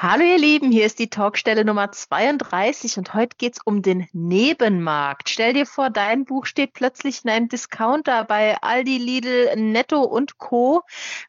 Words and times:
Hallo 0.00 0.22
ihr 0.22 0.38
Lieben, 0.38 0.70
hier 0.70 0.86
ist 0.86 1.00
die 1.00 1.10
Talkstelle 1.10 1.64
Nummer 1.64 1.90
32 1.90 2.98
und 2.98 3.14
heute 3.14 3.36
geht's 3.36 3.58
um 3.64 3.82
den 3.82 4.06
Nebenmarkt. 4.12 5.28
Stell 5.28 5.54
dir 5.54 5.66
vor, 5.66 5.90
dein 5.90 6.24
Buch 6.24 6.46
steht 6.46 6.72
plötzlich 6.72 7.24
in 7.24 7.30
einem 7.30 7.48
Discounter 7.48 8.22
bei 8.22 8.56
Aldi, 8.62 8.98
Lidl, 8.98 9.56
Netto 9.56 10.02
und 10.02 10.38
Co. 10.38 10.82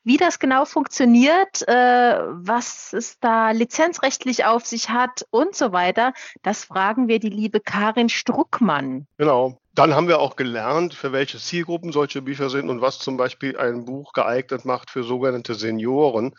Wie 0.03 0.17
das 0.17 0.37
genau 0.37 0.65
funktioniert, 0.65 1.67
äh, 1.67 1.73
was 1.73 2.93
es 2.93 3.19
da 3.19 3.49
lizenzrechtlich 3.49 4.45
auf 4.45 4.67
sich 4.67 4.91
hat 4.91 5.25
und 5.31 5.55
so 5.55 5.71
weiter, 5.71 6.13
das 6.43 6.65
fragen 6.65 7.07
wir 7.07 7.17
die 7.17 7.29
liebe 7.29 7.61
Karin 7.61 8.09
Struckmann. 8.09 9.07
Genau. 9.17 9.59
Dann 9.73 9.95
haben 9.95 10.07
wir 10.07 10.19
auch 10.19 10.35
gelernt, 10.35 10.93
für 10.93 11.11
welche 11.11 11.39
Zielgruppen 11.39 11.91
solche 11.91 12.21
Bücher 12.21 12.51
sind 12.51 12.69
und 12.69 12.81
was 12.81 12.99
zum 12.99 13.17
Beispiel 13.17 13.57
ein 13.57 13.85
Buch 13.85 14.13
geeignet 14.13 14.63
macht 14.63 14.91
für 14.91 15.03
sogenannte 15.03 15.55
Senioren. 15.55 16.35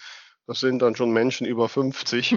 Das 0.51 0.59
sind 0.59 0.83
dann 0.83 0.97
schon 0.97 1.13
Menschen 1.13 1.47
über 1.47 1.69
50. 1.69 2.37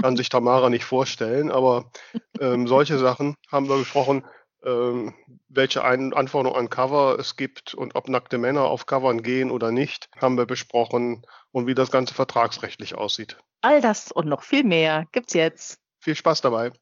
Kann 0.00 0.16
sich 0.16 0.30
Tamara 0.30 0.70
nicht 0.70 0.86
vorstellen, 0.86 1.50
aber 1.50 1.92
ähm, 2.40 2.66
solche 2.66 2.96
Sachen 2.96 3.34
haben 3.52 3.68
wir 3.68 3.76
besprochen, 3.76 4.24
ähm, 4.64 5.12
welche 5.50 5.84
Ein 5.84 6.14
Anforderungen 6.14 6.58
an 6.58 6.70
Cover 6.70 7.18
es 7.18 7.36
gibt 7.36 7.74
und 7.74 7.96
ob 7.96 8.08
nackte 8.08 8.38
Männer 8.38 8.62
auf 8.62 8.86
Covern 8.86 9.22
gehen 9.22 9.50
oder 9.50 9.72
nicht, 9.72 10.08
haben 10.18 10.38
wir 10.38 10.46
besprochen 10.46 11.20
und 11.50 11.66
wie 11.66 11.74
das 11.74 11.90
Ganze 11.90 12.14
vertragsrechtlich 12.14 12.94
aussieht. 12.94 13.36
All 13.60 13.82
das 13.82 14.10
und 14.10 14.26
noch 14.26 14.42
viel 14.42 14.64
mehr 14.64 15.04
gibt's 15.12 15.34
jetzt. 15.34 15.78
Viel 16.00 16.14
Spaß 16.14 16.40
dabei. 16.40 16.72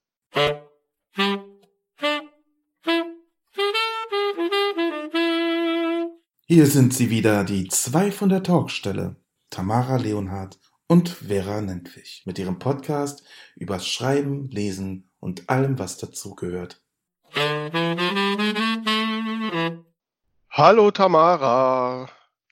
Hier 6.47 6.67
sind 6.67 6.95
sie 6.95 7.11
wieder, 7.11 7.43
die 7.43 7.67
zwei 7.67 8.13
von 8.13 8.29
der 8.29 8.45
Talkstelle. 8.45 9.17
Tamara 9.57 9.97
Leonhardt 9.97 10.59
und 10.87 11.09
Vera 11.09 11.63
Nentwich 11.63 12.25
mit 12.27 12.39
ihrem 12.39 12.59
Podcast 12.59 13.25
über 13.55 13.81
Schreiben, 13.81 14.51
Lesen 14.51 15.11
und 15.19 15.49
allem, 15.49 15.79
was 15.79 15.97
dazugehört. 15.97 16.83
Hallo 20.51 20.91
Tamara. 20.91 22.07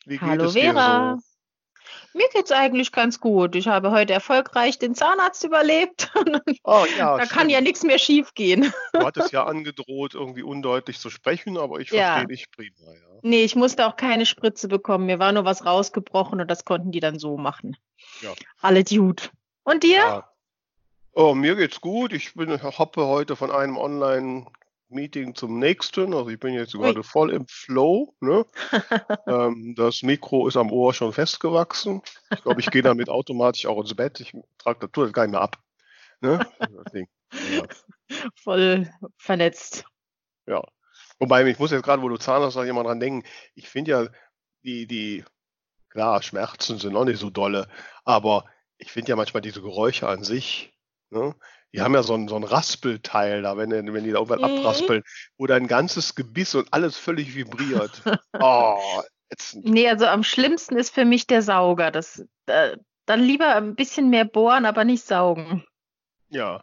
Wie 0.06 0.16
geht 0.16 0.22
Hallo 0.22 0.44
es 0.44 0.55
Vera. 0.55 1.19
so? 1.20 1.33
Mir 2.14 2.28
geht's 2.32 2.52
eigentlich 2.52 2.92
ganz 2.92 3.18
gut. 3.18 3.56
Ich 3.56 3.66
habe 3.66 3.90
heute 3.90 4.12
erfolgreich 4.12 4.78
den 4.78 4.94
Zahnarzt 4.94 5.44
überlebt. 5.44 6.12
Oh, 6.66 6.86
ja, 6.98 7.18
da 7.18 7.26
kann 7.26 7.50
ja 7.50 7.60
nichts 7.60 7.82
mehr 7.82 7.98
schiefgehen. 7.98 8.72
Du 8.92 9.00
hattest 9.04 9.32
ja 9.32 9.44
angedroht, 9.44 10.14
irgendwie 10.14 10.42
undeutlich 10.42 10.98
zu 10.98 11.10
sprechen, 11.10 11.58
aber 11.58 11.80
ich 11.80 11.90
verstehe 11.90 12.20
ja. 12.20 12.24
dich 12.24 12.50
prima. 12.50 12.74
Ja. 12.86 13.18
Nee, 13.22 13.44
ich 13.44 13.54
musste 13.54 13.86
auch 13.86 13.96
keine 13.96 14.24
Spritze 14.24 14.68
bekommen. 14.68 15.06
Mir 15.06 15.18
war 15.18 15.32
nur 15.32 15.44
was 15.44 15.66
rausgebrochen 15.66 16.40
und 16.40 16.50
das 16.50 16.64
konnten 16.64 16.90
die 16.90 17.00
dann 17.00 17.18
so 17.18 17.36
machen. 17.36 17.76
Ja. 18.22 18.32
Alle 18.60 18.84
gut. 18.84 19.30
Und 19.64 19.82
dir? 19.82 19.96
Ja. 19.96 20.30
Oh, 21.12 21.34
mir 21.34 21.54
geht's 21.56 21.80
gut. 21.80 22.12
Ich 22.12 22.34
bin 22.34 22.62
hoppe 22.62 23.06
heute 23.06 23.36
von 23.36 23.50
einem 23.50 23.76
Online 23.76 24.46
Meeting 24.88 25.34
zum 25.34 25.58
nächsten. 25.58 26.14
Also 26.14 26.28
ich 26.28 26.38
bin 26.38 26.54
jetzt 26.54 26.72
gerade 26.72 27.02
voll 27.02 27.32
im 27.32 27.46
Flow. 27.48 28.14
Ne? 28.20 28.44
ähm, 29.26 29.74
das 29.76 30.02
Mikro 30.02 30.46
ist 30.48 30.56
am 30.56 30.70
Ohr 30.70 30.94
schon 30.94 31.12
festgewachsen. 31.12 32.02
Ich 32.30 32.42
glaube, 32.42 32.60
ich 32.60 32.70
gehe 32.70 32.82
damit 32.82 33.08
automatisch 33.08 33.66
auch 33.66 33.80
ins 33.80 33.94
Bett. 33.94 34.20
Ich 34.20 34.32
trage 34.58 34.88
das, 34.88 35.12
gar 35.12 35.22
nicht 35.22 35.32
mehr 35.32 35.41
ab. 35.41 35.58
Ne? 36.20 36.46
ja. 37.50 37.64
Voll 38.42 38.91
vernetzt. 39.16 39.84
Ja. 40.46 40.62
Wobei, 41.19 41.44
ich 41.46 41.58
muss 41.58 41.70
jetzt 41.70 41.84
gerade, 41.84 42.02
wo 42.02 42.08
du 42.08 42.16
Zahnarzt 42.16 42.54
sagst, 42.54 42.66
jemand 42.66 42.86
dran 42.86 43.00
denken. 43.00 43.26
Ich 43.54 43.69
finde 43.69 43.91
ja, 43.91 44.06
die, 44.62 44.86
die, 44.86 45.24
klar, 45.91 46.22
Schmerzen 46.22 46.78
sind 46.78 46.96
auch 46.96 47.04
nicht 47.04 47.19
so 47.19 47.30
dolle, 47.30 47.69
aber 48.04 48.44
ich 48.78 48.91
finde 48.91 49.10
ja 49.10 49.16
manchmal 49.16 49.41
diese 49.41 49.62
Geräusche 49.62 50.08
an 50.08 50.24
sich, 50.24 50.72
ne? 51.10 51.34
Die 51.75 51.80
haben 51.80 51.92
ja 51.94 52.05
so 52.05 52.14
ein, 52.14 52.28
so 52.28 52.36
ein 52.36 52.44
Raspelteil 52.44 53.42
da, 53.42 53.56
wenn, 53.56 53.70
wenn 53.70 54.05
die 54.05 54.12
da 54.12 54.19
irgendwas 54.19 54.39
mhm. 54.39 54.58
abraspeln, 54.58 55.03
wo 55.36 55.47
dein 55.47 55.67
ganzes 55.67 56.14
Gebiss 56.14 56.55
und 56.55 56.72
alles 56.72 56.97
völlig 56.97 57.34
vibriert. 57.34 58.00
oh, 58.41 58.78
ätzend. 59.28 59.65
Nee, 59.65 59.88
also 59.88 60.06
am 60.06 60.22
schlimmsten 60.22 60.76
ist 60.76 60.94
für 60.94 61.04
mich 61.04 61.26
der 61.26 61.43
Sauger. 61.43 61.91
Das, 61.91 62.25
äh, 62.47 62.76
dann 63.06 63.21
lieber 63.21 63.56
ein 63.56 63.75
bisschen 63.75 64.09
mehr 64.09 64.25
bohren, 64.25 64.66
aber 64.66 64.84
nicht 64.84 65.04
saugen. 65.04 65.65
Ja. 66.28 66.62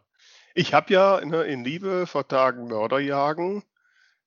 Ich 0.53 0.73
habe 0.73 0.93
ja 0.93 1.19
ne, 1.25 1.43
in 1.43 1.65
Liebe 1.65 2.07
vor 2.07 2.27
Tagen 2.27 2.69
Mörderjagen 2.69 3.63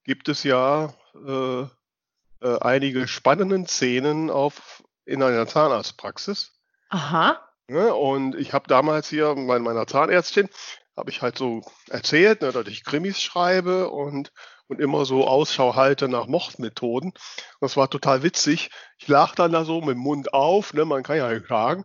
gibt 0.04 0.28
es 0.28 0.42
ja 0.42 0.92
äh, 1.14 1.62
äh, 1.62 2.60
einige 2.60 3.08
spannenden 3.08 3.66
Szenen 3.66 4.31
auf, 4.31 4.82
in 5.06 5.22
einer 5.22 5.47
Zahnarztpraxis. 5.47 6.53
Aha. 6.91 7.41
Ne? 7.69 7.94
Und 7.94 8.34
ich 8.34 8.53
habe 8.53 8.69
damals 8.69 9.08
hier 9.08 9.34
bei 9.34 9.58
meiner 9.58 9.87
Zahnärztin, 9.87 10.48
habe 10.97 11.10
ich 11.10 11.22
halt 11.22 11.37
so 11.37 11.62
erzählt, 11.91 12.43
ne, 12.43 12.53
dass 12.53 12.66
ich 12.69 12.84
Krimis 12.84 13.21
schreibe 13.21 13.91
und, 13.91 14.32
und 14.69 14.81
immer 14.81 15.05
so 15.05 15.27
Ausschau 15.27 15.75
halte 15.75 16.09
nach 16.09 16.27
Mordmethoden. 16.27 17.12
Das 17.60 17.77
war 17.77 17.91
total 17.91 18.22
witzig. 18.22 18.71
Ich 18.99 19.09
lag 19.09 19.34
dann 19.34 19.53
da 19.53 19.65
so 19.65 19.81
mit 19.81 19.97
dem 19.97 19.99
Mund 19.99 20.32
auf, 20.32 20.72
ne, 20.72 20.84
man 20.84 21.03
kann 21.03 21.16
ja 21.16 21.28
nicht 21.32 21.47
klagen. 21.47 21.84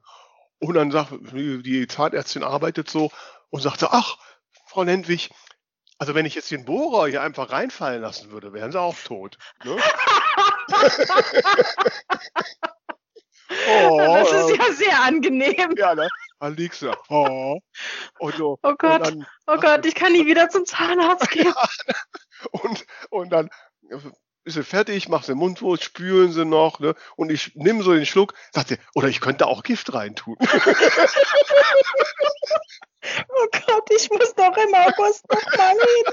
Und 0.59 0.75
dann 0.75 0.91
sagt, 0.91 1.11
die 1.33 1.87
Zahnärztin 1.87 2.43
arbeitet 2.43 2.89
so 2.89 3.11
und 3.49 3.61
sagte, 3.61 3.91
ach, 3.91 4.17
Frau 4.67 4.83
Lendwig, 4.83 5.29
also 5.97 6.15
wenn 6.15 6.25
ich 6.25 6.35
jetzt 6.35 6.51
den 6.51 6.65
Bohrer 6.65 7.07
hier 7.07 7.21
einfach 7.21 7.51
reinfallen 7.51 8.01
lassen 8.01 8.31
würde, 8.31 8.53
wären 8.53 8.71
sie 8.71 8.79
auch 8.79 8.95
tot. 8.95 9.37
Ne? 9.63 9.77
Oh, 13.69 13.97
das 14.29 14.31
ist 14.31 14.57
ja 14.57 14.73
sehr 14.73 15.01
angenehm. 15.03 15.73
Ja, 15.77 15.95
ne? 15.95 16.07
Du. 16.41 16.93
Oh, 17.09 17.59
und 18.19 18.35
so, 18.35 18.59
oh 18.63 18.75
Gott, 18.77 19.05
dann, 19.05 19.27
oh 19.47 19.57
Gott, 19.57 19.85
ich 19.85 19.93
kann 19.93 20.13
nie 20.13 20.25
wieder 20.25 20.49
zum 20.49 20.65
Zahnarzt 20.65 21.29
gehen. 21.31 21.53
Und, 22.51 22.85
und 23.09 23.31
dann 23.31 23.49
ist 24.45 24.53
sie 24.53 24.63
fertig, 24.63 25.09
macht 25.09 25.25
sie 25.25 25.35
Mundwurst, 25.35 25.83
spülen 25.83 26.31
sie 26.31 26.45
noch, 26.45 26.79
ne? 26.79 26.95
Und 27.17 27.29
ich 27.31 27.53
nehme 27.55 27.83
so 27.83 27.93
den 27.93 28.05
Schluck, 28.05 28.35
sagt 28.51 28.69
sie, 28.69 28.77
oder 28.95 29.09
ich 29.09 29.19
könnte 29.19 29.47
auch 29.47 29.63
Gift 29.63 29.93
reintun. 29.93 30.37
oh 30.39 30.45
Gott, 33.51 33.91
ich 33.91 34.09
muss 34.09 34.33
doch 34.35 34.55
im 34.55 34.73
August 34.73 35.29
noch 35.29 35.57
mal 35.57 35.71
hin. 35.71 36.05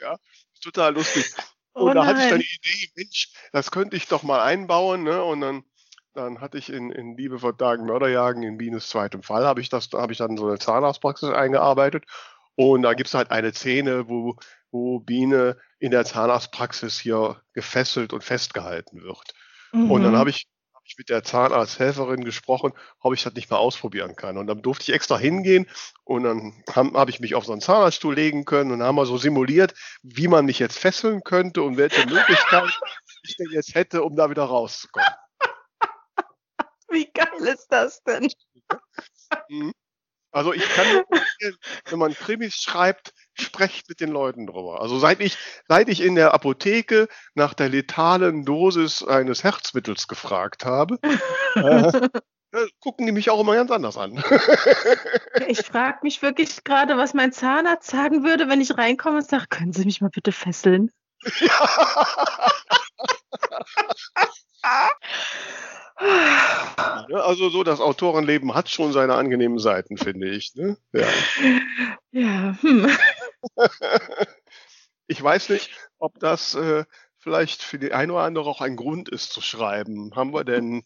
ja, 0.00 0.18
total 0.62 0.92
lustig. 0.94 1.32
Oh 1.72 1.84
und 1.84 1.94
da 1.94 2.04
hatte 2.04 2.20
ich 2.22 2.28
dann 2.28 2.40
die 2.40 2.58
Idee, 2.62 2.90
Mensch, 2.96 3.32
das 3.52 3.70
könnte 3.70 3.96
ich 3.96 4.06
doch 4.08 4.22
mal 4.22 4.42
einbauen, 4.42 5.04
ne? 5.04 5.24
Und 5.24 5.40
dann, 5.40 5.64
dann 6.14 6.40
hatte 6.40 6.58
ich 6.58 6.72
in, 6.72 6.90
in 6.90 7.16
Liebe 7.16 7.38
vor 7.38 7.56
Tagen 7.56 7.86
Mörderjagen 7.86 8.42
in 8.42 8.58
Bienes 8.58 8.88
zweitem 8.88 9.22
Fall, 9.22 9.44
habe 9.44 9.60
ich 9.60 9.68
das, 9.68 9.88
habe 9.92 10.12
ich 10.12 10.18
dann 10.18 10.36
so 10.36 10.48
eine 10.48 10.58
Zahnarztpraxis 10.58 11.30
eingearbeitet. 11.30 12.04
Und 12.56 12.82
da 12.82 12.94
gibt 12.94 13.08
es 13.08 13.14
halt 13.14 13.30
eine 13.30 13.52
Szene, 13.52 14.08
wo, 14.08 14.36
wo 14.70 15.00
Biene 15.00 15.56
in 15.78 15.90
der 15.90 16.04
Zahnarztpraxis 16.04 16.98
hier 16.98 17.40
gefesselt 17.54 18.12
und 18.12 18.24
festgehalten 18.24 19.02
wird. 19.02 19.34
Mhm. 19.72 19.90
Und 19.90 20.02
dann 20.02 20.12
mhm. 20.12 20.18
habe 20.18 20.30
ich 20.30 20.46
mit 20.98 21.08
der 21.08 21.22
Zahnarzthelferin 21.22 22.24
gesprochen, 22.24 22.72
ob 22.98 23.14
ich 23.14 23.22
das 23.22 23.34
nicht 23.34 23.48
mal 23.48 23.58
ausprobieren 23.58 24.16
kann. 24.16 24.36
Und 24.36 24.48
dann 24.48 24.60
durfte 24.60 24.90
ich 24.90 24.94
extra 24.94 25.16
hingehen 25.16 25.68
und 26.02 26.24
dann 26.24 26.64
habe 26.68 26.98
hab 26.98 27.08
ich 27.08 27.20
mich 27.20 27.36
auf 27.36 27.44
so 27.44 27.52
einen 27.52 27.60
Zahnarztstuhl 27.60 28.14
legen 28.14 28.44
können 28.44 28.72
und 28.72 28.82
haben 28.82 28.96
wir 28.96 29.06
so 29.06 29.16
simuliert, 29.16 29.74
wie 30.02 30.26
man 30.26 30.46
mich 30.46 30.58
jetzt 30.58 30.78
fesseln 30.78 31.22
könnte 31.22 31.62
und 31.62 31.76
welche 31.76 32.06
Möglichkeiten 32.08 32.70
ich 33.22 33.36
denn 33.36 33.50
jetzt 33.52 33.74
hätte, 33.76 34.02
um 34.02 34.16
da 34.16 34.30
wieder 34.30 34.42
rauszukommen. 34.42 35.08
Wie 36.92 37.10
geil 37.12 37.46
ist 37.46 37.68
das 37.70 38.02
denn? 38.02 38.28
Mhm. 39.48 39.72
Also 40.32 40.52
ich 40.52 40.62
kann, 40.62 40.86
wenn 41.86 41.98
man 41.98 42.14
Krimis 42.14 42.54
schreibt, 42.54 43.12
sprecht 43.34 43.88
mit 43.88 44.00
den 44.00 44.10
Leuten 44.10 44.46
drüber. 44.46 44.80
Also 44.80 44.98
seit 44.98 45.20
ich, 45.20 45.36
seit 45.66 45.88
ich 45.88 46.00
in 46.00 46.14
der 46.14 46.34
Apotheke 46.34 47.08
nach 47.34 47.52
der 47.52 47.68
letalen 47.68 48.44
Dosis 48.44 49.02
eines 49.02 49.42
Herzmittels 49.42 50.06
gefragt 50.06 50.64
habe, 50.64 50.98
äh, 52.52 52.66
gucken 52.78 53.06
die 53.06 53.12
mich 53.12 53.30
auch 53.30 53.40
immer 53.40 53.56
ganz 53.56 53.72
anders 53.72 53.96
an. 53.96 54.22
ich 55.48 55.62
frage 55.62 55.98
mich 56.02 56.22
wirklich 56.22 56.62
gerade, 56.62 56.96
was 56.96 57.12
mein 57.12 57.32
Zahnarzt 57.32 57.90
sagen 57.90 58.22
würde, 58.22 58.48
wenn 58.48 58.60
ich 58.60 58.78
reinkomme 58.78 59.18
und 59.18 59.28
sage, 59.28 59.46
können 59.48 59.72
Sie 59.72 59.84
mich 59.84 60.00
mal 60.00 60.10
bitte 60.10 60.30
fesseln? 60.30 60.92
Ja. 61.40 62.46
Ne? 67.08 67.22
Also 67.22 67.50
so, 67.50 67.62
das 67.62 67.80
Autorenleben 67.80 68.54
hat 68.54 68.68
schon 68.68 68.92
seine 68.92 69.14
angenehmen 69.14 69.58
Seiten, 69.58 69.96
finde 69.96 70.30
ich. 70.30 70.54
Ne? 70.54 70.76
Ja. 70.92 71.08
ja 72.12 72.56
hm. 72.60 72.90
ich 75.06 75.22
weiß 75.22 75.50
nicht, 75.50 75.70
ob 75.98 76.18
das 76.18 76.54
äh, 76.54 76.84
vielleicht 77.18 77.62
für 77.62 77.78
die 77.78 77.92
eine 77.92 78.14
oder 78.14 78.22
andere 78.22 78.48
auch 78.48 78.60
ein 78.60 78.76
Grund 78.76 79.08
ist 79.08 79.32
zu 79.32 79.40
schreiben. 79.40 80.12
Haben 80.14 80.32
wir 80.32 80.44
denn 80.44 80.82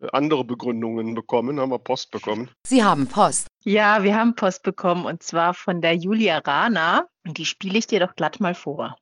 äh, 0.00 0.08
andere 0.12 0.44
Begründungen 0.44 1.14
bekommen? 1.14 1.60
Haben 1.60 1.70
wir 1.70 1.78
Post 1.78 2.10
bekommen? 2.10 2.50
Sie 2.66 2.82
haben 2.82 3.06
Post. 3.06 3.48
Ja, 3.64 4.02
wir 4.02 4.16
haben 4.16 4.34
Post 4.34 4.62
bekommen 4.62 5.04
und 5.04 5.22
zwar 5.22 5.54
von 5.54 5.80
der 5.80 5.94
Julia 5.94 6.38
Rana. 6.38 7.06
Und 7.26 7.38
die 7.38 7.46
spiele 7.46 7.78
ich 7.78 7.86
dir 7.86 8.00
doch 8.00 8.14
glatt 8.14 8.40
mal 8.40 8.54
vor. 8.54 8.96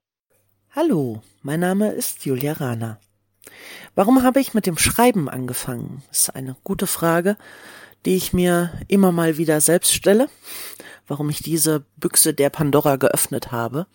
Hallo, 0.74 1.20
mein 1.42 1.60
Name 1.60 1.92
ist 1.92 2.24
Julia 2.24 2.54
Rana. 2.54 2.98
Warum 3.94 4.22
habe 4.22 4.40
ich 4.40 4.54
mit 4.54 4.64
dem 4.64 4.78
Schreiben 4.78 5.28
angefangen? 5.28 6.02
Ist 6.10 6.34
eine 6.34 6.56
gute 6.64 6.86
Frage, 6.86 7.36
die 8.06 8.16
ich 8.16 8.32
mir 8.32 8.72
immer 8.88 9.12
mal 9.12 9.36
wieder 9.36 9.60
selbst 9.60 9.92
stelle, 9.92 10.30
warum 11.06 11.28
ich 11.28 11.42
diese 11.42 11.84
Büchse 11.98 12.32
der 12.32 12.48
Pandora 12.48 12.96
geöffnet 12.96 13.52
habe. 13.52 13.86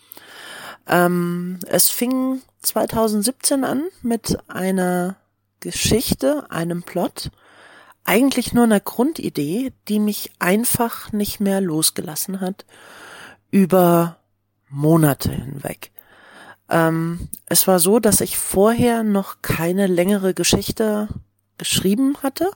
Ähm, 0.86 1.58
es 1.66 1.90
fing 1.90 2.44
2017 2.62 3.64
an 3.64 3.88
mit 4.04 4.38
einer 4.48 5.16
Geschichte, 5.62 6.46
einem 6.52 6.84
Plot, 6.84 7.32
eigentlich 8.04 8.54
nur 8.54 8.66
einer 8.66 8.82
Grundidee, 8.82 9.74
die 9.88 9.98
mich 9.98 10.30
einfach 10.38 11.12
nicht 11.12 11.40
mehr 11.40 11.60
losgelassen 11.60 12.40
hat 12.40 12.68
über 13.50 14.18
Monate 14.70 15.32
hinweg. 15.32 15.92
Ähm, 16.70 17.30
es 17.46 17.68
war 17.68 17.80
so, 17.80 18.00
dass 18.00 18.22
ich 18.22 18.38
vorher 18.38 19.04
noch 19.04 19.42
keine 19.42 19.88
längere 19.88 20.34
Geschichte 20.34 21.08
geschrieben 21.58 22.18
hatte, 22.22 22.52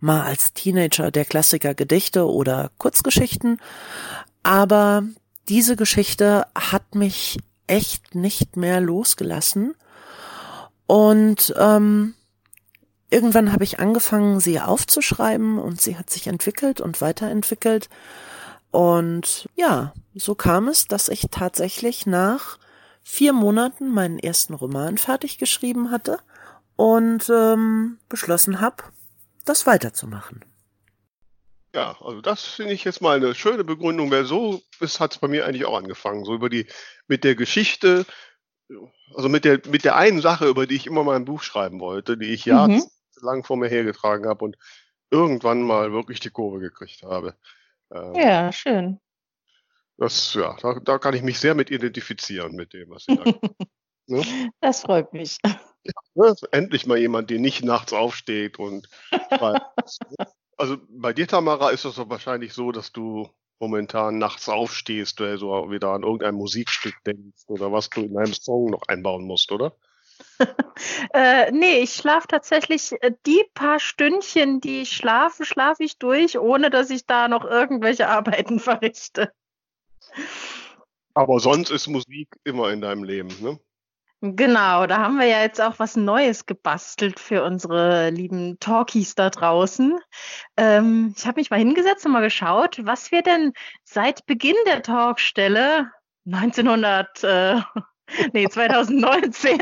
mal 0.00 0.22
als 0.22 0.52
Teenager 0.52 1.10
der 1.10 1.24
Klassiker 1.24 1.74
Gedichte 1.74 2.28
oder 2.28 2.70
Kurzgeschichten, 2.78 3.60
aber 4.42 5.02
diese 5.48 5.76
Geschichte 5.76 6.46
hat 6.54 6.94
mich 6.94 7.38
echt 7.66 8.14
nicht 8.14 8.56
mehr 8.56 8.80
losgelassen. 8.80 9.74
Und 10.86 11.54
ähm, 11.58 12.14
irgendwann 13.10 13.52
habe 13.52 13.64
ich 13.64 13.78
angefangen, 13.78 14.40
sie 14.40 14.60
aufzuschreiben 14.60 15.58
und 15.58 15.80
sie 15.80 15.96
hat 15.96 16.10
sich 16.10 16.26
entwickelt 16.26 16.80
und 16.80 17.00
weiterentwickelt. 17.00 17.88
Und 18.70 19.48
ja, 19.54 19.92
so 20.14 20.34
kam 20.34 20.68
es, 20.68 20.86
dass 20.86 21.08
ich 21.08 21.26
tatsächlich 21.30 22.06
nach 22.06 22.58
vier 23.02 23.32
Monaten 23.32 23.92
meinen 23.92 24.18
ersten 24.18 24.54
Roman 24.54 24.98
fertig 24.98 25.38
geschrieben 25.38 25.90
hatte 25.90 26.18
und 26.76 27.28
ähm, 27.30 27.98
beschlossen 28.08 28.60
habe, 28.60 28.84
das 29.44 29.66
weiterzumachen. 29.66 30.44
Ja, 31.74 31.96
also 32.00 32.20
das 32.20 32.44
finde 32.44 32.72
ich 32.72 32.84
jetzt 32.84 33.02
mal 33.02 33.16
eine 33.16 33.34
schöne 33.34 33.64
Begründung, 33.64 34.10
weil 34.10 34.24
so 34.24 34.62
hat 34.80 35.12
es 35.12 35.18
bei 35.18 35.28
mir 35.28 35.46
eigentlich 35.46 35.66
auch 35.66 35.76
angefangen. 35.76 36.24
So 36.24 36.34
über 36.34 36.48
die, 36.48 36.66
mit 37.06 37.24
der 37.24 37.34
Geschichte, 37.34 38.06
also 39.14 39.28
mit 39.28 39.44
der, 39.44 39.60
mit 39.68 39.84
der 39.84 39.96
einen 39.96 40.20
Sache, 40.20 40.46
über 40.46 40.66
die 40.66 40.76
ich 40.76 40.86
immer 40.86 41.04
mal 41.04 41.16
ein 41.16 41.24
Buch 41.24 41.42
schreiben 41.42 41.80
wollte, 41.80 42.16
die 42.16 42.32
ich 42.32 42.44
ja 42.44 42.68
mhm 42.68 42.82
lang 43.22 43.44
vor 43.44 43.56
mir 43.56 43.68
hergetragen 43.68 44.26
habe 44.26 44.44
und 44.44 44.56
irgendwann 45.10 45.62
mal 45.62 45.92
wirklich 45.92 46.20
die 46.20 46.30
Kurve 46.30 46.60
gekriegt 46.60 47.02
habe. 47.02 47.34
Ähm, 47.92 48.14
ja, 48.14 48.52
schön. 48.52 49.00
Das, 49.98 50.32
ja, 50.34 50.56
da, 50.62 50.78
da, 50.78 50.98
kann 50.98 51.14
ich 51.14 51.22
mich 51.22 51.40
sehr 51.40 51.56
mit 51.56 51.70
identifizieren, 51.70 52.54
mit 52.54 52.72
dem, 52.72 52.88
was 52.90 53.04
Sie 53.04 53.16
sagen. 53.16 53.34
ne? 54.06 54.50
Das 54.60 54.82
freut 54.82 55.12
mich. 55.12 55.38
Ja, 55.44 55.60
ne? 56.14 56.34
Endlich 56.52 56.86
mal 56.86 56.98
jemand, 56.98 57.30
der 57.30 57.40
nicht 57.40 57.64
nachts 57.64 57.92
aufsteht 57.92 58.58
und 58.58 58.88
Also 60.56 60.76
bei 60.88 61.12
dir, 61.12 61.28
Tamara, 61.28 61.70
ist 61.70 61.84
es 61.84 61.94
doch 61.94 62.10
wahrscheinlich 62.10 62.52
so, 62.52 62.72
dass 62.72 62.90
du 62.90 63.28
momentan 63.60 64.18
nachts 64.18 64.48
aufstehst, 64.48 65.20
weil 65.20 65.38
du 65.38 65.46
wieder 65.70 65.90
an 65.90 66.02
irgendein 66.02 66.34
Musikstück 66.34 66.94
denkst 67.06 67.44
oder 67.46 67.70
was 67.70 67.90
du 67.90 68.02
in 68.02 68.14
deinem 68.14 68.34
Song 68.34 68.70
noch 68.70 68.82
einbauen 68.88 69.24
musst, 69.24 69.52
oder? 69.52 69.76
äh, 71.12 71.52
nee, 71.52 71.78
ich 71.78 71.92
schlafe 71.92 72.26
tatsächlich 72.26 72.92
äh, 73.02 73.12
die 73.24 73.44
paar 73.54 73.78
Stündchen, 73.78 74.60
die 74.60 74.82
ich 74.82 74.90
schlafe, 74.90 75.44
schlafe 75.44 75.84
ich 75.84 75.98
durch, 75.98 76.38
ohne 76.38 76.70
dass 76.70 76.90
ich 76.90 77.06
da 77.06 77.28
noch 77.28 77.44
irgendwelche 77.44 78.08
Arbeiten 78.08 78.58
verrichte. 78.58 79.32
Aber 81.14 81.40
sonst 81.40 81.70
ist 81.70 81.88
Musik 81.88 82.28
immer 82.44 82.70
in 82.70 82.80
deinem 82.80 83.02
Leben, 83.02 83.28
ne? 83.40 83.58
Genau, 84.20 84.86
da 84.86 84.98
haben 84.98 85.18
wir 85.18 85.26
ja 85.26 85.42
jetzt 85.42 85.60
auch 85.60 85.78
was 85.78 85.94
Neues 85.94 86.46
gebastelt 86.46 87.20
für 87.20 87.44
unsere 87.44 88.10
lieben 88.10 88.58
Talkies 88.58 89.14
da 89.14 89.30
draußen. 89.30 89.96
Ähm, 90.56 91.14
ich 91.16 91.24
habe 91.24 91.38
mich 91.38 91.50
mal 91.50 91.58
hingesetzt 91.58 92.04
und 92.04 92.12
mal 92.12 92.22
geschaut, 92.22 92.84
was 92.84 93.12
wir 93.12 93.22
denn 93.22 93.52
seit 93.84 94.26
Beginn 94.26 94.56
der 94.66 94.82
Talkstelle 94.82 95.92
1900, 96.26 97.22
äh, 97.22 97.60
nee, 98.32 98.48
2019 98.48 99.60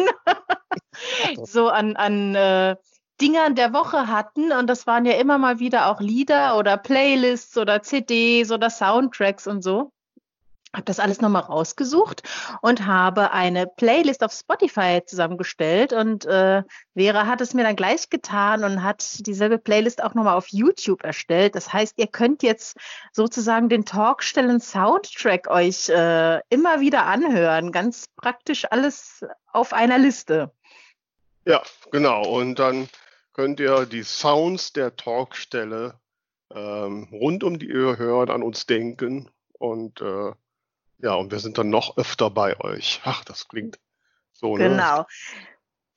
so 1.44 1.68
an, 1.68 1.96
an 1.96 2.34
äh, 2.34 2.76
Dingern 3.20 3.56
der 3.56 3.74
Woche 3.74 4.06
hatten. 4.06 4.52
Und 4.52 4.68
das 4.68 4.86
waren 4.86 5.04
ja 5.04 5.14
immer 5.14 5.36
mal 5.36 5.58
wieder 5.58 5.90
auch 5.90 6.00
Lieder 6.00 6.56
oder 6.56 6.78
Playlists 6.78 7.58
oder 7.58 7.82
CDs 7.82 8.50
oder 8.50 8.70
Soundtracks 8.70 9.46
und 9.46 9.62
so 9.62 9.92
habe 10.72 10.84
das 10.84 11.00
alles 11.00 11.20
nochmal 11.20 11.42
rausgesucht 11.42 12.22
und 12.60 12.86
habe 12.86 13.30
eine 13.32 13.66
Playlist 13.66 14.22
auf 14.22 14.32
Spotify 14.32 15.00
zusammengestellt 15.04 15.92
und 15.92 16.26
äh, 16.26 16.62
Vera 16.94 17.26
hat 17.26 17.40
es 17.40 17.54
mir 17.54 17.62
dann 17.62 17.76
gleich 17.76 18.10
getan 18.10 18.64
und 18.64 18.82
hat 18.82 19.26
dieselbe 19.26 19.58
Playlist 19.58 20.02
auch 20.02 20.14
nochmal 20.14 20.36
auf 20.36 20.48
YouTube 20.48 21.02
erstellt. 21.04 21.54
Das 21.54 21.72
heißt, 21.72 21.94
ihr 21.98 22.08
könnt 22.08 22.42
jetzt 22.42 22.76
sozusagen 23.12 23.68
den 23.68 23.84
Talkstellen 23.84 24.60
Soundtrack 24.60 25.48
euch 25.48 25.88
äh, 25.88 26.40
immer 26.50 26.80
wieder 26.80 27.06
anhören. 27.06 27.72
Ganz 27.72 28.06
praktisch 28.16 28.66
alles 28.70 29.24
auf 29.52 29.72
einer 29.72 29.98
Liste. 29.98 30.50
Ja, 31.46 31.62
genau. 31.90 32.26
Und 32.26 32.58
dann 32.58 32.88
könnt 33.32 33.60
ihr 33.60 33.86
die 33.86 34.02
Sounds 34.02 34.72
der 34.72 34.96
Talkstelle 34.96 36.00
ähm, 36.54 37.08
rund 37.12 37.44
um 37.44 37.58
die 37.58 37.72
Uhr 37.72 37.98
hören, 37.98 38.30
an 38.30 38.42
uns 38.42 38.66
denken 38.66 39.30
und 39.58 40.00
äh, 40.00 40.32
ja, 40.98 41.14
und 41.14 41.30
wir 41.30 41.38
sind 41.38 41.58
dann 41.58 41.70
noch 41.70 41.96
öfter 41.96 42.30
bei 42.30 42.58
euch. 42.60 43.00
Ach, 43.04 43.24
das 43.24 43.48
klingt 43.48 43.78
so. 44.32 44.56
Ne? 44.56 44.70
Genau. 44.70 45.04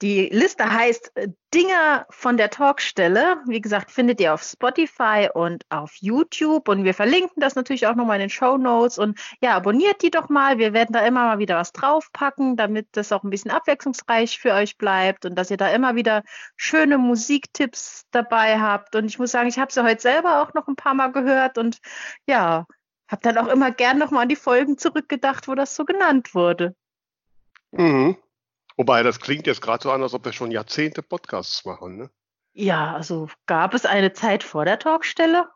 Die 0.01 0.29
Liste 0.29 0.71
heißt 0.71 1.11
äh, 1.15 1.27
Dinger 1.53 2.05
von 2.09 2.37
der 2.37 2.49
Talkstelle. 2.49 3.41
Wie 3.47 3.59
gesagt, 3.59 3.91
findet 3.91 4.21
ihr 4.21 4.33
auf 4.33 4.43
Spotify 4.43 5.29
und 5.33 5.65
auf 5.69 5.93
YouTube. 5.99 6.69
Und 6.69 6.85
wir 6.85 6.93
verlinken 6.93 7.41
das 7.41 7.55
natürlich 7.55 7.85
auch 7.85 7.95
nochmal 7.95 8.15
in 8.15 8.21
den 8.21 8.29
Show 8.29 8.57
Notes. 8.57 8.97
Und 8.97 9.19
ja, 9.41 9.55
abonniert 9.55 10.01
die 10.01 10.09
doch 10.09 10.29
mal. 10.29 10.57
Wir 10.57 10.71
werden 10.71 10.93
da 10.93 11.05
immer 11.05 11.25
mal 11.25 11.39
wieder 11.39 11.57
was 11.57 11.73
draufpacken, 11.73 12.55
damit 12.55 12.87
das 12.93 13.11
auch 13.11 13.23
ein 13.23 13.29
bisschen 13.29 13.51
abwechslungsreich 13.51 14.39
für 14.39 14.53
euch 14.53 14.77
bleibt 14.77 15.25
und 15.25 15.35
dass 15.35 15.51
ihr 15.51 15.57
da 15.57 15.67
immer 15.69 15.95
wieder 15.95 16.23
schöne 16.55 16.97
Musiktipps 16.97 18.05
dabei 18.11 18.57
habt. 18.59 18.95
Und 18.95 19.05
ich 19.05 19.19
muss 19.19 19.31
sagen, 19.31 19.49
ich 19.49 19.59
habe 19.59 19.73
sie 19.73 19.83
heute 19.83 20.01
selber 20.01 20.41
auch 20.41 20.53
noch 20.53 20.67
ein 20.69 20.77
paar 20.77 20.93
Mal 20.93 21.11
gehört. 21.11 21.57
Und 21.57 21.79
ja, 22.25 22.65
hab 23.09 23.21
dann 23.21 23.37
auch 23.37 23.47
immer 23.47 23.71
gern 23.71 23.97
nochmal 23.97 24.23
an 24.23 24.29
die 24.29 24.35
Folgen 24.35 24.77
zurückgedacht, 24.77 25.47
wo 25.47 25.55
das 25.55 25.75
so 25.75 25.83
genannt 25.83 26.33
wurde. 26.33 26.75
Mhm. 27.71 28.17
Wobei, 28.77 29.03
das 29.03 29.19
klingt 29.19 29.47
jetzt 29.47 29.61
gerade 29.61 29.83
so 29.83 29.91
an, 29.91 30.01
als 30.01 30.13
ob 30.13 30.23
wir 30.23 30.31
schon 30.31 30.51
Jahrzehnte 30.51 31.01
Podcasts 31.01 31.65
machen, 31.65 31.97
ne? 31.97 32.09
Ja, 32.53 32.95
also 32.95 33.29
gab 33.45 33.73
es 33.73 33.85
eine 33.85 34.13
Zeit 34.13 34.43
vor 34.43 34.65
der 34.65 34.79
Talkstelle? 34.79 35.49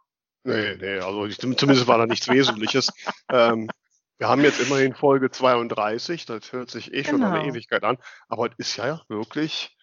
Nee, 0.43 0.75
nee, 0.75 0.99
also 0.99 1.25
ich, 1.25 1.37
zumindest 1.37 1.87
war 1.87 1.97
da 1.97 2.05
nichts 2.05 2.27
Wesentliches. 2.27 2.91
ähm, 3.29 3.69
wir 4.17 4.27
haben 4.27 4.41
jetzt 4.41 4.59
immerhin 4.59 4.93
Folge 4.93 5.31
32, 5.31 6.25
das 6.25 6.51
hört 6.51 6.69
sich 6.69 6.93
eh 6.93 7.03
schon 7.03 7.21
genau. 7.21 7.31
eine 7.31 7.47
Ewigkeit 7.47 7.83
an, 7.83 7.97
aber 8.27 8.47
es 8.47 8.53
ist 8.57 8.77
ja 8.77 9.01
wirklich 9.07 9.75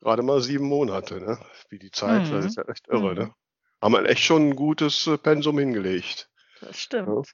gerade 0.00 0.22
mal 0.22 0.40
sieben 0.40 0.66
Monate, 0.66 1.20
ne? 1.20 1.38
Wie 1.68 1.78
die 1.78 1.90
Zeit, 1.90 2.26
mhm. 2.26 2.32
das 2.32 2.44
ist 2.46 2.56
ja 2.56 2.64
echt 2.68 2.88
irre, 2.88 3.12
mhm. 3.12 3.18
ne? 3.18 3.34
Haben 3.80 3.94
wir 3.94 4.04
echt 4.06 4.22
schon 4.22 4.50
ein 4.50 4.56
gutes 4.56 5.06
äh, 5.06 5.18
Pensum 5.18 5.58
hingelegt. 5.58 6.30
Das 6.62 6.78
stimmt. 6.78 7.32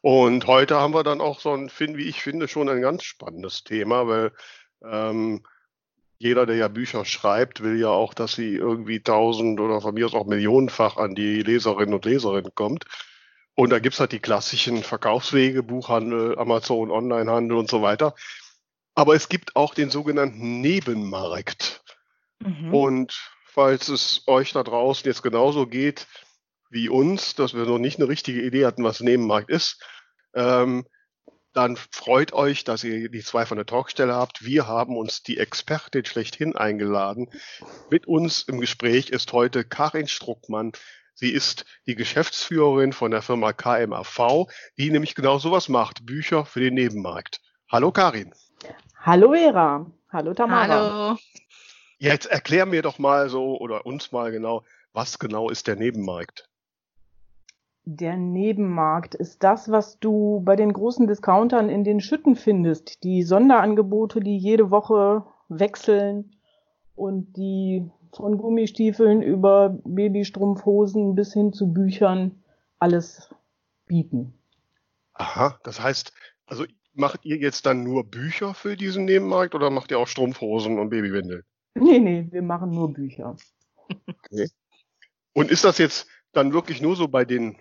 Und 0.00 0.46
heute 0.46 0.76
haben 0.76 0.94
wir 0.94 1.04
dann 1.04 1.20
auch 1.20 1.40
so 1.40 1.52
ein, 1.52 1.70
wie 1.78 2.08
ich 2.08 2.22
finde, 2.22 2.48
schon 2.48 2.68
ein 2.68 2.80
ganz 2.80 3.04
spannendes 3.04 3.64
Thema, 3.64 4.08
weil 4.08 4.32
ähm, 4.82 5.44
jeder, 6.18 6.46
der 6.46 6.56
ja 6.56 6.68
Bücher 6.68 7.04
schreibt, 7.04 7.62
will 7.62 7.78
ja 7.78 7.88
auch, 7.88 8.14
dass 8.14 8.34
sie 8.34 8.54
irgendwie 8.54 9.02
tausend 9.02 9.60
oder 9.60 9.82
von 9.82 9.94
mir 9.94 10.06
aus 10.06 10.14
auch 10.14 10.26
millionenfach 10.26 10.96
an 10.96 11.14
die 11.14 11.42
Leserinnen 11.42 11.94
und 11.94 12.06
Leserinnen 12.06 12.54
kommt. 12.54 12.84
Und 13.54 13.70
da 13.70 13.78
gibt's 13.78 14.00
halt 14.00 14.12
die 14.12 14.20
klassischen 14.20 14.82
Verkaufswege, 14.82 15.62
Buchhandel, 15.62 16.38
Amazon, 16.38 16.90
Onlinehandel 16.90 17.58
und 17.58 17.68
so 17.68 17.82
weiter. 17.82 18.14
Aber 18.94 19.14
es 19.14 19.28
gibt 19.28 19.56
auch 19.56 19.74
den 19.74 19.90
sogenannten 19.90 20.62
Nebenmarkt. 20.62 21.82
Mhm. 22.38 22.74
Und 22.74 23.30
falls 23.44 23.88
es 23.88 24.22
euch 24.26 24.52
da 24.52 24.62
draußen 24.62 25.06
jetzt 25.06 25.22
genauso 25.22 25.66
geht, 25.66 26.06
wie 26.70 26.88
uns, 26.88 27.34
dass 27.34 27.54
wir 27.54 27.64
noch 27.64 27.78
nicht 27.78 27.98
eine 27.98 28.08
richtige 28.08 28.42
Idee 28.42 28.66
hatten, 28.66 28.84
was 28.84 29.00
Nebenmarkt 29.00 29.50
ist, 29.50 29.82
ähm, 30.34 30.86
dann 31.56 31.76
freut 31.76 32.34
euch, 32.34 32.64
dass 32.64 32.84
ihr 32.84 33.08
die 33.08 33.22
zwei 33.22 33.46
von 33.46 33.56
der 33.56 33.64
Talkstelle 33.64 34.14
habt. 34.14 34.44
Wir 34.44 34.68
haben 34.68 34.98
uns 34.98 35.22
die 35.22 35.38
Expertin 35.38 36.04
schlechthin 36.04 36.54
eingeladen. 36.54 37.30
Mit 37.90 38.06
uns 38.06 38.42
im 38.42 38.60
Gespräch 38.60 39.08
ist 39.08 39.32
heute 39.32 39.64
Karin 39.64 40.06
Struckmann. 40.06 40.72
Sie 41.14 41.30
ist 41.30 41.64
die 41.86 41.94
Geschäftsführerin 41.94 42.92
von 42.92 43.10
der 43.10 43.22
Firma 43.22 43.54
KMAV, 43.54 44.48
die 44.76 44.90
nämlich 44.90 45.14
genau 45.14 45.38
sowas 45.38 45.70
macht, 45.70 46.04
Bücher 46.04 46.44
für 46.44 46.60
den 46.60 46.74
Nebenmarkt. 46.74 47.40
Hallo 47.72 47.90
Karin. 47.90 48.34
Hallo 49.00 49.32
Vera. 49.32 49.90
Hallo 50.12 50.34
Tamara. 50.34 50.68
Hallo. 50.68 51.18
Jetzt 51.98 52.26
erklär 52.26 52.66
mir 52.66 52.82
doch 52.82 52.98
mal 52.98 53.30
so 53.30 53.56
oder 53.58 53.86
uns 53.86 54.12
mal 54.12 54.30
genau, 54.30 54.62
was 54.92 55.18
genau 55.18 55.48
ist 55.48 55.68
der 55.68 55.76
Nebenmarkt? 55.76 56.50
Der 57.88 58.16
Nebenmarkt 58.16 59.14
ist 59.14 59.44
das, 59.44 59.70
was 59.70 60.00
du 60.00 60.42
bei 60.44 60.56
den 60.56 60.72
großen 60.72 61.06
Discountern 61.06 61.68
in 61.68 61.84
den 61.84 62.00
Schütten 62.00 62.34
findest. 62.34 63.04
Die 63.04 63.22
Sonderangebote, 63.22 64.18
die 64.18 64.36
jede 64.36 64.72
Woche 64.72 65.24
wechseln 65.48 66.32
und 66.96 67.36
die 67.36 67.88
von 68.12 68.38
Gummistiefeln 68.38 69.22
über 69.22 69.78
Babystrumpfhosen 69.84 71.14
bis 71.14 71.32
hin 71.32 71.52
zu 71.52 71.72
Büchern 71.72 72.42
alles 72.80 73.30
bieten. 73.86 74.34
Aha, 75.12 75.56
das 75.62 75.80
heißt, 75.80 76.12
also 76.46 76.64
macht 76.92 77.24
ihr 77.24 77.36
jetzt 77.36 77.66
dann 77.66 77.84
nur 77.84 78.02
Bücher 78.02 78.54
für 78.54 78.76
diesen 78.76 79.04
Nebenmarkt 79.04 79.54
oder 79.54 79.70
macht 79.70 79.92
ihr 79.92 80.00
auch 80.00 80.08
Strumpfhosen 80.08 80.80
und 80.80 80.90
Babywindeln? 80.90 81.44
Nee, 81.74 82.00
nee, 82.00 82.26
wir 82.32 82.42
machen 82.42 82.70
nur 82.70 82.92
Bücher. 82.92 83.36
Okay. 84.08 84.48
Und 85.34 85.52
ist 85.52 85.62
das 85.62 85.78
jetzt 85.78 86.08
dann 86.32 86.52
wirklich 86.52 86.82
nur 86.82 86.96
so 86.96 87.06
bei 87.06 87.24
den 87.24 87.56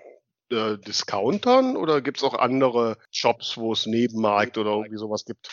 äh, 0.52 0.78
Discountern 0.78 1.78
oder 1.78 2.02
gibt 2.02 2.18
es 2.18 2.24
auch 2.24 2.34
andere 2.34 2.98
Shops, 3.12 3.58
wo 3.58 3.74
es 3.74 3.86
Nebenmarkt 3.86 4.58
oder 4.58 4.72
irgendwie 4.72 4.98
sowas 4.98 5.26
gibt? 5.26 5.50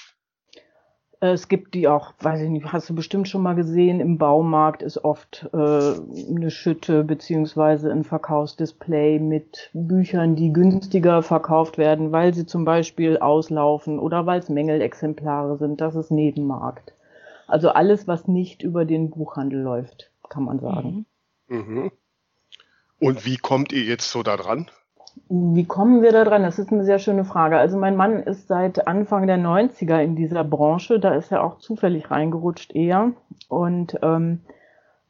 Es 1.24 1.46
gibt 1.46 1.74
die 1.74 1.86
auch, 1.86 2.14
weiß 2.18 2.40
ich 2.40 2.48
nicht, 2.48 2.72
hast 2.72 2.90
du 2.90 2.96
bestimmt 2.96 3.28
schon 3.28 3.42
mal 3.42 3.54
gesehen, 3.54 4.00
im 4.00 4.18
Baumarkt 4.18 4.82
ist 4.82 5.04
oft 5.04 5.48
äh, 5.52 5.56
eine 5.56 6.50
Schütte 6.50 7.04
beziehungsweise 7.04 7.92
ein 7.92 8.02
Verkaufsdisplay 8.02 9.20
mit 9.20 9.70
Büchern, 9.72 10.34
die 10.34 10.52
günstiger 10.52 11.22
verkauft 11.22 11.78
werden, 11.78 12.10
weil 12.10 12.34
sie 12.34 12.44
zum 12.44 12.64
Beispiel 12.64 13.18
auslaufen 13.18 14.00
oder 14.00 14.26
weil 14.26 14.40
es 14.40 14.48
Mängelexemplare 14.48 15.58
sind. 15.58 15.80
Das 15.80 15.94
ist 15.94 16.10
Nebenmarkt. 16.10 16.92
Also 17.46 17.68
alles, 17.68 18.08
was 18.08 18.26
nicht 18.26 18.62
über 18.64 18.84
den 18.84 19.10
Buchhandel 19.10 19.60
läuft, 19.60 20.10
kann 20.28 20.42
man 20.42 20.58
sagen. 20.58 21.06
Mhm. 21.46 21.56
Mhm. 21.56 21.92
Und 22.98 23.24
wie 23.24 23.36
kommt 23.36 23.72
ihr 23.72 23.84
jetzt 23.84 24.10
so 24.10 24.24
da 24.24 24.36
dran? 24.36 24.72
Wie 25.28 25.64
kommen 25.64 26.02
wir 26.02 26.12
da 26.12 26.24
dran? 26.24 26.42
Das 26.42 26.58
ist 26.58 26.72
eine 26.72 26.84
sehr 26.84 26.98
schöne 26.98 27.24
Frage. 27.24 27.58
Also 27.58 27.76
mein 27.78 27.96
Mann 27.96 28.22
ist 28.22 28.48
seit 28.48 28.86
Anfang 28.86 29.26
der 29.26 29.38
90er 29.38 30.00
in 30.00 30.16
dieser 30.16 30.44
Branche. 30.44 31.00
Da 31.00 31.14
ist 31.14 31.32
er 31.32 31.44
auch 31.44 31.58
zufällig 31.58 32.10
reingerutscht 32.10 32.74
eher. 32.74 33.12
Und 33.48 33.98
ähm, 34.02 34.40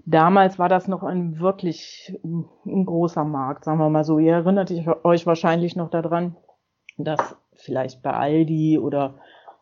damals 0.04 0.58
war 0.58 0.68
das 0.68 0.88
noch 0.88 1.02
ein 1.02 1.38
wirklich 1.40 2.18
ein 2.24 2.86
großer 2.86 3.24
Markt, 3.24 3.64
sagen 3.64 3.78
wir 3.78 3.90
mal 3.90 4.04
so. 4.04 4.18
Ihr 4.18 4.34
erinnert 4.34 4.72
euch 5.04 5.26
wahrscheinlich 5.26 5.76
noch 5.76 5.90
daran, 5.90 6.36
dass 6.98 7.36
vielleicht 7.54 8.02
bei 8.02 8.12
Aldi 8.12 8.78
oder 8.78 9.14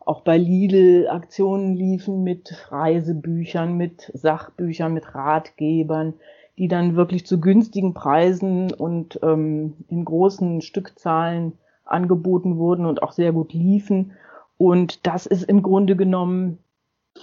auch 0.05 0.23
bei 0.23 0.39
Lidl 0.39 1.09
Aktionen 1.09 1.75
liefen 1.75 2.23
mit 2.23 2.71
Reisebüchern, 2.71 3.77
mit 3.77 4.11
Sachbüchern, 4.15 4.93
mit 4.93 5.15
Ratgebern 5.15 6.15
die 6.61 6.69
dann 6.69 6.95
wirklich 6.95 7.27
zu 7.27 7.41
günstigen 7.41 7.95
Preisen 7.95 8.71
und 8.71 9.19
ähm, 9.23 9.79
in 9.89 10.05
großen 10.05 10.61
Stückzahlen 10.61 11.55
angeboten 11.87 12.59
wurden 12.59 12.85
und 12.85 13.03
auch 13.03 13.13
sehr 13.13 13.33
gut 13.33 13.55
liefen. 13.55 14.13
Und 14.59 15.07
das 15.07 15.25
ist 15.25 15.45
im 15.45 15.63
Grunde 15.63 15.97
genommen 15.97 16.59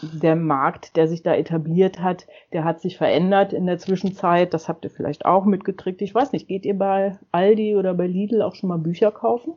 der 0.01 0.35
Markt, 0.35 0.95
der 0.95 1.07
sich 1.07 1.21
da 1.21 1.35
etabliert 1.35 2.01
hat, 2.01 2.25
der 2.51 2.63
hat 2.63 2.81
sich 2.81 2.97
verändert 2.97 3.53
in 3.53 3.67
der 3.67 3.77
Zwischenzeit. 3.77 4.55
Das 4.55 4.67
habt 4.67 4.83
ihr 4.85 4.89
vielleicht 4.89 5.25
auch 5.25 5.45
mitgekriegt. 5.45 6.01
Ich 6.01 6.15
weiß 6.15 6.31
nicht, 6.31 6.47
geht 6.47 6.65
ihr 6.65 6.75
bei 6.75 7.19
Aldi 7.31 7.75
oder 7.75 7.93
bei 7.93 8.07
Lidl 8.07 8.41
auch 8.41 8.55
schon 8.55 8.69
mal 8.69 8.79
Bücher 8.79 9.11
kaufen? 9.11 9.53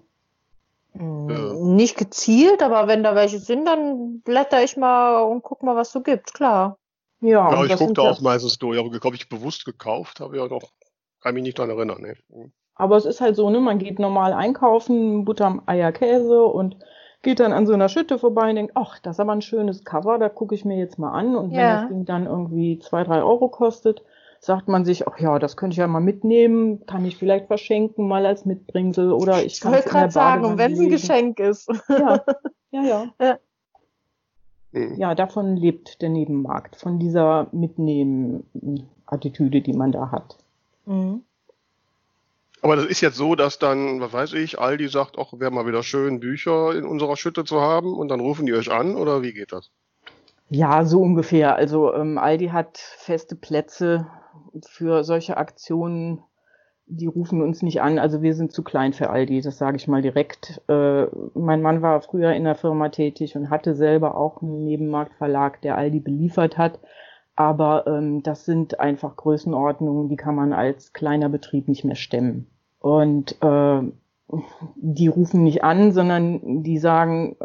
Nicht 0.93 1.97
gezielt, 1.97 2.63
aber 2.63 2.87
wenn 2.87 3.03
da 3.03 3.15
welche 3.15 3.39
sind, 3.39 3.65
dann 3.65 4.21
blätter 4.21 4.63
ich 4.63 4.77
mal 4.77 5.23
und 5.23 5.43
guck 5.43 5.63
mal, 5.63 5.75
was 5.75 5.91
so 5.91 6.03
gibt, 6.03 6.35
klar. 6.35 6.77
Ja, 7.21 7.53
ja 7.53 7.65
ich 7.65 7.77
gucke 7.77 7.93
da 7.95 8.03
auch 8.03 8.21
meistens 8.21 8.59
durch, 8.59 8.79
aber 8.79 8.91
glaube 8.91 9.17
ich 9.17 9.29
bewusst 9.29 9.65
gekauft, 9.65 10.21
habe 10.21 10.37
ich 10.37 10.43
ja 10.43 10.49
noch, 10.49 10.73
kann 11.21 11.35
mich 11.35 11.43
nicht 11.43 11.59
daran 11.59 11.71
erinnern. 11.71 12.01
Ne. 12.01 12.17
Mhm. 12.29 12.53
Aber 12.75 12.97
es 12.97 13.05
ist 13.05 13.21
halt 13.21 13.37
so, 13.37 13.51
ne, 13.51 13.61
man 13.61 13.79
geht 13.79 13.99
normal 13.99 14.33
einkaufen, 14.33 15.27
Butter, 15.27 15.63
Eier, 15.67 15.93
Käse 15.93 16.43
und 16.43 16.77
geht 17.23 17.41
dann 17.41 17.53
an 17.53 17.67
so 17.67 17.75
einer 17.75 17.91
Schütte 17.91 18.19
vorbei 18.19 18.49
und 18.49 18.57
denkt, 18.57 18.73
ach, 18.75 18.99
das 19.01 19.17
ist 19.17 19.21
aber 19.21 19.33
ein 19.33 19.43
schönes 19.43 19.85
Cover, 19.85 20.19
da 20.19 20.31
gucke 20.31 20.55
ich 20.55 20.65
mir 20.65 20.79
jetzt 20.79 20.99
mal 20.99 21.13
an. 21.13 21.37
Und 21.37 21.51
ja. 21.51 21.59
wenn 21.59 21.69
das 21.69 21.89
Ding 21.89 22.05
dann 22.07 22.27
irgendwie 22.27 22.79
zwei, 22.79 23.05
drei 23.05 23.23
Euro 23.23 23.49
kostet, 23.49 24.03
sagt 24.41 24.69
man 24.69 24.87
sich, 24.87 25.07
ach 25.07 25.19
ja, 25.19 25.39
das 25.39 25.59
könnte 25.59 25.75
ich 25.75 25.79
ja 25.79 25.87
mal 25.87 26.01
mitnehmen, 26.01 26.87
kann 26.87 27.05
ich 27.05 27.19
vielleicht 27.19 27.47
verschenken, 27.47 28.09
mal 28.09 28.25
als 28.25 28.47
Mitbringsel 28.47 29.13
oder 29.13 29.43
ich 29.43 29.61
kann 29.61 29.75
es 29.75 29.85
in 29.85 29.93
der 29.93 30.11
sagen, 30.11 30.57
wenn 30.57 30.73
es 30.73 30.81
ein 30.81 30.89
Geschenk 30.89 31.39
ist. 31.39 31.69
Ja, 31.91 32.25
ja, 32.71 32.83
ja. 32.83 33.13
ja. 33.21 33.39
Mhm. 34.73 34.97
Ja, 34.97 35.15
davon 35.15 35.57
lebt 35.57 36.03
der 36.03 36.11
Nebenmarkt, 36.11 36.77
von 36.77 36.99
dieser 36.99 37.47
Mitnehmen-Attitüde, 37.53 39.61
die 39.61 39.73
man 39.73 39.93
da 39.93 40.11
hat. 40.11 40.37
Mhm. 40.87 41.23
Aber 42.63 42.77
das 42.77 42.87
ist 42.87 43.01
jetzt 43.01 43.17
so, 43.17 43.37
dass 43.37 43.59
dann, 43.59 44.01
was 44.01 44.13
weiß 44.13 44.35
ich, 44.35 44.59
Aldi 44.59 44.89
sagt, 44.89 45.17
ach, 45.19 45.33
wäre 45.33 45.51
mal 45.51 45.67
wieder 45.67 45.83
schön, 45.83 46.21
Bücher 46.21 46.75
in 46.75 46.85
unserer 46.85 47.17
Schütte 47.17 47.45
zu 47.45 47.61
haben 47.61 47.95
und 47.95 48.09
dann 48.09 48.21
rufen 48.21 48.45
die 48.45 48.53
euch 48.53 48.71
an 48.71 48.97
oder 48.97 49.23
wie 49.23 49.33
geht 49.33 49.53
das? 49.53 49.71
Ja, 50.51 50.85
so 50.85 51.01
ungefähr. 51.01 51.57
Also 51.57 51.95
ähm, 51.95 52.19
Aldi 52.19 52.49
hat 52.49 52.77
feste 52.77 53.35
Plätze 53.35 54.09
für 54.67 55.05
solche 55.05 55.37
Aktionen 55.37 56.23
die 56.91 57.07
rufen 57.07 57.41
uns 57.41 57.63
nicht 57.63 57.81
an. 57.81 57.99
Also 57.99 58.21
wir 58.21 58.35
sind 58.35 58.53
zu 58.53 58.63
klein 58.63 58.93
für 58.93 59.11
Aldi, 59.11 59.41
das 59.41 59.59
sage 59.59 59.77
ich 59.77 59.89
mal 59.89 60.03
direkt. 60.03 60.61
Äh, 60.69 61.07
mein 61.35 61.63
Mann 61.63 61.83
war 61.83 62.01
früher 62.01 62.33
in 62.33 62.45
der 62.45 62.57
Firma 62.57 62.89
tätig 62.89 63.37
und 63.37 63.49
hatte 63.49 63.75
selber 63.75 64.17
auch 64.17 64.43
einen 64.43 64.65
Nebenmarktverlag, 64.65 65.61
der 65.63 65.79
Aldi 65.79 66.01
beliefert 66.01 66.59
hat. 66.59 66.81
Aber 67.37 67.87
ähm, 67.87 68.23
das 68.23 68.45
sind 68.45 68.81
einfach 68.81 69.17
Größenordnungen, 69.17 70.09
die 70.09 70.17
kann 70.17 70.35
man 70.35 70.53
als 70.53 70.93
kleiner 70.93 71.29
Betrieb 71.29 71.69
nicht 71.69 71.85
mehr 71.85 71.97
stemmen. 71.97 72.49
Und 72.81 73.37
äh, 73.41 73.83
die 74.77 75.09
rufen 75.09 75.43
nicht 75.45 75.65
an, 75.65 75.93
sondern 75.93 76.63
die 76.63 76.79
sagen, 76.79 77.37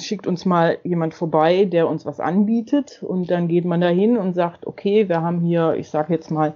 schickt 0.00 0.26
uns 0.26 0.44
mal 0.44 0.78
jemand 0.82 1.14
vorbei, 1.14 1.66
der 1.66 1.88
uns 1.88 2.06
was 2.06 2.20
anbietet. 2.20 3.02
Und 3.02 3.30
dann 3.30 3.48
geht 3.48 3.64
man 3.64 3.80
dahin 3.80 4.16
und 4.16 4.34
sagt, 4.34 4.66
okay, 4.66 5.08
wir 5.08 5.20
haben 5.20 5.40
hier, 5.40 5.74
ich 5.74 5.90
sage 5.90 6.12
jetzt 6.12 6.30
mal, 6.30 6.54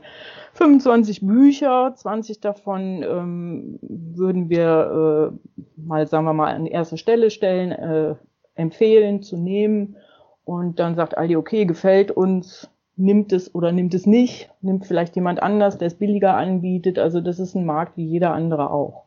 25 0.55 1.21
Bücher, 1.27 1.93
20 1.95 2.41
davon 2.41 3.03
ähm, 3.03 3.79
würden 3.83 4.49
wir 4.49 5.33
äh, 5.33 5.81
mal, 5.81 6.07
sagen 6.07 6.25
wir 6.25 6.33
mal, 6.33 6.55
an 6.55 6.67
erste 6.67 6.99
Stelle 6.99 7.31
stellen, 7.31 7.73
äh, 7.73 8.15
empfehlen 8.55 9.23
zu 9.23 9.37
nehmen. 9.37 9.97
Und 10.45 10.79
dann 10.79 10.97
sagt 10.97 11.17
Aldi, 11.17 11.37
okay, 11.37 11.67
gefällt 11.67 12.11
uns, 12.11 12.71
nimmt 12.97 13.33
es 13.33 13.55
oder 13.55 13.71
nimmt 13.71 13.95
es 13.95 14.07
nicht, 14.07 14.51
nimmt 14.61 14.87
vielleicht 14.87 15.15
jemand 15.15 15.43
anders, 15.43 15.79
der 15.79 15.87
es 15.87 15.95
billiger 15.95 16.35
anbietet. 16.35 16.99
Also 16.99 17.21
das 17.21 17.39
ist 17.39 17.55
ein 17.55 17.67
Markt 17.67 17.97
wie 17.97 18.07
jeder 18.07 18.33
andere 18.33 18.71
auch. 18.71 19.05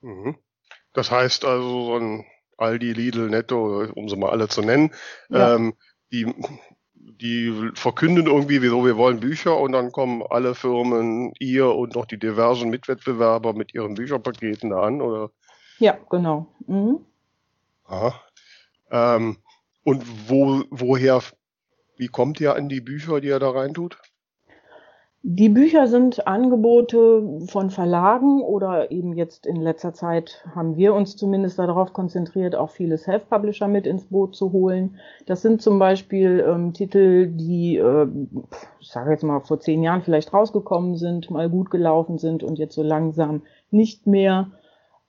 Mhm. 0.00 0.36
Das 0.94 1.10
heißt 1.10 1.44
also, 1.44 1.84
so 1.84 1.96
ein 1.96 2.24
Aldi, 2.60 2.92
Lidl, 2.92 3.28
Netto, 3.28 3.86
um 3.94 4.08
sie 4.08 4.16
mal 4.16 4.30
alle 4.30 4.48
zu 4.48 4.62
nennen, 4.62 4.92
ja. 5.28 5.54
ähm, 5.56 5.74
die 6.12 6.32
die 7.20 7.70
verkünden 7.74 8.26
irgendwie, 8.26 8.62
wieso 8.62 8.84
wir 8.84 8.96
wollen 8.96 9.20
Bücher 9.20 9.58
und 9.58 9.72
dann 9.72 9.92
kommen 9.92 10.22
alle 10.28 10.54
Firmen, 10.54 11.32
ihr 11.38 11.66
und 11.66 11.94
noch 11.94 12.06
die 12.06 12.18
diversen 12.18 12.70
Mitwettbewerber 12.70 13.52
mit 13.52 13.74
ihren 13.74 13.94
Bücherpaketen 13.94 14.70
da 14.70 14.82
an, 14.82 15.00
oder? 15.00 15.30
Ja, 15.78 15.98
genau. 16.08 16.46
Mhm. 16.66 17.04
Aha. 17.84 18.14
Ähm, 18.90 19.38
und 19.84 20.04
wo, 20.28 20.62
woher, 20.70 21.22
wie 21.96 22.08
kommt 22.08 22.40
ihr 22.40 22.54
an 22.54 22.68
die 22.68 22.80
Bücher, 22.80 23.20
die 23.20 23.28
ihr 23.28 23.38
da 23.38 23.50
reintut? 23.50 23.98
Die 25.22 25.50
Bücher 25.50 25.86
sind 25.86 26.26
Angebote 26.26 27.40
von 27.46 27.68
Verlagen 27.68 28.40
oder 28.40 28.90
eben 28.90 29.12
jetzt 29.12 29.44
in 29.44 29.56
letzter 29.56 29.92
Zeit 29.92 30.42
haben 30.54 30.76
wir 30.76 30.94
uns 30.94 31.14
zumindest 31.14 31.58
darauf 31.58 31.92
konzentriert, 31.92 32.56
auch 32.56 32.70
viele 32.70 32.96
Self-Publisher 32.96 33.68
mit 33.68 33.86
ins 33.86 34.04
Boot 34.06 34.34
zu 34.34 34.52
holen. 34.52 34.98
Das 35.26 35.42
sind 35.42 35.60
zum 35.60 35.78
Beispiel 35.78 36.42
ähm, 36.48 36.72
Titel, 36.72 37.26
die, 37.26 37.76
äh, 37.76 38.06
ich 38.80 38.88
sage 38.88 39.10
jetzt 39.10 39.22
mal, 39.22 39.40
vor 39.40 39.60
zehn 39.60 39.82
Jahren 39.82 40.00
vielleicht 40.00 40.32
rausgekommen 40.32 40.96
sind, 40.96 41.30
mal 41.30 41.50
gut 41.50 41.70
gelaufen 41.70 42.16
sind 42.16 42.42
und 42.42 42.58
jetzt 42.58 42.74
so 42.74 42.82
langsam 42.82 43.42
nicht 43.70 44.06
mehr 44.06 44.50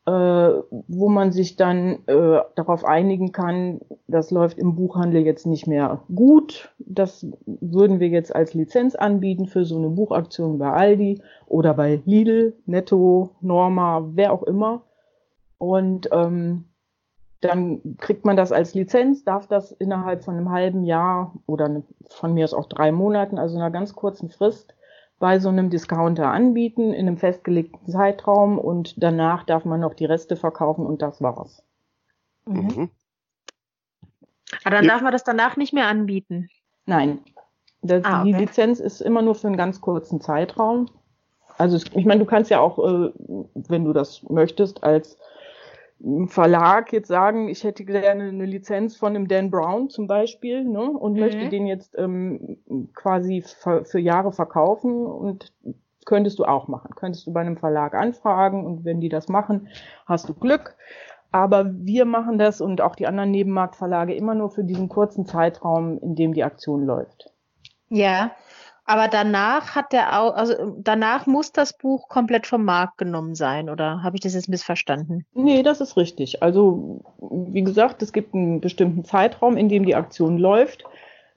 äh, 0.06 0.12
wo 0.12 1.10
man 1.10 1.32
sich 1.32 1.58
dann 1.58 2.00
äh, 2.08 2.42
darauf 2.56 2.86
einigen 2.86 3.32
kann, 3.32 3.82
das 4.08 4.32
läuft 4.32 4.58
im 4.58 4.76
Buchhandel 4.76 5.24
jetzt 5.24 5.46
nicht 5.46 5.68
mehr 5.68 6.02
gut. 6.14 6.74
Das 6.80 7.28
würden 7.46 8.00
wir 8.00 8.08
jetzt 8.08 8.36
als 8.36 8.54
Lizenz 8.56 8.96
anbieten 8.96 9.46
für 9.46 9.64
so 9.64 9.78
eine 9.78 9.90
Buchaktion 9.90 10.58
bei 10.58 10.72
Aldi 10.72 11.22
oder 11.46 11.76
bei 11.76 12.02
Lidl, 12.06 12.56
Netto, 12.66 13.36
Norma, 13.42 14.08
wer 14.14 14.34
auch 14.34 14.44
immer. 14.44 14.82
Und 15.60 16.10
ähm, 16.12 16.66
dann 17.42 17.98
kriegt 17.98 18.26
man 18.26 18.38
das 18.38 18.52
als 18.52 18.74
Lizenz, 18.74 19.24
darf 19.24 19.48
das 19.48 19.72
innerhalb 19.72 20.24
von 20.24 20.36
einem 20.36 20.50
halben 20.50 20.84
Jahr 20.84 21.34
oder 21.46 21.84
von 22.10 22.34
mir 22.34 22.46
aus 22.46 22.54
auch 22.54 22.68
drei 22.68 22.92
Monaten, 22.92 23.38
also 23.38 23.58
einer 23.58 23.72
ganz 23.72 23.94
kurzen 23.94 24.30
Frist, 24.30 24.76
bei 25.22 25.40
so 25.40 25.50
einem 25.50 25.70
Discounter 25.70 26.32
anbieten 26.32 26.94
in 26.94 27.08
einem 27.08 27.18
festgelegten 27.18 27.88
Zeitraum 27.88 28.58
und 28.58 29.02
danach 29.02 29.44
darf 29.44 29.66
man 29.66 29.80
noch 29.80 29.94
die 29.94 30.06
Reste 30.06 30.36
verkaufen 30.36 30.86
und 30.86 31.02
das 31.02 31.22
war's. 31.22 31.64
Mhm. 32.46 32.62
mhm. 32.62 32.90
Aber 34.66 34.76
dann 34.76 34.84
ja. 34.84 34.92
darf 34.92 35.02
man 35.02 35.14
das 35.14 35.24
danach 35.24 35.56
nicht 35.56 35.74
mehr 35.74 35.88
anbieten. 35.88 36.50
Nein. 36.86 37.20
Das, 37.82 38.04
ah, 38.04 38.22
okay. 38.22 38.32
Die 38.32 38.38
Lizenz 38.38 38.80
ist 38.80 39.00
immer 39.00 39.22
nur 39.22 39.36
für 39.36 39.48
einen 39.48 39.58
ganz 39.58 39.80
kurzen 39.80 40.20
Zeitraum. 40.20 40.90
Also 41.58 41.78
ich 41.78 42.06
meine, 42.06 42.20
du 42.20 42.26
kannst 42.26 42.50
ja 42.50 42.60
auch, 42.60 42.80
äh, 42.80 43.12
wenn 43.54 43.86
du 43.86 43.94
das 43.94 44.24
möchtest, 44.24 44.84
als 44.84 45.18
Verlag 46.28 46.92
jetzt 46.94 47.08
sagen, 47.08 47.48
ich 47.48 47.64
hätte 47.64 47.86
gerne 47.86 48.24
eine 48.24 48.46
Lizenz 48.46 48.96
von 48.96 49.14
dem 49.14 49.28
Dan 49.28 49.52
Brown 49.52 49.90
zum 49.90 50.08
Beispiel 50.08 50.64
ne, 50.64 50.82
und 50.82 51.14
mhm. 51.14 51.20
möchte 51.20 51.50
den 51.50 51.68
jetzt 51.68 51.96
ähm, 51.98 52.58
quasi 52.96 53.44
für 53.44 54.00
Jahre 54.00 54.32
verkaufen 54.32 55.06
und 55.06 55.54
könntest 56.06 56.40
du 56.40 56.46
auch 56.46 56.68
machen. 56.68 56.96
Könntest 56.96 57.28
du 57.28 57.34
bei 57.34 57.42
einem 57.42 57.58
Verlag 57.58 57.94
anfragen 57.94 58.66
und 58.66 58.84
wenn 58.84 59.00
die 59.00 59.10
das 59.10 59.28
machen, 59.28 59.68
hast 60.06 60.28
du 60.28 60.34
Glück. 60.34 60.76
Aber 61.32 61.72
wir 61.74 62.06
machen 62.06 62.38
das 62.38 62.60
und 62.60 62.82
auch 62.82 62.96
die 62.96 63.08
anderen 63.08 63.32
Nebenmarktverlage 63.32 64.14
immer 64.14 64.36
nur 64.36 64.50
für 64.50 64.64
diesen 64.64 64.90
kurzen 64.90 65.26
Zeitraum, 65.26 65.98
in 66.00 66.16
dem 66.16 66.34
die 66.34 66.44
Aktion 66.44 66.84
läuft. 66.86 67.32
Ja, 67.88 68.32
aber 68.86 69.08
danach 69.08 69.76
hat 69.76 69.94
der 69.94 70.20
auch, 70.20 70.36
also 70.36 70.76
danach 70.80 71.28
muss 71.28 71.52
das 71.52 71.78
Buch 71.78 72.08
komplett 72.08 72.48
vom 72.48 72.66
Markt 72.66 72.98
genommen 72.98 73.36
sein, 73.36 73.70
oder 73.70 74.04
habe 74.04 74.16
ich 74.16 74.22
das 74.22 74.34
jetzt 74.34 74.50
missverstanden? 74.50 75.26
Nee, 75.34 75.64
das 75.64 75.82
ist 75.82 75.98
richtig. 75.98 76.42
Also, 76.44 77.02
wie 77.20 77.64
gesagt, 77.64 78.02
es 78.02 78.12
gibt 78.12 78.34
einen 78.34 78.60
bestimmten 78.60 79.06
Zeitraum, 79.06 79.58
in 79.58 79.70
dem 79.70 79.86
die 79.86 79.96
Aktion 79.96 80.38
läuft. 80.38 80.84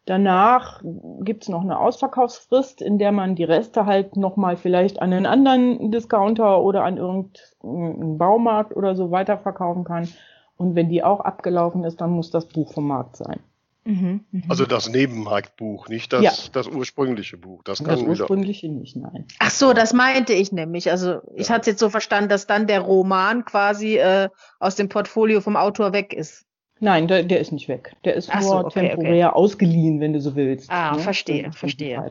Danach 0.06 0.82
gibt 1.20 1.44
es 1.44 1.48
noch 1.48 1.62
eine 1.62 1.78
Ausverkaufsfrist, 1.78 2.82
in 2.82 2.98
der 2.98 3.10
man 3.10 3.36
die 3.36 3.44
Reste 3.44 3.86
halt 3.86 4.16
nochmal 4.16 4.56
vielleicht 4.56 5.00
an 5.00 5.12
einen 5.12 5.24
anderen 5.24 5.90
Discounter 5.90 6.60
oder 6.60 6.84
an 6.84 6.98
irgendeinen 6.98 8.18
Baumarkt 8.18 8.76
oder 8.76 8.96
so 8.96 9.10
weiterverkaufen 9.10 9.84
kann. 9.84 10.08
Und 10.56 10.74
wenn 10.74 10.90
die 10.90 11.02
auch 11.02 11.20
abgelaufen 11.20 11.84
ist, 11.84 12.00
dann 12.00 12.10
muss 12.10 12.30
das 12.30 12.46
Buch 12.46 12.72
vom 12.72 12.86
Markt 12.86 13.16
sein. 13.16 13.40
Mhm, 13.84 14.24
mh. 14.30 14.42
Also 14.48 14.64
das 14.64 14.88
Nebenmarktbuch, 14.88 15.88
nicht 15.88 16.12
das, 16.12 16.22
ja. 16.22 16.32
das 16.52 16.66
ursprüngliche 16.66 17.36
Buch. 17.36 17.62
Das, 17.64 17.78
das 17.78 18.00
ursprüngliche 18.00 18.66
wieder... 18.68 18.78
nicht, 18.78 18.96
nein. 18.96 19.26
Ach 19.38 19.50
so, 19.50 19.74
das 19.74 19.92
meinte 19.92 20.32
ich 20.32 20.52
nämlich. 20.52 20.90
Also 20.90 21.20
ich 21.34 21.48
ja. 21.48 21.54
hatte 21.54 21.62
es 21.62 21.66
jetzt 21.66 21.80
so 21.80 21.90
verstanden, 21.90 22.30
dass 22.30 22.46
dann 22.46 22.66
der 22.66 22.80
Roman 22.80 23.44
quasi 23.44 23.98
äh, 23.98 24.30
aus 24.58 24.76
dem 24.76 24.88
Portfolio 24.88 25.42
vom 25.42 25.56
Autor 25.56 25.92
weg 25.92 26.14
ist. 26.14 26.46
Nein, 26.80 27.08
der, 27.08 27.22
der 27.22 27.40
ist 27.40 27.52
nicht 27.52 27.68
weg. 27.68 27.94
Der 28.04 28.14
ist 28.14 28.30
Ach 28.30 28.40
nur 28.40 28.48
so, 28.48 28.66
okay, 28.66 28.88
temporär 28.88 29.28
okay. 29.28 29.36
ausgeliehen, 29.36 30.00
wenn 30.00 30.12
du 30.12 30.20
so 30.20 30.34
willst. 30.34 30.70
Ah, 30.70 30.92
ne? 30.92 30.98
verstehe, 31.00 31.52
verstehe. 31.52 32.10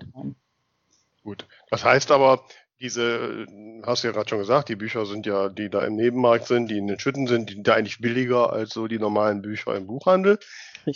Gut. 1.23 1.47
Das 1.69 1.83
heißt 1.83 2.11
aber, 2.11 2.43
diese, 2.79 3.47
hast 3.85 4.03
du 4.03 4.07
ja 4.07 4.13
gerade 4.13 4.29
schon 4.29 4.39
gesagt, 4.39 4.69
die 4.69 4.75
Bücher 4.75 5.05
sind 5.05 5.25
ja, 5.25 5.49
die 5.49 5.69
da 5.69 5.85
im 5.85 5.95
Nebenmarkt 5.95 6.47
sind, 6.47 6.69
die 6.69 6.77
in 6.77 6.87
den 6.87 6.99
Schütten 6.99 7.27
sind, 7.27 7.49
die 7.49 7.53
sind 7.55 7.67
da 7.67 7.75
eigentlich 7.75 7.99
billiger 7.99 8.51
als 8.51 8.71
so 8.71 8.87
die 8.87 8.99
normalen 8.99 9.41
Bücher 9.41 9.75
im 9.75 9.87
Buchhandel. 9.87 10.37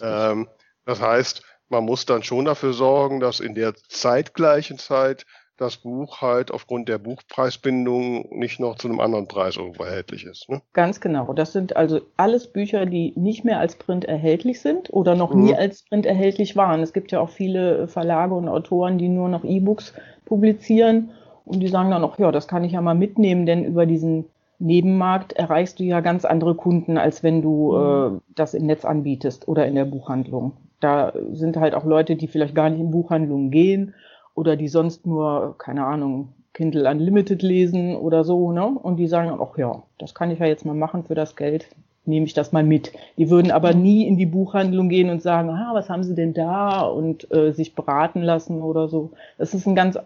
Ähm, 0.01 0.49
das 0.87 1.01
heißt, 1.01 1.43
man 1.69 1.83
muss 1.83 2.05
dann 2.05 2.23
schon 2.23 2.45
dafür 2.45 2.73
sorgen, 2.73 3.19
dass 3.19 3.41
in 3.41 3.55
der 3.55 3.75
zeitgleichen 3.75 4.77
Zeit 4.77 5.25
das 5.57 5.77
Buch 5.77 6.21
halt 6.21 6.51
aufgrund 6.51 6.87
der 6.87 6.97
Buchpreisbindung 6.99 8.27
nicht 8.29 8.59
noch 8.59 8.75
zu 8.75 8.87
einem 8.87 8.99
anderen 8.99 9.27
Preis 9.27 9.57
irgendwo 9.57 9.83
erhältlich 9.83 10.23
ist. 10.23 10.47
Ne? 10.49 10.61
Ganz 10.73 11.01
genau. 11.01 11.33
Das 11.33 11.51
sind 11.51 11.75
also 11.75 11.99
alles 12.15 12.47
Bücher, 12.47 12.85
die 12.85 13.11
nicht 13.15 13.43
mehr 13.43 13.59
als 13.59 13.75
Print 13.75 14.05
erhältlich 14.05 14.61
sind 14.61 14.93
oder 14.93 15.15
noch 15.15 15.33
mhm. 15.33 15.43
nie 15.43 15.55
als 15.55 15.83
Print 15.83 16.05
erhältlich 16.05 16.55
waren. 16.55 16.81
Es 16.81 16.93
gibt 16.93 17.11
ja 17.11 17.19
auch 17.19 17.29
viele 17.29 17.87
Verlage 17.87 18.35
und 18.35 18.47
Autoren, 18.47 18.97
die 18.97 19.09
nur 19.09 19.29
noch 19.29 19.43
E-Books 19.43 19.93
publizieren 20.25 21.09
und 21.43 21.59
die 21.59 21.67
sagen 21.67 21.91
dann 21.91 22.03
auch, 22.03 22.19
ja, 22.19 22.31
das 22.31 22.47
kann 22.47 22.63
ich 22.63 22.73
ja 22.73 22.81
mal 22.81 22.95
mitnehmen, 22.95 23.45
denn 23.45 23.65
über 23.65 23.85
diesen 23.85 24.25
Nebenmarkt 24.59 25.33
erreichst 25.33 25.79
du 25.79 25.83
ja 25.83 26.01
ganz 26.01 26.25
andere 26.25 26.55
Kunden, 26.55 26.97
als 26.97 27.23
wenn 27.23 27.41
du 27.41 27.73
mhm. 27.73 28.17
äh, 28.17 28.19
das 28.35 28.53
im 28.53 28.67
Netz 28.67 28.85
anbietest 28.85 29.47
oder 29.47 29.65
in 29.65 29.75
der 29.75 29.85
Buchhandlung. 29.85 30.53
Da 30.79 31.13
sind 31.31 31.57
halt 31.57 31.73
auch 31.73 31.85
Leute, 31.85 32.15
die 32.15 32.27
vielleicht 32.27 32.55
gar 32.55 32.69
nicht 32.69 32.79
in 32.79 32.91
Buchhandlungen 32.91 33.51
gehen 33.51 33.93
oder 34.35 34.55
die 34.55 34.67
sonst 34.67 35.05
nur, 35.07 35.55
keine 35.57 35.85
Ahnung, 35.85 36.29
Kindle 36.53 36.89
Unlimited 36.89 37.43
lesen 37.43 37.95
oder 37.95 38.23
so, 38.23 38.51
ne? 38.51 38.65
Und 38.65 38.97
die 38.97 39.07
sagen, 39.07 39.39
ach 39.39 39.57
ja, 39.57 39.83
das 39.99 40.15
kann 40.15 40.31
ich 40.31 40.39
ja 40.39 40.47
jetzt 40.47 40.65
mal 40.65 40.73
machen 40.73 41.03
für 41.03 41.13
das 41.13 41.35
Geld, 41.35 41.67
nehme 42.05 42.25
ich 42.25 42.33
das 42.33 42.51
mal 42.51 42.63
mit. 42.63 42.93
Die 43.17 43.29
würden 43.29 43.51
aber 43.51 43.73
nie 43.73 44.07
in 44.07 44.17
die 44.17 44.25
Buchhandlung 44.25 44.89
gehen 44.89 45.09
und 45.11 45.21
sagen, 45.21 45.49
ah, 45.49 45.69
was 45.73 45.89
haben 45.89 46.03
sie 46.03 46.15
denn 46.15 46.33
da 46.33 46.81
und 46.81 47.31
äh, 47.31 47.51
sich 47.51 47.75
beraten 47.75 48.23
lassen 48.23 48.61
oder 48.61 48.87
so. 48.87 49.11
Das 49.37 49.53
ist 49.53 49.67
ein 49.67 49.75
ganz, 49.75 49.99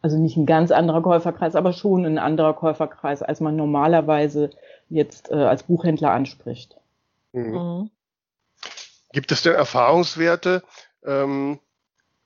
also 0.00 0.16
nicht 0.16 0.36
ein 0.36 0.46
ganz 0.46 0.70
anderer 0.70 1.02
Käuferkreis, 1.02 1.56
aber 1.56 1.72
schon 1.72 2.04
ein 2.04 2.18
anderer 2.18 2.54
Käuferkreis, 2.54 3.22
als 3.22 3.40
man 3.40 3.56
normalerweise 3.56 4.50
jetzt 4.88 5.32
äh, 5.32 5.34
als 5.34 5.64
Buchhändler 5.64 6.12
anspricht. 6.12 6.76
Mhm. 7.32 7.90
Gibt 9.16 9.32
es 9.32 9.40
denn 9.40 9.54
Erfahrungswerte? 9.54 10.62
Ähm, 11.02 11.58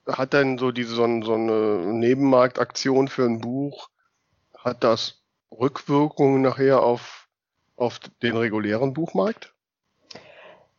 hat 0.09 0.33
denn 0.33 0.59
so 0.59 0.73
diese 0.73 0.93
so, 0.97 1.07
so 1.23 1.35
eine 1.35 1.85
Nebenmarktaktion 1.87 3.07
für 3.07 3.27
ein 3.27 3.41
Buch, 3.41 3.91
hat 4.59 4.83
das 4.83 5.23
Rückwirkungen 5.53 6.43
nachher 6.43 6.83
auf, 6.83 7.29
auf 7.77 8.01
den 8.25 8.37
regulären 8.37 8.93
Buchmarkt? 8.93 9.55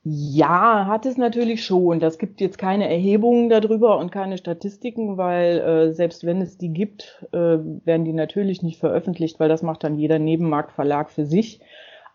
Ja, 0.03 0.85
hat 0.85 1.05
es 1.05 1.15
natürlich 1.15 1.63
schon. 1.63 2.01
Das 2.01 2.17
gibt 2.17 2.41
jetzt 2.41 2.57
keine 2.57 2.89
Erhebungen 2.89 3.47
darüber 3.47 3.97
und 3.97 4.11
keine 4.11 4.37
Statistiken, 4.37 5.15
weil 5.15 5.59
äh, 5.59 5.93
selbst 5.93 6.25
wenn 6.25 6.41
es 6.41 6.57
die 6.57 6.73
gibt, 6.73 7.25
äh, 7.31 7.37
werden 7.37 8.03
die 8.03 8.11
natürlich 8.11 8.63
nicht 8.63 8.81
veröffentlicht, 8.81 9.39
weil 9.39 9.47
das 9.47 9.63
macht 9.63 9.85
dann 9.85 9.97
jeder 9.97 10.19
Nebenmarktverlag 10.19 11.09
für 11.09 11.25
sich. 11.25 11.61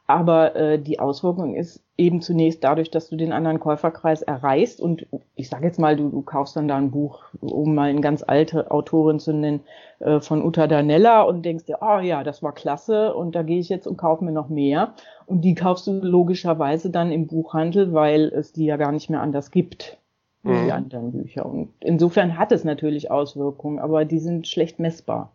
Aber 0.07 0.55
äh, 0.55 0.79
die 0.79 1.01
Auswirkung 1.01 1.57
ist 1.57 1.83
eben 1.97 2.21
zunächst 2.21 2.63
dadurch, 2.63 2.91
dass 2.91 3.09
du 3.09 3.17
den 3.17 3.33
anderen 3.33 3.59
Käuferkreis 3.59 4.23
erreichst 4.23 4.81
und 4.81 5.07
ich 5.35 5.49
sage 5.49 5.67
jetzt 5.67 5.81
mal, 5.81 5.97
du, 5.97 6.11
du 6.11 6.23
kaufst 6.23 6.55
dann 6.55 6.69
da 6.69 6.77
ein 6.77 6.91
Buch, 6.91 7.25
um 7.41 7.75
mal 7.75 7.91
eine 7.91 8.01
ganz 8.01 8.23
alte 8.23 8.71
Autorin 8.71 9.19
zu 9.19 9.33
nennen, 9.33 9.61
äh, 9.99 10.21
von 10.21 10.45
Uta 10.45 10.69
Danella 10.69 11.23
und 11.23 11.43
denkst 11.45 11.65
dir, 11.65 11.79
oh 11.81 11.99
ja, 11.99 12.23
das 12.23 12.43
war 12.43 12.53
klasse 12.53 13.15
und 13.15 13.35
da 13.35 13.43
gehe 13.43 13.59
ich 13.59 13.69
jetzt 13.69 13.87
und 13.87 13.97
kaufe 13.97 14.25
mir 14.25 14.33
noch 14.33 14.49
mehr. 14.49 14.95
Und 15.27 15.41
die 15.41 15.55
kaufst 15.55 15.89
du 15.89 15.93
logischerweise 15.93 16.91
dann 16.91 17.11
im 17.11 17.27
Buchhandel, 17.27 17.93
weil 17.93 18.27
es 18.27 18.53
die 18.53 18.67
ja 18.67 18.77
gar 18.77 18.93
nicht 18.93 19.11
mehr 19.11 19.23
anders 19.23 19.51
gibt, 19.51 19.99
wie 20.45 20.51
mhm. 20.51 20.65
die 20.67 20.73
anderen 20.73 21.13
Bücher. 21.13 21.47
Und 21.47 21.73
insofern 21.81 22.39
hat 22.39 22.53
es 22.53 22.63
natürlich 22.63 23.11
Auswirkungen, 23.11 23.81
aber 23.81 24.05
die 24.05 24.21
sind 24.21 24.47
schlecht 24.47 24.79
messbar. 24.79 25.33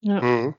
Ja. 0.00 0.20
Mhm. 0.20 0.54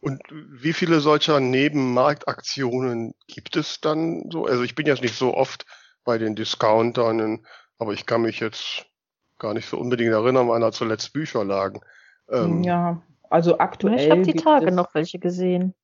Und 0.00 0.22
wie 0.30 0.72
viele 0.72 1.00
solcher 1.00 1.40
Nebenmarktaktionen 1.40 3.14
gibt 3.26 3.56
es 3.56 3.80
dann 3.80 4.30
so? 4.30 4.46
Also 4.46 4.62
ich 4.62 4.74
bin 4.74 4.86
jetzt 4.86 5.02
nicht 5.02 5.14
so 5.14 5.34
oft 5.34 5.66
bei 6.04 6.16
den 6.16 6.34
Discountern, 6.34 7.44
aber 7.78 7.92
ich 7.92 8.06
kann 8.06 8.22
mich 8.22 8.40
jetzt 8.40 8.86
gar 9.38 9.52
nicht 9.54 9.68
so 9.68 9.78
unbedingt 9.78 10.12
erinnern, 10.12 10.48
wann 10.48 10.62
da 10.62 10.72
zuletzt 10.72 11.12
Bücher 11.12 11.44
lagen. 11.44 11.80
Ähm, 12.30 12.62
ja, 12.62 13.02
also 13.28 13.58
aktuell. 13.58 13.98
Ich 13.98 14.10
habe 14.10 14.22
die 14.22 14.34
Tage 14.34 14.72
noch 14.72 14.94
welche 14.94 15.18
gesehen. 15.18 15.74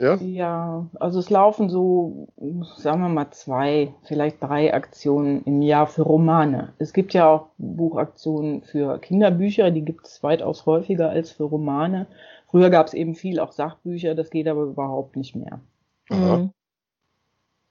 Ja? 0.00 0.16
Ja, 0.16 0.90
also 0.98 1.20
es 1.20 1.30
laufen 1.30 1.70
so, 1.70 2.28
sagen 2.76 3.00
wir 3.00 3.08
mal, 3.08 3.30
zwei, 3.30 3.94
vielleicht 4.02 4.42
drei 4.42 4.74
Aktionen 4.74 5.44
im 5.44 5.62
Jahr 5.62 5.86
für 5.86 6.02
Romane. 6.02 6.72
Es 6.78 6.92
gibt 6.92 7.14
ja 7.14 7.28
auch 7.28 7.46
Buchaktionen 7.58 8.62
für 8.62 8.98
Kinderbücher, 8.98 9.70
die 9.70 9.84
gibt 9.84 10.06
es 10.06 10.22
weitaus 10.22 10.66
häufiger 10.66 11.10
als 11.10 11.30
für 11.30 11.44
Romane. 11.44 12.06
Früher 12.50 12.70
gab 12.70 12.86
es 12.86 12.94
eben 12.94 13.14
viel 13.14 13.40
auch 13.40 13.52
Sachbücher, 13.52 14.14
das 14.14 14.30
geht 14.30 14.48
aber 14.48 14.62
überhaupt 14.62 15.16
nicht 15.16 15.34
mehr. 15.34 15.60
Mhm. 16.08 16.52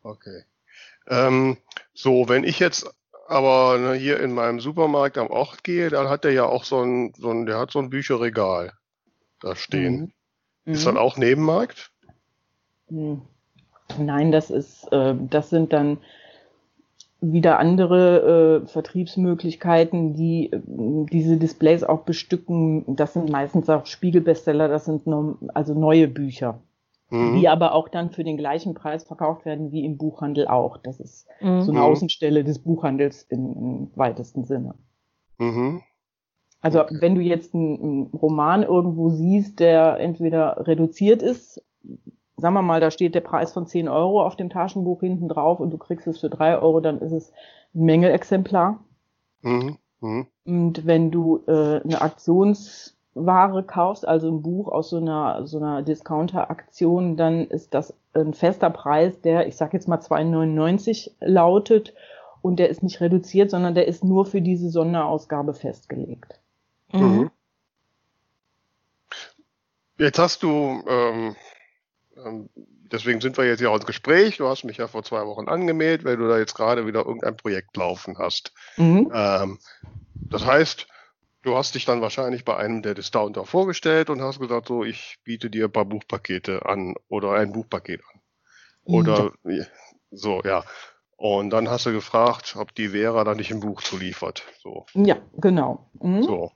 Okay. 0.03 0.43
Ähm, 1.07 1.57
so, 1.93 2.27
wenn 2.29 2.43
ich 2.43 2.59
jetzt 2.59 2.93
aber 3.27 3.77
ne, 3.77 3.93
hier 3.93 4.19
in 4.19 4.33
meinem 4.33 4.59
Supermarkt 4.59 5.17
am 5.17 5.27
Ort 5.27 5.63
gehe, 5.63 5.89
dann 5.89 6.09
hat 6.09 6.23
der 6.23 6.33
ja 6.33 6.45
auch 6.45 6.63
so 6.63 6.81
ein, 6.81 7.13
so 7.17 7.29
ein 7.29 7.45
der 7.45 7.57
hat 7.57 7.71
so 7.71 7.79
ein 7.79 7.89
Bücherregal 7.89 8.73
da 9.39 9.55
stehen. 9.55 10.13
Mhm. 10.65 10.73
Ist 10.73 10.81
mhm. 10.81 10.85
dann 10.85 10.97
auch 10.97 11.17
Nebenmarkt? 11.17 11.91
Mhm. 12.89 13.21
Nein, 13.97 14.31
das 14.31 14.49
ist, 14.49 14.91
äh, 14.91 15.15
das 15.17 15.49
sind 15.49 15.73
dann 15.73 15.99
wieder 17.31 17.57
andere 17.59 18.63
äh, 18.63 18.67
Vertriebsmöglichkeiten, 18.67 20.13
die 20.13 20.51
äh, 20.51 20.59
diese 21.11 21.37
Displays 21.37 21.83
auch 21.83 22.01
bestücken. 22.01 22.95
Das 22.95 23.13
sind 23.13 23.29
meistens 23.29 23.69
auch 23.69 23.85
Spiegelbestseller, 23.85 24.67
das 24.67 24.85
sind 24.85 25.07
no, 25.07 25.37
also 25.53 25.73
neue 25.73 26.07
Bücher, 26.07 26.59
mhm. 27.09 27.39
die 27.39 27.47
aber 27.47 27.73
auch 27.73 27.87
dann 27.87 28.11
für 28.11 28.23
den 28.23 28.37
gleichen 28.37 28.73
Preis 28.73 29.05
verkauft 29.05 29.45
werden 29.45 29.71
wie 29.71 29.85
im 29.85 29.97
Buchhandel 29.97 30.47
auch. 30.47 30.77
Das 30.77 30.99
ist 30.99 31.27
mhm. 31.39 31.61
so 31.61 31.71
eine 31.71 31.79
mhm. 31.79 31.85
Außenstelle 31.85 32.43
des 32.43 32.59
Buchhandels 32.59 33.23
im, 33.29 33.53
im 33.53 33.91
weitesten 33.95 34.43
Sinne. 34.43 34.75
Mhm. 35.37 35.81
Also 36.59 36.81
okay. 36.81 36.97
wenn 36.99 37.15
du 37.15 37.21
jetzt 37.21 37.53
einen, 37.53 37.81
einen 37.81 38.03
Roman 38.07 38.63
irgendwo 38.63 39.09
siehst, 39.09 39.59
der 39.59 39.99
entweder 39.99 40.67
reduziert 40.67 41.21
ist 41.21 41.61
sagen 42.37 42.55
wir 42.55 42.61
mal, 42.61 42.79
da 42.79 42.91
steht 42.91 43.15
der 43.15 43.21
Preis 43.21 43.53
von 43.53 43.67
10 43.67 43.87
Euro 43.87 44.23
auf 44.25 44.35
dem 44.35 44.49
Taschenbuch 44.49 45.01
hinten 45.01 45.27
drauf 45.27 45.59
und 45.59 45.71
du 45.71 45.77
kriegst 45.77 46.07
es 46.07 46.19
für 46.19 46.29
3 46.29 46.59
Euro, 46.59 46.79
dann 46.79 46.99
ist 46.99 47.11
es 47.11 47.31
ein 47.73 47.85
Mängelexemplar. 47.85 48.79
Mhm. 49.41 49.77
Mhm. 50.01 50.27
Und 50.45 50.85
wenn 50.85 51.11
du 51.11 51.43
äh, 51.47 51.81
eine 51.81 52.01
Aktionsware 52.01 53.63
kaufst, 53.63 54.07
also 54.07 54.29
ein 54.29 54.41
Buch 54.41 54.67
aus 54.67 54.89
so 54.89 54.97
einer, 54.97 55.45
so 55.47 55.57
einer 55.57 55.81
Discounter-Aktion, 55.81 57.17
dann 57.17 57.47
ist 57.47 57.73
das 57.73 57.93
ein 58.13 58.33
fester 58.33 58.69
Preis, 58.69 59.21
der, 59.21 59.47
ich 59.47 59.55
sag 59.55 59.73
jetzt 59.73 59.87
mal 59.87 59.99
2,99 59.99 61.11
lautet 61.21 61.93
und 62.41 62.57
der 62.57 62.69
ist 62.69 62.83
nicht 62.83 62.99
reduziert, 62.99 63.51
sondern 63.51 63.75
der 63.75 63.87
ist 63.87 64.03
nur 64.03 64.25
für 64.25 64.41
diese 64.41 64.69
Sonderausgabe 64.69 65.53
festgelegt. 65.53 66.39
Mhm. 66.91 67.31
Jetzt 69.97 70.19
hast 70.19 70.43
du 70.43 70.83
ähm, 70.87 71.35
deswegen 72.91 73.21
sind 73.21 73.37
wir 73.37 73.45
jetzt 73.45 73.59
hier 73.59 73.73
ins 73.73 73.85
Gespräch. 73.85 74.37
Du 74.37 74.47
hast 74.47 74.63
mich 74.63 74.77
ja 74.77 74.87
vor 74.87 75.03
zwei 75.03 75.25
Wochen 75.25 75.47
angemeldet, 75.47 76.05
weil 76.05 76.17
du 76.17 76.27
da 76.27 76.37
jetzt 76.37 76.55
gerade 76.55 76.85
wieder 76.85 77.05
irgendein 77.05 77.37
Projekt 77.37 77.75
laufen 77.77 78.17
hast. 78.17 78.53
Mhm. 78.77 79.11
Ähm, 79.13 79.59
das 80.29 80.45
heißt, 80.45 80.87
du 81.43 81.55
hast 81.55 81.75
dich 81.75 81.85
dann 81.85 82.01
wahrscheinlich 82.01 82.45
bei 82.45 82.55
einem 82.57 82.81
der 82.81 82.93
Discounter 82.93 83.45
vorgestellt 83.45 84.09
und 84.09 84.21
hast 84.21 84.39
gesagt, 84.39 84.67
so, 84.67 84.83
ich 84.83 85.19
biete 85.23 85.49
dir 85.49 85.65
ein 85.65 85.71
paar 85.71 85.85
Buchpakete 85.85 86.65
an 86.65 86.95
oder 87.07 87.33
ein 87.33 87.51
Buchpaket 87.51 88.01
an. 88.13 88.21
Oder 88.85 89.31
ja. 89.45 89.65
so, 90.11 90.41
ja. 90.43 90.63
Und 91.15 91.51
dann 91.51 91.69
hast 91.69 91.85
du 91.85 91.93
gefragt, 91.93 92.55
ob 92.57 92.75
die 92.75 92.89
Vera 92.89 93.23
da 93.23 93.33
nicht 93.33 93.51
ein 93.51 93.61
Buch 93.61 93.81
zuliefert. 93.81 94.43
So. 94.59 94.85
Ja, 94.93 95.17
genau. 95.37 95.89
Mhm. 96.01 96.23
So. 96.23 96.51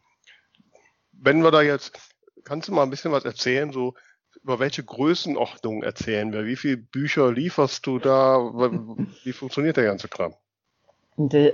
Wenn 1.13 1.41
wir 1.41 1.51
da 1.51 1.61
jetzt, 1.61 1.97
kannst 2.43 2.67
du 2.67 2.73
mal 2.73 2.83
ein 2.83 2.89
bisschen 2.89 3.11
was 3.11 3.23
erzählen, 3.23 3.71
so 3.71 3.93
über 4.47 4.59
welche 4.59 4.81
Größenordnung 4.81 5.83
erzählen 5.83 6.31
wir? 6.31 6.45
Wie 6.45 6.55
viele 6.55 6.77
Bücher 6.77 7.33
lieferst 7.33 7.85
du 7.85 7.99
da? 7.99 8.37
Wie 9.25 9.33
funktioniert 9.33 9.75
der 9.75 9.83
ganze 9.83 10.07
Kram? 10.07 10.35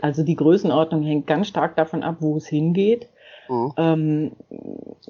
Also 0.04 0.22
die 0.22 0.36
Größenordnung 0.36 1.02
hängt 1.02 1.26
ganz 1.26 1.48
stark 1.48 1.76
davon 1.76 2.04
ab, 2.04 2.18
wo 2.20 2.38
es 2.38 2.46
hingeht. 2.46 3.10
Mhm. 3.50 3.74
Ähm, 3.78 4.32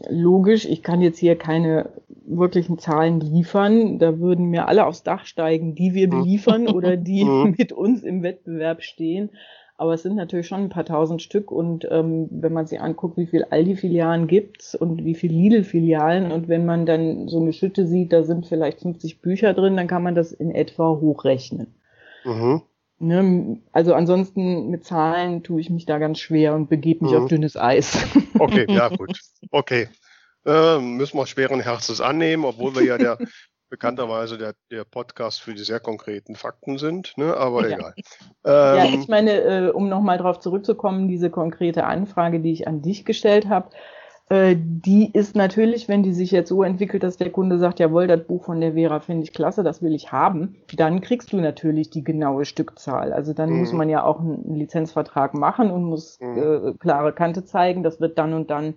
logisch, 0.07 0.63
ich 0.63 0.81
kann 0.81 1.01
jetzt 1.01 1.19
hier 1.19 1.37
keine 1.37 1.89
wirklichen 2.25 2.79
Zahlen 2.79 3.19
liefern. 3.19 3.99
Da 3.99 4.17
würden 4.17 4.45
mir 4.45 4.69
alle 4.69 4.85
aufs 4.85 5.03
Dach 5.03 5.25
steigen, 5.25 5.75
die 5.75 5.93
wir 5.93 6.07
mhm. 6.07 6.21
beliefern 6.21 6.67
oder 6.69 6.95
die 6.97 7.25
mhm. 7.25 7.55
mit 7.57 7.73
uns 7.73 8.01
im 8.03 8.23
Wettbewerb 8.23 8.81
stehen. 8.81 9.29
Aber 9.75 9.93
es 9.93 10.03
sind 10.03 10.15
natürlich 10.15 10.47
schon 10.47 10.61
ein 10.61 10.69
paar 10.69 10.85
tausend 10.85 11.21
Stück 11.21 11.51
und 11.51 11.87
ähm, 11.89 12.27
wenn 12.29 12.53
man 12.53 12.67
sich 12.67 12.79
anguckt, 12.79 13.17
wie 13.17 13.25
viel 13.25 13.45
Aldi-Filialen 13.49 14.27
gibt's 14.27 14.75
und 14.75 15.03
wie 15.03 15.15
viel 15.15 15.31
Lidl-Filialen 15.31 16.31
und 16.31 16.47
wenn 16.47 16.65
man 16.65 16.85
dann 16.85 17.27
so 17.27 17.39
eine 17.39 17.53
Schütte 17.53 17.87
sieht, 17.87 18.13
da 18.13 18.23
sind 18.23 18.45
vielleicht 18.45 18.81
50 18.81 19.21
Bücher 19.21 19.53
drin, 19.53 19.75
dann 19.75 19.87
kann 19.87 20.03
man 20.03 20.15
das 20.15 20.31
in 20.31 20.51
etwa 20.51 20.99
hochrechnen. 21.01 21.73
Mhm. 22.23 22.61
Ne, 22.99 23.57
also 23.71 23.93
ansonsten 23.95 24.69
mit 24.69 24.85
Zahlen 24.85 25.43
tue 25.43 25.59
ich 25.59 25.69
mich 25.69 25.85
da 25.85 25.97
ganz 25.97 26.19
schwer 26.19 26.53
und 26.53 26.69
begebe 26.69 27.03
mich 27.03 27.13
mhm. 27.13 27.23
auf 27.23 27.27
dünnes 27.27 27.57
Eis. 27.57 27.97
Okay, 28.39 28.65
ja 28.67 28.89
gut. 28.89 29.19
Okay. 29.51 29.87
Äh, 30.45 30.79
müssen 30.79 31.17
wir 31.17 31.27
schweren 31.27 31.59
Herzens 31.59 32.01
annehmen, 32.01 32.45
obwohl 32.45 32.75
wir 32.75 32.83
ja 32.83 32.97
der 32.97 33.19
bekannterweise 33.73 34.37
der, 34.37 34.53
der 34.69 34.83
Podcast 34.83 35.41
für 35.41 35.55
die 35.55 35.63
sehr 35.63 35.79
konkreten 35.79 36.35
Fakten 36.35 36.77
sind, 36.77 37.17
ne? 37.17 37.35
aber 37.35 37.67
ja. 37.67 37.75
egal. 37.75 37.93
Ähm, 38.45 38.77
ja, 38.77 38.85
ich 38.85 39.07
meine, 39.07 39.31
äh, 39.31 39.69
um 39.71 39.89
nochmal 39.89 40.19
darauf 40.19 40.39
zurückzukommen, 40.39 41.07
diese 41.07 41.31
konkrete 41.31 41.85
Anfrage, 41.85 42.39
die 42.39 42.51
ich 42.51 42.67
an 42.67 42.83
dich 42.83 43.03
gestellt 43.03 43.49
habe, 43.49 43.69
äh, 44.29 44.55
die 44.55 45.11
ist 45.11 45.35
natürlich, 45.35 45.89
wenn 45.89 46.03
die 46.03 46.13
sich 46.13 46.29
jetzt 46.29 46.49
so 46.49 46.61
entwickelt, 46.61 47.01
dass 47.01 47.17
der 47.17 47.31
Kunde 47.31 47.57
sagt, 47.57 47.79
jawohl, 47.79 48.05
das 48.05 48.23
Buch 48.23 48.45
von 48.45 48.61
der 48.61 48.73
Vera 48.73 48.99
finde 48.99 49.23
ich 49.23 49.33
klasse, 49.33 49.63
das 49.63 49.81
will 49.81 49.95
ich 49.95 50.11
haben, 50.11 50.55
dann 50.75 51.01
kriegst 51.01 51.33
du 51.33 51.37
natürlich 51.37 51.89
die 51.89 52.03
genaue 52.03 52.45
Stückzahl. 52.45 53.11
Also 53.11 53.33
dann 53.33 53.49
mhm. 53.49 53.57
muss 53.57 53.73
man 53.73 53.89
ja 53.89 54.03
auch 54.03 54.19
einen 54.19 54.53
Lizenzvertrag 54.53 55.33
machen 55.33 55.71
und 55.71 55.83
muss 55.83 56.19
mhm. 56.21 56.37
äh, 56.37 56.73
klare 56.79 57.11
Kante 57.11 57.43
zeigen, 57.43 57.81
das 57.81 57.99
wird 57.99 58.19
dann 58.19 58.35
und 58.35 58.51
dann 58.51 58.75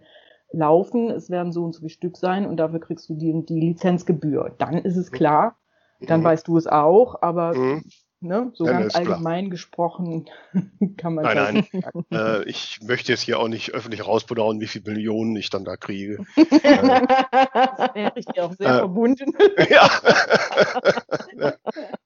laufen, 0.52 1.11
es 1.11 1.30
werden 1.30 1.52
so 1.52 1.64
und 1.64 1.74
so 1.74 1.80
viel 1.80 1.90
Stück 1.90 2.16
sein 2.16 2.46
und 2.46 2.56
dafür 2.56 2.80
kriegst 2.80 3.09
du 3.09 3.14
die, 3.14 3.44
die 3.44 3.59
Lizenzgebühr. 3.59 4.54
Dann 4.59 4.78
ist 4.78 4.96
es 4.96 5.11
klar, 5.11 5.56
dann 6.00 6.20
mhm. 6.20 6.24
weißt 6.24 6.48
du 6.48 6.56
es 6.56 6.66
auch, 6.66 7.22
aber 7.22 7.54
mhm. 7.54 7.82
Ne? 8.20 8.50
So 8.54 8.64
ja, 8.64 8.72
ganz 8.72 8.96
allgemein 8.96 9.44
klar. 9.44 9.50
gesprochen 9.50 10.26
kann 10.96 11.14
man 11.14 11.24
Nein, 11.24 11.66
nein. 11.72 11.85
Äh, 12.11 12.48
ich 12.48 12.80
möchte 12.82 13.12
jetzt 13.12 13.20
hier 13.20 13.38
auch 13.38 13.48
nicht 13.48 13.74
öffentlich 13.74 14.06
rausbedauen, 14.06 14.59
wie 14.61 14.66
viele 14.66 14.90
Millionen 14.92 15.37
ich 15.37 15.50
dann 15.50 15.64
da 15.64 15.76
kriege. 15.76 16.24
das 16.37 17.94
wäre 17.94 18.12
ich 18.16 18.24
dir 18.24 18.46
auch 18.46 18.54
sehr 18.54 18.68
äh, 18.68 18.78
verbunden. 18.78 19.32
ja. 19.68 19.90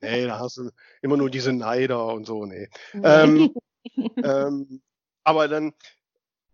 nee, 0.01 0.27
da 0.27 0.41
hast 0.41 0.57
du 0.57 0.71
immer 1.01 1.17
nur 1.17 1.31
diese 1.31 1.53
Neider 1.53 2.07
und 2.07 2.27
so. 2.27 2.45
Nee. 2.45 2.69
Ähm, 3.03 3.55
ähm, 4.17 4.83
aber 5.23 5.47
dann, 5.47 5.73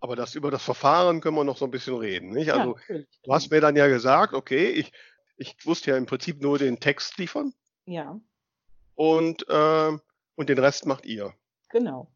aber 0.00 0.16
das 0.16 0.34
über 0.34 0.50
das 0.50 0.62
Verfahren 0.62 1.20
können 1.20 1.36
wir 1.36 1.44
noch 1.44 1.56
so 1.56 1.64
ein 1.64 1.70
bisschen 1.70 1.96
reden. 1.96 2.30
Nicht? 2.30 2.52
Also, 2.52 2.76
ja, 2.88 2.98
du 3.24 3.32
hast 3.32 3.50
mir 3.50 3.60
dann 3.60 3.76
ja 3.76 3.88
gesagt, 3.88 4.34
okay, 4.34 4.68
ich, 4.68 4.92
ich 5.36 5.56
wusste 5.64 5.90
ja 5.90 5.96
im 5.96 6.06
Prinzip 6.06 6.42
nur 6.42 6.58
den 6.58 6.80
Text 6.80 7.18
liefern. 7.18 7.52
Ja 7.86 8.20
und, 8.96 9.48
äh, 9.48 9.92
und 10.34 10.48
den 10.48 10.58
Rest 10.58 10.86
macht 10.86 11.06
ihr. 11.06 11.32
Genau. 11.70 12.08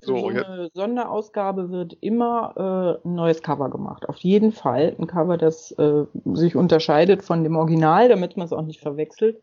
So, 0.00 0.18
so 0.18 0.26
eine 0.26 0.68
Sonderausgabe 0.74 1.70
wird 1.70 1.96
immer 2.02 3.00
äh, 3.04 3.08
ein 3.08 3.14
neues 3.14 3.42
Cover 3.42 3.70
gemacht. 3.70 4.06
Auf 4.06 4.18
jeden 4.18 4.52
Fall 4.52 4.94
ein 4.98 5.06
Cover, 5.06 5.38
das 5.38 5.72
äh, 5.72 6.04
sich 6.34 6.56
unterscheidet 6.56 7.22
von 7.22 7.42
dem 7.42 7.56
Original, 7.56 8.10
damit 8.10 8.36
man 8.36 8.44
es 8.44 8.52
auch 8.52 8.62
nicht 8.62 8.80
verwechselt. 8.80 9.40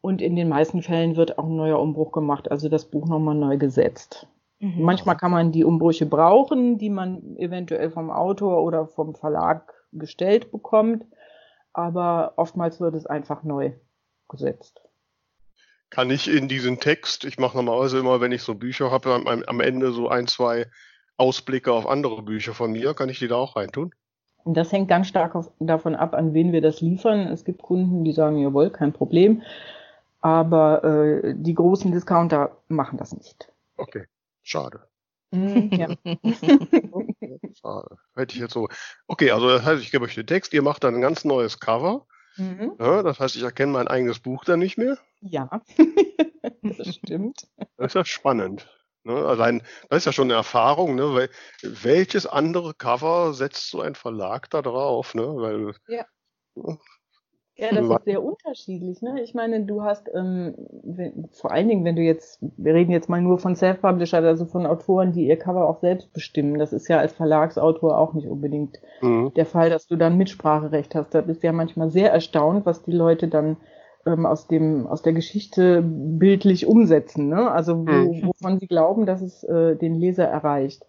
Und 0.00 0.22
in 0.22 0.36
den 0.36 0.48
meisten 0.48 0.82
Fällen 0.82 1.16
wird 1.16 1.38
auch 1.38 1.44
ein 1.44 1.56
neuer 1.56 1.78
Umbruch 1.78 2.12
gemacht, 2.12 2.50
also 2.50 2.70
das 2.70 2.86
Buch 2.86 3.06
nochmal 3.06 3.34
neu 3.34 3.58
gesetzt. 3.58 4.26
Mhm. 4.60 4.82
Manchmal 4.82 5.16
kann 5.16 5.30
man 5.30 5.52
die 5.52 5.64
Umbrüche 5.64 6.06
brauchen, 6.06 6.78
die 6.78 6.90
man 6.90 7.36
eventuell 7.36 7.90
vom 7.90 8.10
Autor 8.10 8.62
oder 8.62 8.86
vom 8.86 9.14
Verlag 9.14 9.72
gestellt 9.92 10.52
bekommt, 10.52 11.04
aber 11.72 12.34
oftmals 12.36 12.80
wird 12.80 12.94
es 12.94 13.06
einfach 13.06 13.42
neu 13.42 13.72
gesetzt 14.28 14.80
kann 15.90 16.10
ich 16.10 16.32
in 16.32 16.48
diesen 16.48 16.78
Text, 16.78 17.24
ich 17.24 17.38
mache 17.38 17.56
normalerweise 17.56 17.98
immer, 17.98 18.20
wenn 18.20 18.32
ich 18.32 18.42
so 18.42 18.54
Bücher 18.54 18.90
habe, 18.90 19.12
am, 19.12 19.26
am, 19.26 19.60
Ende 19.60 19.92
so 19.92 20.08
ein, 20.08 20.28
zwei 20.28 20.66
Ausblicke 21.16 21.72
auf 21.72 21.86
andere 21.86 22.22
Bücher 22.22 22.54
von 22.54 22.72
mir, 22.72 22.94
kann 22.94 23.08
ich 23.08 23.18
die 23.18 23.28
da 23.28 23.34
auch 23.34 23.56
reintun? 23.56 23.92
Das 24.46 24.72
hängt 24.72 24.88
ganz 24.88 25.08
stark 25.08 25.34
auf, 25.34 25.50
davon 25.58 25.94
ab, 25.94 26.14
an 26.14 26.32
wen 26.32 26.52
wir 26.52 26.62
das 26.62 26.80
liefern. 26.80 27.28
Es 27.28 27.44
gibt 27.44 27.60
Kunden, 27.60 28.04
die 28.04 28.12
sagen, 28.12 28.38
jawohl, 28.38 28.70
kein 28.70 28.92
Problem. 28.92 29.42
Aber 30.22 30.84
äh, 30.84 31.34
die 31.36 31.54
großen 31.54 31.92
Discounter 31.92 32.56
machen 32.68 32.96
das 32.96 33.14
nicht. 33.14 33.52
Okay, 33.76 34.06
schade. 34.42 34.88
Mm, 35.30 35.72
ja. 35.72 35.88
schade. 37.60 37.96
Hätte 38.16 38.34
ich 38.34 38.40
jetzt 38.40 38.54
so. 38.54 38.68
Okay, 39.06 39.30
also 39.30 39.48
das 39.48 39.64
heißt, 39.64 39.82
ich 39.82 39.90
gebe 39.90 40.04
euch 40.04 40.14
den 40.14 40.26
Text, 40.26 40.52
ihr 40.52 40.62
macht 40.62 40.84
dann 40.84 40.94
ein 40.94 41.00
ganz 41.00 41.24
neues 41.24 41.60
Cover. 41.60 42.06
Mhm. 42.36 42.76
Ja, 42.78 43.02
das 43.02 43.20
heißt, 43.20 43.36
ich 43.36 43.42
erkenne 43.42 43.72
mein 43.72 43.88
eigenes 43.88 44.20
Buch 44.20 44.44
dann 44.44 44.58
nicht 44.60 44.78
mehr. 44.78 44.98
Ja, 45.20 45.60
das 46.62 46.94
stimmt. 46.94 47.48
Das 47.76 47.88
ist 47.88 47.94
ja 47.94 48.04
spannend. 48.04 48.68
Ne? 49.04 49.14
Allein, 49.14 49.62
das 49.88 49.98
ist 49.98 50.04
ja 50.06 50.12
schon 50.12 50.28
eine 50.28 50.34
Erfahrung, 50.34 50.94
ne? 50.94 51.14
Weil, 51.14 51.30
welches 51.62 52.26
andere 52.26 52.74
Cover 52.74 53.32
setzt 53.34 53.70
so 53.70 53.80
ein 53.80 53.94
Verlag 53.94 54.50
da 54.50 54.62
drauf? 54.62 55.14
Ne? 55.14 55.22
Weil, 55.22 55.74
ja. 55.88 56.06
Ja, 57.56 57.74
das 57.74 57.86
ist 57.86 58.04
sehr 58.04 58.22
unterschiedlich. 58.22 59.02
Ne? 59.02 59.20
Ich 59.22 59.34
meine, 59.34 59.64
du 59.64 59.82
hast 59.82 60.08
ähm, 60.14 60.54
wenn, 60.82 61.28
vor 61.32 61.52
allen 61.52 61.68
Dingen, 61.68 61.84
wenn 61.84 61.96
du 61.96 62.02
jetzt, 62.02 62.38
wir 62.56 62.74
reden 62.74 62.90
jetzt 62.90 63.08
mal 63.08 63.20
nur 63.20 63.38
von 63.38 63.54
Self-Publisher, 63.54 64.18
also 64.18 64.46
von 64.46 64.66
Autoren, 64.66 65.12
die 65.12 65.26
ihr 65.26 65.38
Cover 65.38 65.68
auch 65.68 65.80
selbst 65.80 66.12
bestimmen. 66.12 66.58
Das 66.58 66.72
ist 66.72 66.88
ja 66.88 66.98
als 66.98 67.12
Verlagsautor 67.12 67.98
auch 67.98 68.14
nicht 68.14 68.28
unbedingt 68.28 68.80
mhm. 69.02 69.32
der 69.34 69.46
Fall, 69.46 69.70
dass 69.70 69.86
du 69.86 69.96
dann 69.96 70.16
Mitspracherecht 70.16 70.94
hast. 70.94 71.14
Da 71.14 71.20
bist 71.20 71.42
du 71.42 71.48
ja 71.48 71.52
manchmal 71.52 71.90
sehr 71.90 72.12
erstaunt, 72.12 72.66
was 72.66 72.82
die 72.82 72.92
Leute 72.92 73.28
dann 73.28 73.56
ähm, 74.06 74.26
aus 74.26 74.46
dem 74.46 74.86
aus 74.86 75.02
der 75.02 75.12
Geschichte 75.12 75.82
bildlich 75.82 76.66
umsetzen. 76.66 77.28
Ne? 77.28 77.50
Also 77.50 77.86
wo, 77.86 77.90
mhm. 77.90 78.26
wovon 78.26 78.58
sie 78.58 78.66
glauben, 78.66 79.06
dass 79.06 79.20
es 79.20 79.44
äh, 79.44 79.76
den 79.76 79.94
Leser 79.94 80.24
erreicht. 80.24 80.84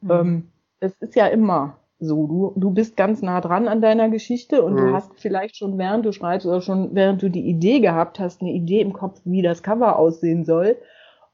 Mhm. 0.00 0.10
Ähm, 0.10 0.48
es 0.80 0.94
ist 1.00 1.14
ja 1.14 1.26
immer 1.26 1.79
so, 2.00 2.26
du, 2.26 2.52
du 2.56 2.70
bist 2.70 2.96
ganz 2.96 3.20
nah 3.20 3.40
dran 3.42 3.68
an 3.68 3.82
deiner 3.82 4.08
Geschichte 4.08 4.62
und 4.62 4.72
mhm. 4.72 4.76
du 4.78 4.92
hast 4.92 5.12
vielleicht 5.16 5.56
schon 5.56 5.76
während 5.76 6.06
du 6.06 6.12
schreibst 6.12 6.46
oder 6.46 6.62
schon 6.62 6.94
während 6.94 7.22
du 7.22 7.28
die 7.28 7.46
Idee 7.46 7.80
gehabt 7.80 8.18
hast, 8.18 8.40
eine 8.40 8.52
Idee 8.52 8.80
im 8.80 8.94
Kopf, 8.94 9.20
wie 9.24 9.42
das 9.42 9.62
Cover 9.62 9.98
aussehen 9.98 10.44
soll. 10.44 10.76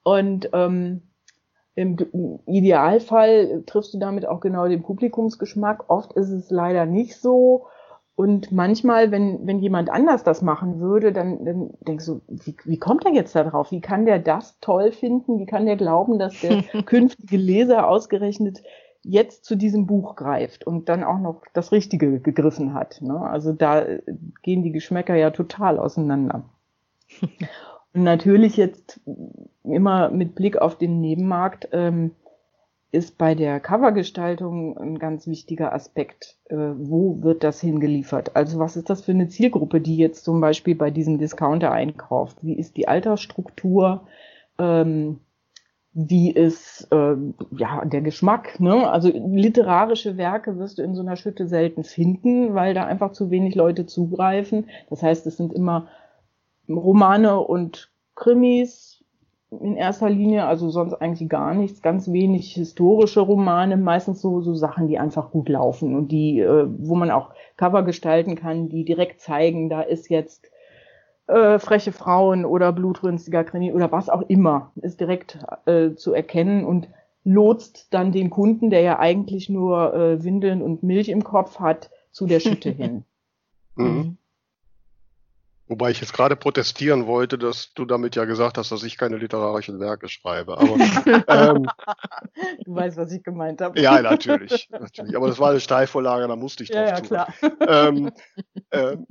Und 0.03 0.51
ähm, 0.53 1.03
im 1.77 1.97
Idealfall 2.47 3.63
triffst 3.67 3.95
du 3.95 3.99
damit 3.99 4.27
auch 4.27 4.41
genau 4.41 4.67
den 4.67 4.83
Publikumsgeschmack. 4.83 5.89
Oft 5.89 6.15
ist 6.15 6.31
es 6.31 6.51
leider 6.51 6.87
nicht 6.87 7.21
so. 7.21 7.67
Und 8.17 8.51
manchmal, 8.51 9.11
wenn, 9.11 9.47
wenn 9.47 9.59
jemand 9.59 9.91
anders 9.91 10.25
das 10.25 10.41
machen 10.41 10.81
würde, 10.81 11.13
dann, 11.13 11.45
dann 11.45 11.71
denkst 11.87 12.07
du, 12.07 12.23
wie, 12.29 12.57
wie 12.65 12.79
kommt 12.79 13.05
er 13.05 13.13
jetzt 13.13 13.37
da 13.37 13.45
drauf? 13.45 13.71
Wie 13.71 13.83
kann 13.83 14.07
der 14.07 14.19
das 14.19 14.59
toll 14.61 14.91
finden? 14.91 15.39
Wie 15.39 15.45
kann 15.45 15.67
der 15.67 15.77
glauben, 15.77 16.19
dass 16.19 16.41
der 16.41 16.63
künftige 16.87 17.37
Leser 17.37 17.87
ausgerechnet 17.87 18.63
jetzt 19.09 19.45
zu 19.45 19.57
diesem 19.57 19.87
Buch 19.87 20.17
greift 20.17 20.67
und 20.67 20.89
dann 20.89 21.05
auch 21.05 21.19
noch 21.19 21.43
das 21.53 21.73
Richtige 21.73 22.21
gegriffen 22.21 22.75
hat. 22.75 23.01
Ne? 23.01 23.19
Also 23.19 23.53
da 23.53 23.85
gehen 24.43 24.63
die 24.63 24.73
Geschmäcker 24.73 25.15
ja 25.15 25.31
total 25.31 25.79
auseinander. 25.79 26.45
und 27.95 28.03
natürlich 28.03 28.57
jetzt 28.57 29.01
immer 29.63 30.11
mit 30.11 30.35
Blick 30.35 30.59
auf 30.59 30.77
den 30.77 31.01
Nebenmarkt 31.01 31.69
ähm, 31.73 32.13
ist 32.93 33.19
bei 33.19 33.35
der 33.35 33.61
Covergestaltung 33.61 34.77
ein 34.79 34.99
ganz 34.99 35.27
wichtiger 35.27 35.73
Aspekt. 35.73 36.37
Äh, 36.49 36.57
wo 36.57 37.23
wird 37.23 37.45
das 37.45 37.61
hingeliefert? 37.61 38.35
Also 38.35 38.59
was 38.59 38.77
ist 38.77 38.91
das 38.91 39.03
für 39.03 39.13
eine 39.13 39.29
Zielgruppe, 39.29 39.81
die 39.81 39.97
jetzt 39.97 40.25
zum 40.25 40.41
Beispiel 40.41 40.75
bei 40.75 40.91
diesem 40.91 41.19
Discounter 41.19 41.73
einkauft? 41.73 42.39
Wie 42.43 42.55
ist 42.55 42.77
die 42.77 42.89
Altersstruktur? 42.89 44.07
Ähm, 44.59 45.21
wie 45.99 46.31
ist 46.31 46.89
äh, 46.93 47.17
ja 47.57 47.83
der 47.87 48.03
Geschmack. 48.03 48.61
Ne? 48.61 48.89
Also 48.89 49.09
literarische 49.09 50.19
Werke 50.19 50.59
wirst 50.59 50.77
du 50.77 50.83
in 50.83 50.95
so 50.95 51.01
einer 51.01 51.17
Schütte 51.17 51.49
selten 51.49 51.85
finden, 51.85 52.55
weil 52.55 52.75
da 52.75 52.85
einfach 52.85 53.13
zu 53.13 53.31
wenig 53.31 53.55
Leute 53.55 53.87
zugreifen. 53.87 54.69
Das 54.91 55.03
heißt, 55.03 55.27
es 55.27 55.39
sind 55.39 55.55
immer 55.55 55.89
Romane 56.69 57.41
und 57.41 57.91
Krimis 58.15 59.03
in 59.51 59.77
erster 59.77 60.11
Linie, 60.11 60.45
also 60.45 60.69
sonst 60.69 60.93
eigentlich 60.95 61.31
gar 61.31 61.55
nichts, 61.55 61.81
ganz 61.81 62.13
wenig 62.13 62.53
historische 62.53 63.21
Romane, 63.21 63.79
meistens 63.79 64.21
so, 64.21 64.43
so 64.43 64.53
Sachen, 64.53 64.89
die 64.89 64.99
einfach 64.99 65.31
gut 65.31 65.49
laufen 65.49 65.95
und 65.95 66.09
die, 66.09 66.41
äh, 66.41 66.67
wo 66.79 66.95
man 66.95 67.11
auch 67.11 67.31
Cover 67.57 67.85
gestalten 67.85 68.35
kann, 68.35 68.69
die 68.69 68.85
direkt 68.85 69.21
zeigen, 69.21 69.71
da 69.71 69.81
ist 69.81 70.11
jetzt 70.11 70.51
äh, 71.27 71.59
freche 71.59 71.93
Frauen 71.93 72.45
oder 72.45 72.73
blutrünstiger 72.73 73.45
Krimi 73.45 73.73
oder 73.73 73.91
was 73.93 74.09
auch 74.09 74.23
immer, 74.29 74.73
ist 74.77 75.01
direkt 75.01 75.39
äh, 75.67 75.95
zu 75.95 76.13
erkennen 76.13 76.65
und 76.65 76.89
lotst 77.25 77.93
dann 77.93 78.13
den 78.13 78.31
Kunden, 78.31 78.71
der 78.71 78.83
ja 78.83 78.99
eigentlich 78.99 79.49
nur 79.49 79.95
äh, 79.95 80.23
Windeln 80.23 80.63
und 80.63 80.83
Milch 80.83 81.09
im 81.09 81.25
Kopf 81.25 81.59
hat, 81.59 81.91
zu 82.13 82.27
der 82.27 82.41
Schütte 82.41 82.71
hin. 82.71 83.05
Mhm. 83.79 84.17
Wobei 85.69 85.91
ich 85.91 86.01
jetzt 86.01 86.15
gerade 86.15 86.37
protestieren 86.37 87.07
wollte, 87.07 87.37
dass 87.39 87.75
du 87.75 87.85
damit 87.85 88.15
ja 88.15 88.25
gesagt 88.25 88.57
hast, 88.57 88.71
dass 88.71 88.85
ich 88.85 88.97
keine 88.97 89.19
literarischen 89.19 89.81
Werke 89.81 90.09
schreibe. 90.09 90.57
Aber, 90.57 90.77
ähm, 91.29 91.69
du 92.65 92.75
weißt, 92.75 92.97
was 92.97 93.13
ich 93.13 93.25
gemeint 93.25 93.61
habe. 93.61 93.79
Ja, 93.79 94.01
natürlich, 94.01 94.71
natürlich. 94.71 95.17
Aber 95.17 95.27
das 95.27 95.39
war 95.39 95.51
eine 95.51 95.61
Steilvorlage, 95.61 96.27
da 96.29 96.37
musste 96.37 96.63
ich 96.63 96.71
drauf 96.71 96.79
Ja, 96.79 96.87
ja, 96.87 97.01
tun. 97.01 97.07
klar. 97.09 97.35
Ähm, 97.67 98.13
ähm, 98.71 99.07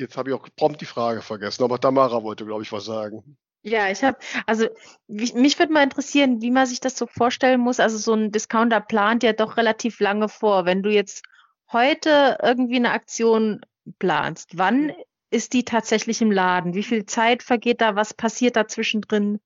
jetzt 0.00 0.16
habe 0.16 0.30
ich 0.30 0.36
auch 0.36 0.48
prompt 0.56 0.80
die 0.80 0.86
Frage 0.86 1.22
vergessen, 1.22 1.62
aber 1.62 1.78
Tamara 1.78 2.22
wollte, 2.22 2.44
glaube 2.44 2.62
ich, 2.62 2.72
was 2.72 2.84
sagen. 2.84 3.36
Ja, 3.62 3.90
ich 3.90 4.02
habe, 4.02 4.18
also 4.46 4.66
mich, 5.06 5.34
mich 5.34 5.58
würde 5.58 5.72
mal 5.72 5.82
interessieren, 5.82 6.40
wie 6.40 6.50
man 6.50 6.66
sich 6.66 6.80
das 6.80 6.96
so 6.96 7.06
vorstellen 7.06 7.60
muss. 7.60 7.78
Also 7.78 7.98
so 7.98 8.14
ein 8.14 8.32
Discounter 8.32 8.80
plant 8.80 9.22
ja 9.22 9.34
doch 9.34 9.58
relativ 9.58 10.00
lange 10.00 10.28
vor. 10.28 10.64
Wenn 10.64 10.82
du 10.82 10.90
jetzt 10.90 11.22
heute 11.70 12.38
irgendwie 12.42 12.76
eine 12.76 12.92
Aktion 12.92 13.60
planst, 13.98 14.56
wann 14.56 14.92
ist 15.30 15.52
die 15.52 15.64
tatsächlich 15.64 16.22
im 16.22 16.32
Laden? 16.32 16.74
Wie 16.74 16.82
viel 16.82 17.04
Zeit 17.04 17.42
vergeht 17.42 17.82
da? 17.82 17.96
Was 17.96 18.14
passiert 18.14 18.56
da 18.56 18.66
zwischendrin? 18.66 19.40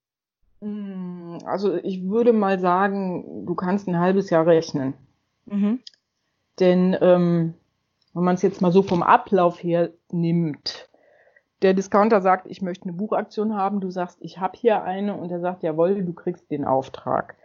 Mm, 0.60 1.38
Also 1.44 1.74
ich 1.74 2.08
würde 2.08 2.32
mal 2.32 2.60
sagen, 2.60 3.44
du 3.46 3.54
kannst 3.56 3.88
ein 3.88 3.98
halbes 3.98 4.30
Jahr 4.30 4.46
rechnen. 4.46 4.94
Mhm. 5.46 5.80
Denn 6.60 6.96
ähm, 7.00 7.54
wenn 8.14 8.22
man 8.22 8.36
es 8.36 8.42
jetzt 8.42 8.62
mal 8.62 8.72
so 8.72 8.82
vom 8.82 9.02
Ablauf 9.02 9.62
her 9.62 9.90
nimmt, 10.14 10.88
der 11.62 11.74
Discounter 11.74 12.20
sagt, 12.20 12.46
ich 12.48 12.62
möchte 12.62 12.85
eine 12.85 12.92
Buchaktion 12.92 13.57
haben, 13.57 13.81
du 13.81 13.90
sagst, 13.90 14.18
ich 14.20 14.38
habe 14.38 14.57
hier 14.57 14.83
eine 14.83 15.16
und 15.16 15.31
er 15.31 15.40
sagt, 15.40 15.62
jawohl, 15.62 16.03
du 16.05 16.12
kriegst 16.12 16.50
den 16.50 16.64
Auftrag. 16.64 17.37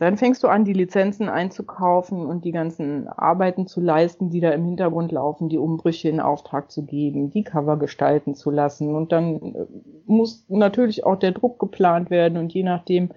Dann 0.00 0.16
fängst 0.16 0.42
du 0.42 0.48
an, 0.48 0.64
die 0.64 0.72
Lizenzen 0.72 1.28
einzukaufen 1.28 2.24
und 2.24 2.46
die 2.46 2.52
ganzen 2.52 3.06
Arbeiten 3.06 3.66
zu 3.66 3.82
leisten, 3.82 4.30
die 4.30 4.40
da 4.40 4.50
im 4.50 4.64
Hintergrund 4.64 5.12
laufen, 5.12 5.50
die 5.50 5.58
Umbrüche 5.58 6.08
in 6.08 6.20
Auftrag 6.20 6.70
zu 6.70 6.86
geben, 6.86 7.30
die 7.30 7.44
Cover 7.44 7.76
gestalten 7.76 8.34
zu 8.34 8.50
lassen. 8.50 8.94
Und 8.94 9.12
dann 9.12 9.36
äh, 9.36 9.66
muss 10.06 10.46
natürlich 10.48 11.04
auch 11.04 11.16
der 11.16 11.32
Druck 11.32 11.58
geplant 11.58 12.08
werden 12.08 12.38
und 12.38 12.54
je 12.54 12.62
nachdem, 12.62 13.10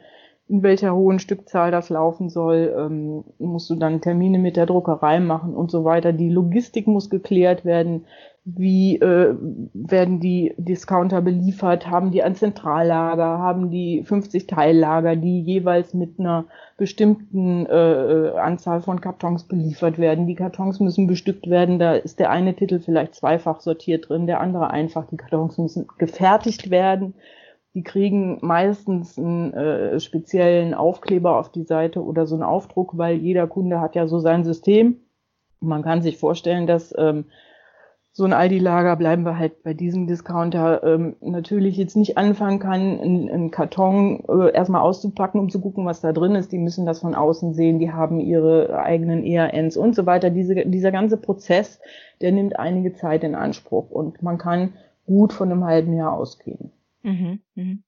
in 0.50 0.62
welcher 0.62 0.94
hohen 0.94 1.20
Stückzahl 1.20 1.72
das 1.72 1.90
laufen 1.90 2.30
soll, 2.30 2.76
ähm, 2.78 3.24
musst 3.40 3.70
du 3.70 3.76
dann 3.76 4.02
Termine 4.02 4.38
mit 4.38 4.58
der 4.58 4.66
Druckerei 4.66 5.22
machen 5.22 5.56
und 5.56 5.72
so 5.72 5.86
weiter. 5.86 6.12
Die 6.12 6.30
Logistik 6.30 6.86
muss 6.86 7.10
geklärt 7.10 7.64
werden. 7.64 8.06
Wie 8.46 8.98
äh, 9.00 9.36
werden 9.74 10.20
die 10.20 10.54
Discounter 10.58 11.22
beliefert? 11.22 11.90
Haben 11.90 12.12
die 12.12 12.24
ein 12.24 12.36
Zentrallager? 12.36 13.40
Haben 13.40 13.72
die 13.72 14.04
50 14.04 14.48
Teillager, 14.48 15.16
die 15.16 15.42
jeweils 15.42 15.94
mit 15.94 16.20
einer 16.20 16.46
bestimmten 16.78 17.66
äh, 17.68 18.32
äh, 18.32 18.38
Anzahl 18.38 18.82
von 18.82 19.00
Kartons 19.00 19.46
beliefert 19.46 19.98
werden? 19.98 20.28
Die 20.28 20.36
Kartons 20.36 20.82
müssen 20.82 21.08
bestückt 21.08 21.50
werden. 21.50 21.80
Da 21.80 21.94
ist 21.94 22.20
der 22.20 22.32
eine 22.32 22.54
Titel 22.54 22.80
vielleicht 22.80 23.16
zweifach 23.16 23.62
sortiert 23.62 24.10
drin, 24.10 24.28
der 24.28 24.42
andere 24.42 24.72
einfach. 24.72 25.08
Die 25.08 25.18
Kartons 25.18 25.58
müssen 25.58 25.88
gefertigt 25.98 26.70
werden. 26.70 27.14
Die 27.76 27.84
kriegen 27.84 28.40
meistens 28.42 29.18
einen 29.18 29.54
äh, 29.54 30.00
speziellen 30.02 30.74
Aufkleber 30.74 31.40
auf 31.40 31.50
die 31.50 31.64
Seite 31.64 32.04
oder 32.04 32.28
so 32.28 32.36
einen 32.36 32.44
Aufdruck, 32.44 32.98
weil 32.98 33.16
jeder 33.16 33.48
Kunde 33.48 33.80
hat 33.80 33.96
ja 33.96 34.06
so 34.06 34.20
sein 34.20 34.44
System. 34.44 34.98
Man 35.62 35.82
kann 35.82 36.02
sich 36.02 36.18
vorstellen, 36.18 36.68
dass 36.68 36.94
ähm, 36.98 37.24
so 38.16 38.26
ein 38.26 38.34
Aldi-Lager, 38.34 38.96
bleiben 38.96 39.24
wir 39.24 39.40
halt 39.40 39.64
bei 39.64 39.74
diesem 39.74 40.06
Discounter, 40.06 40.84
ähm, 40.84 41.16
natürlich 41.20 41.78
jetzt 41.78 41.96
nicht 41.96 42.16
anfangen 42.16 42.60
kann, 42.60 43.00
einen, 43.00 43.30
einen 43.30 43.52
Karton 43.52 44.24
äh, 44.30 44.54
erstmal 44.54 44.82
auszupacken, 44.82 45.40
um 45.40 45.50
zu 45.50 45.60
gucken, 45.60 45.88
was 45.88 46.02
da 46.02 46.14
drin 46.14 46.36
ist. 46.36 46.52
Die 46.52 46.60
müssen 46.60 46.86
das 46.86 47.00
von 47.00 47.16
außen 47.16 47.56
sehen, 47.56 47.80
die 47.80 47.92
haben 47.92 48.20
ihre 48.20 48.78
eigenen 48.78 49.26
ERNs 49.26 49.78
und 49.78 49.96
so 49.96 50.06
weiter. 50.06 50.30
Diese, 50.30 50.54
dieser 50.54 50.92
ganze 50.92 51.18
Prozess, 51.18 51.80
der 52.22 52.32
nimmt 52.32 52.60
einige 52.60 52.94
Zeit 52.94 53.24
in 53.24 53.34
Anspruch 53.34 53.90
und 53.90 54.22
man 54.22 54.38
kann 54.38 54.74
gut 55.08 55.34
von 55.34 55.52
einem 55.52 55.66
halben 55.66 55.98
Jahr 55.98 56.14
ausgehen. 56.14 56.72
Mhm. 57.02 57.42
Mhm. 57.56 57.84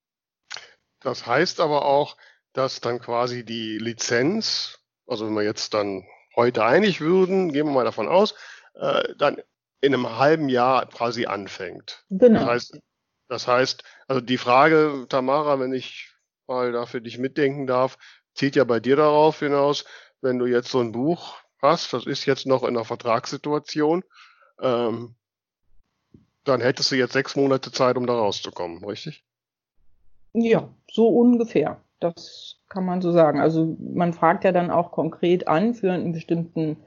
Das 1.01 1.27
heißt 1.27 1.59
aber 1.61 1.85
auch, 1.85 2.17
dass 2.51 2.81
dann 2.81 2.99
quasi 2.99 3.45
die 3.45 3.77
Lizenz, 3.77 4.79
also 5.05 5.27
wenn 5.27 5.35
wir 5.35 5.43
jetzt 5.43 5.75
dann 5.75 6.03
heute 6.35 6.65
einig 6.65 6.99
würden, 6.99 7.51
gehen 7.53 7.67
wir 7.67 7.73
mal 7.73 7.85
davon 7.85 8.07
aus, 8.07 8.33
äh, 8.73 9.03
dann 9.19 9.37
in 9.85 9.93
einem 9.93 10.17
halben 10.17 10.49
Jahr 10.49 10.85
quasi 10.87 11.25
anfängt. 11.25 12.03
Genau. 12.09 12.39
Das 12.39 12.47
heißt, 12.47 12.79
das 13.27 13.47
heißt, 13.47 13.83
also 14.07 14.21
die 14.21 14.37
Frage, 14.37 15.05
Tamara, 15.09 15.59
wenn 15.59 15.73
ich 15.73 16.11
mal 16.47 16.71
da 16.71 16.85
für 16.85 17.01
dich 17.01 17.17
mitdenken 17.17 17.67
darf, 17.67 17.97
zieht 18.33 18.55
ja 18.55 18.63
bei 18.63 18.79
dir 18.79 18.95
darauf 18.95 19.39
hinaus, 19.39 19.85
wenn 20.21 20.39
du 20.39 20.45
jetzt 20.45 20.69
so 20.69 20.79
ein 20.79 20.91
Buch 20.91 21.37
hast, 21.61 21.93
das 21.93 22.05
ist 22.05 22.25
jetzt 22.25 22.45
noch 22.45 22.63
in 22.63 22.69
einer 22.69 22.85
Vertragssituation, 22.85 24.03
ähm, 24.61 25.15
dann 26.43 26.61
hättest 26.61 26.91
du 26.91 26.95
jetzt 26.95 27.13
sechs 27.13 27.35
Monate 27.35 27.71
Zeit, 27.71 27.97
um 27.97 28.05
da 28.05 28.13
rauszukommen, 28.13 28.85
richtig? 28.85 29.23
Ja, 30.33 30.69
so 30.91 31.07
ungefähr. 31.07 31.81
Das 31.99 32.57
kann 32.69 32.85
man 32.85 33.01
so 33.01 33.11
sagen. 33.11 33.39
Also 33.39 33.77
man 33.79 34.13
fragt 34.13 34.43
ja 34.43 34.51
dann 34.51 34.69
auch 34.69 34.91
konkret 34.91 35.47
an 35.47 35.73
für 35.73 35.91
einen 35.91 36.11
bestimmten 36.11 36.77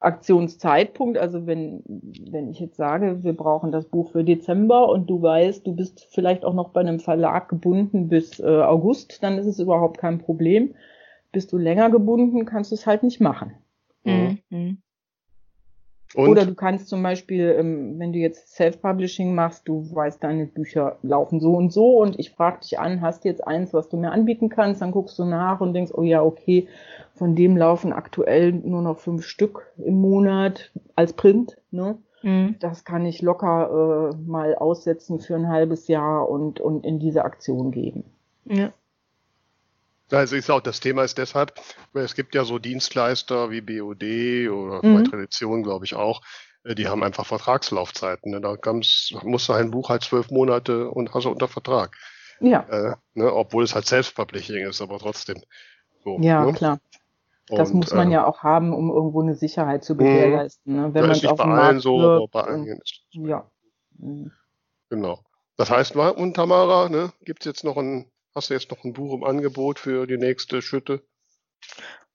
Aktionszeitpunkt. 0.00 1.18
Also 1.18 1.46
wenn, 1.46 1.82
wenn 1.86 2.48
ich 2.48 2.60
jetzt 2.60 2.76
sage, 2.76 3.22
wir 3.22 3.32
brauchen 3.32 3.72
das 3.72 3.86
Buch 3.86 4.12
für 4.12 4.24
Dezember 4.24 4.88
und 4.88 5.08
du 5.08 5.20
weißt, 5.20 5.66
du 5.66 5.74
bist 5.74 6.06
vielleicht 6.10 6.44
auch 6.44 6.54
noch 6.54 6.70
bei 6.70 6.80
einem 6.80 7.00
Verlag 7.00 7.48
gebunden 7.48 8.08
bis 8.08 8.40
äh, 8.40 8.44
August, 8.44 9.22
dann 9.22 9.38
ist 9.38 9.46
es 9.46 9.58
überhaupt 9.58 9.98
kein 9.98 10.18
Problem. 10.18 10.74
Bist 11.32 11.52
du 11.52 11.58
länger 11.58 11.90
gebunden, 11.90 12.44
kannst 12.44 12.70
du 12.70 12.74
es 12.74 12.86
halt 12.86 13.02
nicht 13.02 13.20
machen. 13.20 13.52
Mhm. 14.50 14.82
Und 16.14 16.28
Oder 16.28 16.46
du 16.46 16.54
kannst 16.54 16.88
zum 16.88 17.02
Beispiel, 17.02 17.56
ähm, 17.58 17.98
wenn 17.98 18.12
du 18.12 18.18
jetzt 18.18 18.54
Self-Publishing 18.54 19.34
machst, 19.34 19.66
du 19.66 19.86
weißt, 19.92 20.22
deine 20.22 20.46
Bücher 20.46 20.96
laufen 21.02 21.40
so 21.40 21.54
und 21.54 21.72
so 21.72 21.98
und 21.98 22.18
ich 22.18 22.30
frage 22.30 22.60
dich 22.60 22.78
an, 22.78 23.00
hast 23.00 23.24
du 23.24 23.28
jetzt 23.28 23.46
eins, 23.46 23.74
was 23.74 23.88
du 23.88 23.96
mir 23.96 24.12
anbieten 24.12 24.48
kannst, 24.48 24.82
dann 24.82 24.92
guckst 24.92 25.18
du 25.18 25.24
nach 25.24 25.60
und 25.60 25.74
denkst, 25.74 25.92
oh 25.94 26.02
ja, 26.02 26.22
okay, 26.22 26.68
von 27.14 27.34
dem 27.34 27.56
laufen 27.56 27.92
aktuell 27.92 28.52
nur 28.52 28.82
noch 28.82 28.98
fünf 28.98 29.24
Stück 29.24 29.72
im 29.78 30.00
Monat 30.00 30.70
als 30.94 31.12
Print, 31.12 31.58
ne? 31.70 31.98
Mhm. 32.22 32.56
Das 32.60 32.84
kann 32.84 33.04
ich 33.04 33.22
locker 33.22 34.12
äh, 34.12 34.16
mal 34.28 34.54
aussetzen 34.54 35.20
für 35.20 35.34
ein 35.34 35.48
halbes 35.48 35.86
Jahr 35.88 36.28
und, 36.28 36.60
und 36.60 36.86
in 36.86 36.98
diese 36.98 37.24
Aktion 37.24 37.70
geben. 37.72 38.04
Ja. 38.44 38.72
Also 40.10 40.36
ist 40.36 40.50
auch 40.50 40.60
das 40.60 40.80
Thema 40.80 41.02
ist 41.02 41.18
deshalb, 41.18 41.54
weil 41.92 42.04
es 42.04 42.14
gibt 42.14 42.34
ja 42.34 42.44
so 42.44 42.58
Dienstleister 42.58 43.50
wie 43.50 43.60
BOD 43.60 44.48
oder 44.50 44.80
Mhm. 44.86 44.94
bei 44.94 45.02
Tradition, 45.02 45.62
glaube 45.62 45.84
ich 45.84 45.94
auch, 45.94 46.22
äh, 46.64 46.74
die 46.74 46.86
haben 46.88 47.02
einfach 47.02 47.26
Vertragslaufzeiten. 47.26 48.30
Ne? 48.32 48.40
Da 48.40 48.56
musst 48.72 49.48
du 49.48 49.52
ein 49.52 49.70
Buch 49.70 49.88
halt 49.88 50.02
zwölf 50.04 50.30
Monate 50.30 50.90
und 50.90 51.12
hast 51.12 51.24
du 51.24 51.30
unter 51.30 51.48
Vertrag. 51.48 51.96
Ja, 52.40 52.60
Äh, 52.68 52.94
ne? 53.14 53.32
Obwohl 53.32 53.64
es 53.64 53.74
halt 53.74 53.86
Self-Publishing 53.86 54.66
ist, 54.68 54.80
aber 54.80 54.98
trotzdem. 54.98 55.42
So, 56.04 56.18
ja, 56.20 56.44
ne? 56.44 56.52
klar. 56.52 56.78
Das 57.48 57.70
Und, 57.70 57.76
muss 57.78 57.92
man 57.94 58.10
äh, 58.10 58.14
ja 58.14 58.26
auch 58.26 58.42
haben, 58.42 58.74
um 58.74 58.90
irgendwo 58.90 59.22
eine 59.22 59.34
Sicherheit 59.36 59.84
zu 59.84 59.96
gewährleisten. 59.96 60.74
Ne? 60.74 60.94
Wenn 60.94 61.02
man 61.02 61.12
es 61.12 61.24
auf 61.24 61.38
bei 61.38 61.44
dem 61.44 61.52
allen 61.52 61.62
Markt 61.74 61.82
so, 61.82 61.98
aber 62.00 62.18
wirkt 62.20 62.32
bei 62.32 62.40
und- 62.42 62.48
einigen 62.48 62.80
ist 62.80 63.00
Ja. 63.12 63.50
Mhm. 63.98 64.32
Genau. 64.90 65.20
Das 65.56 65.70
heißt, 65.70 65.96
und 65.96 66.34
Tamara, 66.34 66.88
ne, 66.88 67.12
gibt's 67.24 67.46
jetzt 67.46 67.64
noch 67.64 67.76
ein, 67.76 68.10
hast 68.36 68.50
du 68.50 68.54
jetzt 68.54 68.70
noch 68.70 68.84
ein 68.84 68.92
Buch 68.92 69.14
im 69.14 69.24
Angebot 69.24 69.80
für 69.80 70.06
die 70.06 70.18
nächste 70.18 70.62
Schütte? 70.62 71.02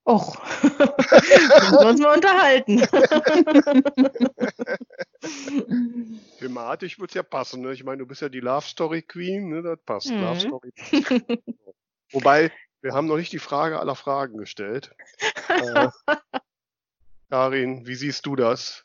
Och, 0.04 0.36
müssen 0.62 1.78
wir 1.78 1.88
uns 1.88 2.00
mal 2.00 2.16
unterhalten. 2.16 2.80
Thematisch 6.38 6.98
wird's 6.98 7.14
ja 7.14 7.22
passen, 7.22 7.62
ne? 7.62 7.72
Ich 7.72 7.84
meine, 7.84 7.98
du 7.98 8.06
bist 8.06 8.20
ja 8.22 8.28
die 8.28 8.40
Love 8.40 8.66
Story 8.66 9.02
Queen, 9.02 9.48
ne? 9.48 9.62
Das 9.62 9.78
passt. 9.84 10.10
Mhm. 10.10 10.20
Love 10.20 10.40
Story. 10.40 10.72
Wobei, 12.12 12.50
wir 12.80 12.94
haben 12.94 13.06
noch 13.06 13.16
nicht 13.16 13.32
die 13.32 13.38
Frage 13.38 13.78
aller 13.78 13.94
Fragen 13.94 14.38
gestellt. 14.38 14.92
äh, 15.48 15.88
Karin, 17.30 17.86
wie 17.86 17.94
siehst 17.94 18.26
du 18.26 18.34
das? 18.36 18.84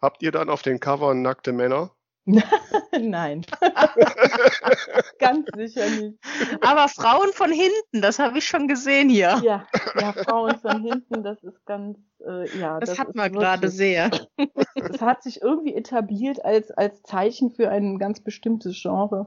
Habt 0.00 0.22
ihr 0.22 0.32
dann 0.32 0.50
auf 0.50 0.62
den 0.62 0.80
Covern 0.80 1.22
nackte 1.22 1.52
Männer 1.52 1.95
Nein. 3.00 3.46
Ganz 5.18 5.46
sicher 5.56 5.88
nicht. 5.88 6.18
Aber 6.60 6.88
Frauen 6.88 7.32
von 7.32 7.50
hinten, 7.52 8.02
das 8.02 8.18
habe 8.18 8.38
ich 8.38 8.46
schon 8.46 8.66
gesehen 8.68 9.08
hier. 9.08 9.40
Ja, 9.44 9.66
ja, 10.00 10.12
Frauen 10.12 10.58
von 10.58 10.82
hinten, 10.82 11.22
das 11.22 11.42
ist 11.44 11.64
ganz, 11.66 11.98
äh, 12.26 12.58
ja. 12.58 12.80
Das, 12.80 12.90
das 12.90 12.98
hat 12.98 13.14
man 13.14 13.32
gerade 13.32 13.68
sehr. 13.68 14.10
Es 14.74 15.00
hat 15.00 15.22
sich 15.22 15.40
irgendwie 15.42 15.74
etabliert 15.74 16.44
als, 16.44 16.70
als 16.70 17.02
Zeichen 17.02 17.50
für 17.50 17.70
ein 17.70 17.98
ganz 17.98 18.20
bestimmtes 18.20 18.80
Genre 18.80 19.26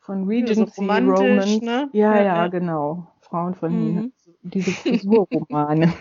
von 0.00 0.26
Regency 0.28 0.80
romantisch, 0.80 1.20
Romance. 1.20 1.64
ne? 1.64 1.88
Ja, 1.92 2.14
Ja, 2.14 2.16
ja, 2.16 2.24
ja. 2.36 2.46
genau. 2.48 3.06
Frauen 3.20 3.54
von 3.54 3.72
Mhm. 3.72 3.94
hinten. 3.94 4.12
Diese 4.42 4.70
Frisurromane. 4.72 5.92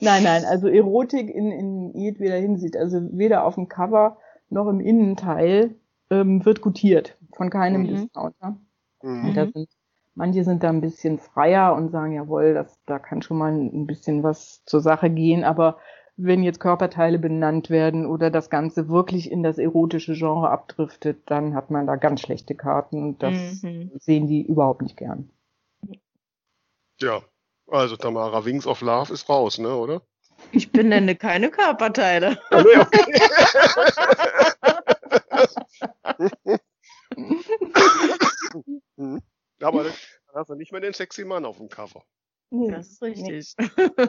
Nein, 0.00 0.22
nein, 0.22 0.44
also 0.44 0.68
Erotik 0.68 1.28
in, 1.30 1.50
in 1.52 1.94
jedweder 1.98 2.36
Hinsicht, 2.36 2.76
also 2.76 3.00
weder 3.12 3.44
auf 3.44 3.54
dem 3.56 3.68
Cover 3.68 4.18
noch 4.50 4.68
im 4.68 4.80
Innenteil 4.80 5.74
ähm, 6.10 6.44
wird 6.44 6.60
gutiert 6.60 7.16
von 7.32 7.50
keinem 7.50 7.82
Mhm. 7.82 7.88
Discounter. 7.88 8.56
Mhm. 9.02 9.34
Da 9.34 9.46
sind, 9.46 9.68
manche 10.14 10.44
sind 10.44 10.62
da 10.62 10.70
ein 10.70 10.80
bisschen 10.80 11.18
freier 11.18 11.74
und 11.74 11.90
sagen, 11.90 12.12
jawohl, 12.14 12.54
das, 12.54 12.78
da 12.86 12.98
kann 12.98 13.22
schon 13.22 13.38
mal 13.38 13.52
ein 13.52 13.86
bisschen 13.86 14.22
was 14.22 14.64
zur 14.64 14.80
Sache 14.80 15.10
gehen, 15.10 15.44
aber 15.44 15.78
wenn 16.16 16.42
jetzt 16.42 16.58
Körperteile 16.58 17.18
benannt 17.18 17.70
werden 17.70 18.04
oder 18.04 18.30
das 18.30 18.50
Ganze 18.50 18.88
wirklich 18.88 19.30
in 19.30 19.44
das 19.44 19.58
erotische 19.58 20.14
Genre 20.14 20.50
abdriftet, 20.50 21.22
dann 21.26 21.54
hat 21.54 21.70
man 21.70 21.86
da 21.86 21.94
ganz 21.94 22.20
schlechte 22.22 22.56
Karten 22.56 23.02
und 23.04 23.22
das 23.22 23.62
Mhm. 23.62 23.92
sehen 24.00 24.26
die 24.26 24.42
überhaupt 24.42 24.82
nicht 24.82 24.96
gern. 24.96 25.30
Ja. 27.00 27.22
Also 27.70 27.96
Tamara, 27.96 28.44
Wings 28.44 28.66
of 28.66 28.80
Love 28.80 29.12
ist 29.12 29.28
raus, 29.28 29.58
ne, 29.58 29.74
oder? 29.74 30.02
Ich 30.52 30.72
benenne 30.72 31.16
keine 31.16 31.50
Körperteile. 31.50 32.38
Oh, 32.50 32.62
nee, 32.62 32.78
okay. 32.78 33.20
Aber 39.60 39.84
dann 39.84 39.92
hast 40.34 40.50
du 40.50 40.54
nicht 40.54 40.72
mehr 40.72 40.80
den 40.80 40.92
sexy 40.92 41.24
Mann 41.24 41.44
auf 41.44 41.58
dem 41.58 41.68
Cover. 41.68 42.02
Nee, 42.50 42.70
Das 42.70 42.88
ist 42.88 43.02
richtig. 43.02 43.54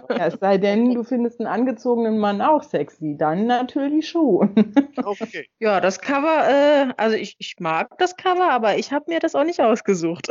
Ja, 0.10 0.28
es 0.28 0.40
sei 0.40 0.58
denn, 0.58 0.94
du 0.94 1.04
findest 1.04 1.40
einen 1.42 1.48
angezogenen 1.48 2.20
Mann 2.20 2.42
auch 2.42 2.64
sexy, 2.64 3.16
dann 3.18 3.48
natürlich 3.48 4.08
schon. 4.10 4.56
Okay. 5.04 5.48
Ja, 5.60 5.82
das 5.82 6.00
Cover, 6.00 6.48
äh, 6.50 6.94
also 6.98 7.16
ich, 7.16 7.36
ich 7.40 7.56
mag 7.60 7.98
das 7.98 8.16
Cover, 8.16 8.50
aber 8.52 8.78
ich 8.78 8.92
habe 8.92 9.06
mir 9.08 9.20
das 9.20 9.36
auch 9.36 9.44
nicht 9.44 9.60
ausgesucht. 9.60 10.28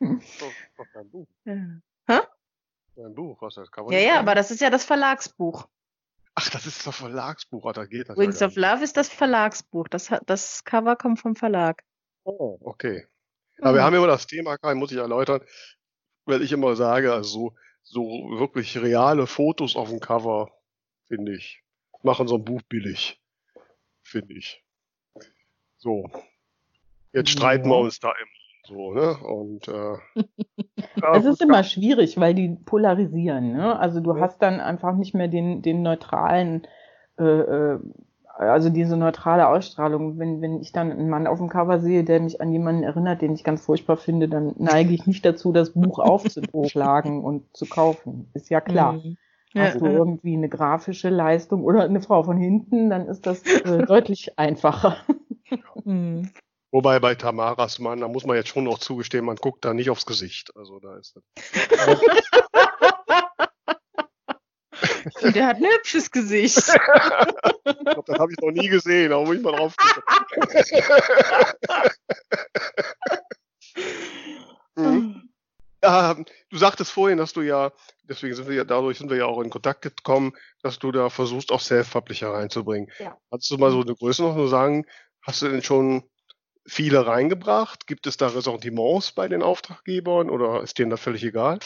Doch, 0.00 0.52
doch 0.76 0.86
dein 0.94 1.10
Buch. 1.10 1.26
ja, 1.44 2.26
Dein 2.96 3.14
Buch, 3.14 3.40
was 3.42 3.54
das 3.54 3.70
Cover 3.70 3.92
ja, 3.92 3.98
nicht 3.98 4.06
ja, 4.06 4.14
sein. 4.14 4.22
aber 4.22 4.34
das 4.34 4.50
ist 4.50 4.60
ja 4.60 4.70
das 4.70 4.84
Verlagsbuch. 4.84 5.68
Ach, 6.34 6.50
das 6.50 6.66
ist 6.66 6.86
das 6.86 6.96
Verlagsbuch, 6.96 7.72
da 7.72 7.86
geht 7.86 8.08
das. 8.10 8.16
Wings 8.18 8.40
ja 8.40 8.46
of 8.48 8.56
Love 8.56 8.84
ist 8.84 8.96
das 8.96 9.08
Verlagsbuch. 9.08 9.88
Das, 9.88 10.10
das 10.26 10.64
Cover 10.64 10.96
kommt 10.96 11.18
vom 11.20 11.34
Verlag. 11.34 11.82
Oh, 12.24 12.58
okay. 12.62 13.06
Aber 13.60 13.74
wir 13.74 13.82
haben 13.84 13.94
immer 13.94 14.06
das 14.06 14.26
Thema, 14.26 14.58
Kai, 14.58 14.74
muss 14.74 14.92
ich 14.92 14.98
erläutern, 14.98 15.40
weil 16.26 16.42
ich 16.42 16.52
immer 16.52 16.76
sage, 16.76 17.12
also 17.12 17.54
so, 17.82 18.02
wirklich 18.38 18.76
reale 18.76 19.26
Fotos 19.26 19.76
auf 19.76 19.88
dem 19.88 20.00
Cover, 20.00 20.50
finde 21.06 21.34
ich, 21.36 21.62
machen 22.02 22.28
so 22.28 22.34
ein 22.36 22.44
Buch 22.44 22.60
billig. 22.68 23.18
Finde 24.02 24.34
ich. 24.34 24.62
So. 25.78 26.10
Jetzt 27.12 27.30
streiten 27.30 27.68
wir 27.68 27.76
Ja. 27.76 27.82
uns 27.82 27.98
da 27.98 28.10
immer 28.12 28.35
so, 28.66 28.92
ne? 28.92 29.16
Und 29.18 29.68
äh, 29.68 29.96
Es 31.12 31.24
ist 31.24 31.40
immer 31.42 31.64
schwierig, 31.64 32.18
weil 32.18 32.34
die 32.34 32.48
polarisieren. 32.50 33.52
Ne? 33.52 33.78
Also 33.78 34.00
du 34.00 34.14
Ja. 34.14 34.20
hast 34.20 34.42
dann 34.42 34.60
einfach 34.60 34.94
nicht 34.94 35.14
mehr 35.14 35.28
den, 35.28 35.62
den 35.62 35.82
neutralen, 35.82 36.66
äh, 37.18 37.24
äh, 37.24 37.78
also 38.26 38.68
diese 38.70 38.96
neutrale 38.96 39.48
Ausstrahlung. 39.48 40.18
Wenn, 40.18 40.40
wenn 40.42 40.60
ich 40.60 40.72
dann 40.72 40.90
einen 40.92 41.08
Mann 41.08 41.26
auf 41.26 41.38
dem 41.38 41.48
Cover 41.48 41.80
sehe, 41.80 42.04
der 42.04 42.20
mich 42.20 42.40
an 42.40 42.52
jemanden 42.52 42.82
erinnert, 42.82 43.22
den 43.22 43.34
ich 43.34 43.44
ganz 43.44 43.62
furchtbar 43.64 43.96
finde, 43.96 44.28
dann 44.28 44.54
neige 44.58 44.92
ich 44.94 45.06
nicht 45.06 45.24
dazu, 45.24 45.52
das 45.52 45.72
Buch 45.72 45.98
aufzuschlagen 45.98 47.24
und 47.24 47.56
zu 47.56 47.66
kaufen. 47.68 48.30
Ist 48.34 48.50
ja 48.50 48.60
klar. 48.60 49.02
Mhm. 49.04 49.16
Hast 49.54 49.80
du 49.80 49.90
irgendwie 49.90 50.34
eine 50.36 50.50
grafische 50.50 51.08
Leistung 51.08 51.64
oder 51.64 51.84
eine 51.84 52.02
Frau 52.02 52.22
von 52.24 52.36
hinten, 52.36 52.90
dann 52.90 53.06
ist 53.08 53.26
das 53.26 53.56
äh, 53.64 53.82
deutlich 53.84 54.38
einfacher. 54.38 54.98
Mhm. 55.84 56.30
Wobei 56.72 56.98
bei 56.98 57.14
Tamaras 57.14 57.78
Mann, 57.78 58.00
da 58.00 58.08
muss 58.08 58.26
man 58.26 58.36
jetzt 58.36 58.48
schon 58.48 58.64
noch 58.64 58.78
zugestehen, 58.78 59.24
man 59.24 59.36
guckt 59.36 59.64
da 59.64 59.72
nicht 59.72 59.88
aufs 59.90 60.06
Gesicht. 60.06 60.50
Also 60.56 60.80
da 60.80 60.96
ist 60.96 61.16
das. 61.16 61.24
Der 65.34 65.46
hat 65.46 65.56
ein 65.56 65.64
hübsches 65.64 66.10
Gesicht. 66.10 66.58
Ich 66.58 66.64
glaube, 67.64 68.02
das 68.06 68.18
habe 68.18 68.32
ich 68.32 68.38
noch 68.38 68.50
nie 68.50 68.68
gesehen, 68.68 69.10
da 69.10 69.20
muss 69.20 69.36
ich 69.36 69.42
mal 69.42 69.52
drauf 69.52 69.74
gucken. 69.76 70.02
Mhm. 74.78 75.30
Ja, 75.82 76.14
du 76.14 76.56
sagtest 76.58 76.90
vorhin, 76.90 77.18
dass 77.18 77.32
du 77.32 77.42
ja, 77.42 77.72
deswegen 78.04 78.34
sind 78.34 78.48
wir 78.48 78.56
ja, 78.56 78.64
dadurch 78.64 78.98
sind 78.98 79.08
wir 79.08 79.16
ja 79.16 79.26
auch 79.26 79.40
in 79.40 79.50
Kontakt 79.50 79.82
gekommen, 79.82 80.32
dass 80.62 80.78
du 80.78 80.92
da 80.92 81.08
versuchst, 81.10 81.50
auch 81.50 81.60
Self-Publisher 81.60 82.30
reinzubringen. 82.30 82.90
Ja. 82.98 83.16
Kannst 83.30 83.50
du 83.50 83.56
mal 83.56 83.70
so 83.70 83.80
eine 83.80 83.94
Größe 83.94 84.22
noch 84.22 84.36
nur 84.36 84.48
sagen, 84.48 84.84
hast 85.22 85.42
du 85.42 85.48
denn 85.48 85.62
schon 85.62 86.02
viele 86.66 87.06
reingebracht? 87.06 87.86
Gibt 87.86 88.06
es 88.06 88.16
da 88.16 88.28
Ressentiments 88.28 89.12
bei 89.12 89.28
den 89.28 89.42
Auftraggebern 89.42 90.30
oder 90.30 90.62
ist 90.62 90.78
denen 90.78 90.90
das 90.90 91.00
völlig 91.00 91.24
egal? 91.24 91.58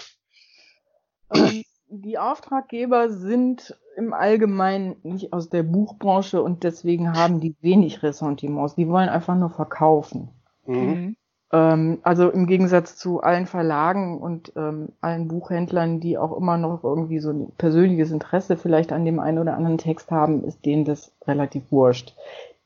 Die 1.89 2.19
Auftraggeber 2.19 3.11
sind 3.11 3.77
im 3.97 4.13
Allgemeinen 4.13 4.97
nicht 5.03 5.33
aus 5.33 5.49
der 5.49 5.63
Buchbranche 5.63 6.43
und 6.43 6.63
deswegen 6.63 7.13
haben 7.13 7.41
die 7.41 7.57
wenig 7.61 8.03
Ressentiments. 8.03 8.77
Die 8.77 8.89
wollen 8.89 9.09
einfach 9.09 9.37
nur 9.37 9.51
verkaufen. 9.51 10.31
Mhm. 10.67 10.77
Mhm. 10.77 11.17
Ähm, 11.53 11.99
also 12.03 12.31
im 12.31 12.47
Gegensatz 12.47 12.97
zu 12.97 13.23
allen 13.23 13.47
Verlagen 13.47 14.21
und 14.21 14.53
ähm, 14.57 14.91
allen 15.01 15.29
Buchhändlern, 15.29 16.01
die 16.01 16.17
auch 16.17 16.37
immer 16.37 16.57
noch 16.57 16.85
irgendwie 16.85 17.19
so 17.19 17.31
ein 17.31 17.53
persönliches 17.59 18.13
Interesse 18.13 18.57
vielleicht 18.57 18.93
an 18.93 19.05
dem 19.05 19.19
einen 19.19 19.39
oder 19.39 19.57
anderen 19.57 19.79
Text 19.79 20.11
haben, 20.11 20.45
ist 20.45 20.65
denen 20.65 20.85
das 20.85 21.13
relativ 21.27 21.65
wurscht. 21.71 22.15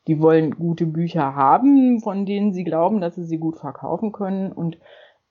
Die 0.06 0.20
wollen 0.20 0.52
gute 0.52 0.86
Bücher 0.86 1.34
haben, 1.34 2.00
von 2.00 2.26
denen 2.26 2.52
sie 2.52 2.64
glauben, 2.64 3.00
dass 3.00 3.14
sie 3.14 3.24
sie 3.24 3.38
gut 3.38 3.58
verkaufen 3.58 4.12
können. 4.12 4.52
Und 4.52 4.78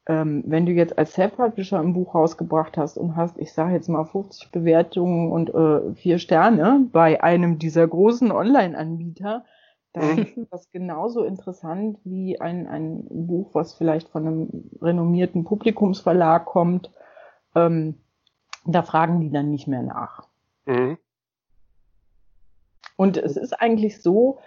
ähm, 0.08 0.44
wenn 0.48 0.66
du 0.66 0.72
jetzt 0.72 0.98
als 0.98 1.14
Self-Publisher 1.14 1.80
ein 1.80 1.94
Buch 1.94 2.16
rausgebracht 2.16 2.78
hast 2.78 2.98
und 2.98 3.16
hast, 3.16 3.38
ich 3.38 3.54
sage 3.54 3.74
jetzt 3.74 3.88
mal 3.88 4.06
50 4.06 4.52
Bewertungen 4.52 5.32
und 5.32 5.54
äh, 5.54 5.94
vier 5.96 6.20
Sterne 6.20 6.88
bei 6.92 7.24
einem 7.24 7.60
dieser 7.60 7.88
großen 7.88 8.32
Online-Anbieter, 8.32 9.46
dann 9.94 10.18
ist 10.36 10.52
das 10.52 10.72
genauso 10.72 11.24
interessant 11.24 12.00
wie 12.04 12.42
ein, 12.42 12.68
ein 12.68 13.06
Buch, 13.10 13.52
was 13.54 13.76
vielleicht 13.76 14.10
von 14.10 14.28
einem 14.28 14.70
renommierten 14.82 15.44
Publikumsverlag 15.44 16.46
kommt. 16.46 16.92
Ähm, 17.56 18.02
da 18.66 18.82
fragen 18.82 19.22
die 19.22 19.30
dann 19.30 19.52
nicht 19.52 19.68
mehr 19.68 19.84
nach. 19.84 20.28
Mhm. 20.66 20.98
Und 22.96 23.18
es 23.18 23.38
ist 23.38 23.54
eigentlich 23.54 24.02
so, 24.02 24.40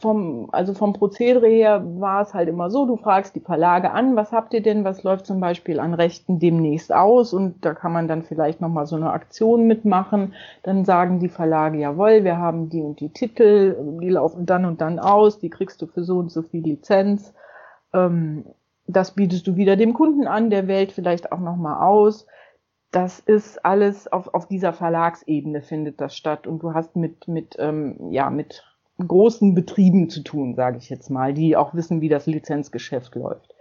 vom, 0.00 0.48
also 0.50 0.74
vom 0.74 0.94
Prozedere 0.94 1.46
her 1.46 1.84
war 2.00 2.22
es 2.22 2.34
halt 2.34 2.48
immer 2.48 2.70
so, 2.70 2.86
du 2.86 2.96
fragst 2.96 3.36
die 3.36 3.40
Verlage 3.40 3.92
an, 3.92 4.16
was 4.16 4.32
habt 4.32 4.52
ihr 4.52 4.62
denn, 4.62 4.82
was 4.82 5.04
läuft 5.04 5.26
zum 5.26 5.38
Beispiel 5.38 5.78
an 5.78 5.94
Rechten 5.94 6.40
demnächst 6.40 6.92
aus 6.92 7.32
und 7.32 7.64
da 7.64 7.72
kann 7.74 7.92
man 7.92 8.08
dann 8.08 8.24
vielleicht 8.24 8.60
nochmal 8.60 8.86
so 8.86 8.96
eine 8.96 9.10
Aktion 9.10 9.68
mitmachen. 9.68 10.34
Dann 10.64 10.84
sagen 10.84 11.20
die 11.20 11.28
Verlage, 11.28 11.78
jawohl, 11.78 12.24
wir 12.24 12.38
haben 12.38 12.68
die 12.68 12.82
und 12.82 12.98
die 12.98 13.10
Titel, 13.10 13.76
die 14.00 14.08
laufen 14.08 14.44
dann 14.44 14.64
und 14.64 14.80
dann 14.80 14.98
aus, 14.98 15.38
die 15.38 15.50
kriegst 15.50 15.80
du 15.82 15.86
für 15.86 16.02
so 16.02 16.18
und 16.18 16.32
so 16.32 16.42
viel 16.42 16.64
Lizenz. 16.64 17.32
Ähm, 17.92 18.44
das 18.88 19.12
bietest 19.12 19.46
du 19.46 19.54
wieder 19.54 19.76
dem 19.76 19.94
Kunden 19.94 20.26
an, 20.26 20.50
der 20.50 20.66
wählt 20.66 20.90
vielleicht 20.90 21.30
auch 21.30 21.38
nochmal 21.38 21.86
aus. 21.86 22.26
Das 22.90 23.20
ist 23.20 23.64
alles 23.64 24.12
auf, 24.12 24.34
auf 24.34 24.48
dieser 24.48 24.72
Verlagsebene 24.72 25.62
findet 25.62 26.00
das 26.00 26.16
statt 26.16 26.48
und 26.48 26.60
du 26.64 26.74
hast 26.74 26.96
mit, 26.96 27.28
mit, 27.28 27.54
ähm, 27.60 28.10
ja, 28.10 28.30
mit 28.30 28.64
großen 29.06 29.54
Betrieben 29.54 30.08
zu 30.10 30.22
tun, 30.22 30.54
sage 30.54 30.78
ich 30.78 30.90
jetzt 30.90 31.10
mal, 31.10 31.34
die 31.34 31.56
auch 31.56 31.74
wissen, 31.74 32.00
wie 32.00 32.08
das 32.08 32.26
Lizenzgeschäft 32.26 33.14
läuft. 33.14 33.54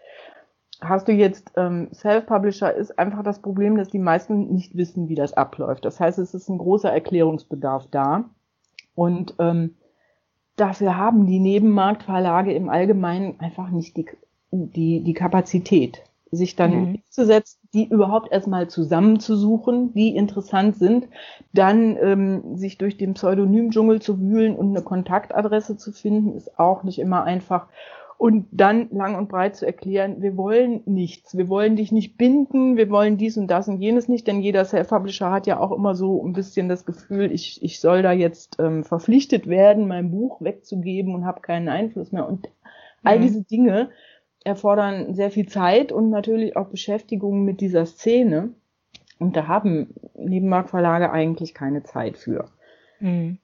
Hast 0.82 1.08
du 1.08 1.12
jetzt 1.12 1.52
ähm, 1.58 1.90
Self-Publisher, 1.94 2.74
ist 2.74 2.98
einfach 2.98 3.24
das 3.24 3.42
Problem, 3.42 3.76
dass 3.76 3.90
die 3.90 4.00
meisten 4.00 4.54
nicht 4.54 4.78
wissen, 4.78 5.10
wie 5.10 5.16
das 5.16 5.34
abläuft. 5.34 5.84
Das 5.84 6.00
heißt, 6.00 6.20
es 6.20 6.34
ist 6.34 6.48
ein 6.50 6.58
großer 6.58 6.90
Erklärungsbedarf 6.90 7.88
da. 7.92 8.30
Und 8.96 9.36
ähm, 9.40 9.76
dafür 10.56 10.96
haben 10.96 11.26
die 11.26 11.40
Nebenmarktverlage 11.40 12.54
im 12.54 12.70
Allgemeinen 12.70 13.40
einfach 13.40 13.70
nicht 13.70 13.98
die, 13.98 14.06
die, 14.52 15.04
die 15.04 15.14
Kapazität, 15.14 16.04
sich 16.32 16.56
dann 16.56 16.72
Mhm. 16.72 16.86
hinzusetzen, 16.92 17.60
die 17.74 17.86
überhaupt 17.90 18.32
erstmal 18.32 18.68
zusammenzusuchen, 18.70 19.94
die 19.94 20.16
interessant 20.16 20.76
sind, 20.78 21.08
dann 21.54 21.98
ähm, 22.02 22.58
sich 22.58 22.78
durch 22.78 22.98
den 22.98 23.14
Pseudonym-Dschungel 23.16 24.02
zu 24.02 24.20
wühlen 24.20 24.56
und 24.56 24.70
eine 24.70 24.84
Kontaktadresse 24.84 25.78
zu 25.78 25.92
finden, 25.92 26.36
ist 26.36 26.60
auch 26.60 26.84
nicht 26.84 27.00
immer 27.00 27.24
einfach. 27.24 27.68
und 28.18 28.48
dann 28.52 28.90
lang 28.92 29.16
und 29.16 29.30
breit 29.30 29.56
zu 29.56 29.66
erklären, 29.66 30.22
wir 30.22 30.36
wollen 30.36 30.82
nichts, 30.86 31.38
wir 31.38 31.48
wollen 31.48 31.78
dich 31.78 31.94
nicht 31.94 32.18
binden, 32.18 32.76
wir 32.76 32.90
wollen 32.90 33.16
dies 33.18 33.38
und 33.38 33.48
das 33.48 33.70
und 33.70 33.80
jenes 33.80 34.10
nicht, 34.10 34.28
denn 34.28 34.42
jeder 34.42 34.66
Self-Publisher 34.66 35.32
hat 35.32 35.48
ja 35.48 35.58
auch 35.58 35.72
immer 35.72 35.96
so 35.96 36.22
ein 36.26 36.34
bisschen 36.34 36.68
das 36.68 36.86
Gefühl, 36.86 37.32
ich, 37.32 37.64
ich 37.64 37.80
soll 37.80 38.02
da 38.02 38.12
jetzt 38.12 38.58
ähm, 38.60 38.84
verpflichtet 38.84 39.48
werden, 39.48 39.88
mein 39.88 40.12
Buch 40.12 40.42
wegzugeben 40.42 41.16
und 41.16 41.26
habe 41.26 41.40
keinen 41.40 41.70
Einfluss 41.70 42.12
mehr. 42.12 42.28
Und 42.28 42.50
all 43.06 43.20
mhm. 43.20 43.22
diese 43.22 43.44
Dinge 43.44 43.90
erfordern 44.44 45.14
sehr 45.14 45.32
viel 45.32 45.48
Zeit 45.48 45.92
und 45.92 46.10
natürlich 46.10 46.56
auch 46.56 46.68
Beschäftigung 46.68 47.44
mit 47.44 47.62
dieser 47.62 47.86
Szene. 47.86 48.50
Und 49.20 49.36
da 49.36 49.48
haben 49.48 49.94
Nebenmarktverlage 50.16 51.12
eigentlich 51.12 51.54
keine 51.54 51.84
Zeit 51.84 52.18
für. 52.18 52.46
Mhm. 53.00 53.40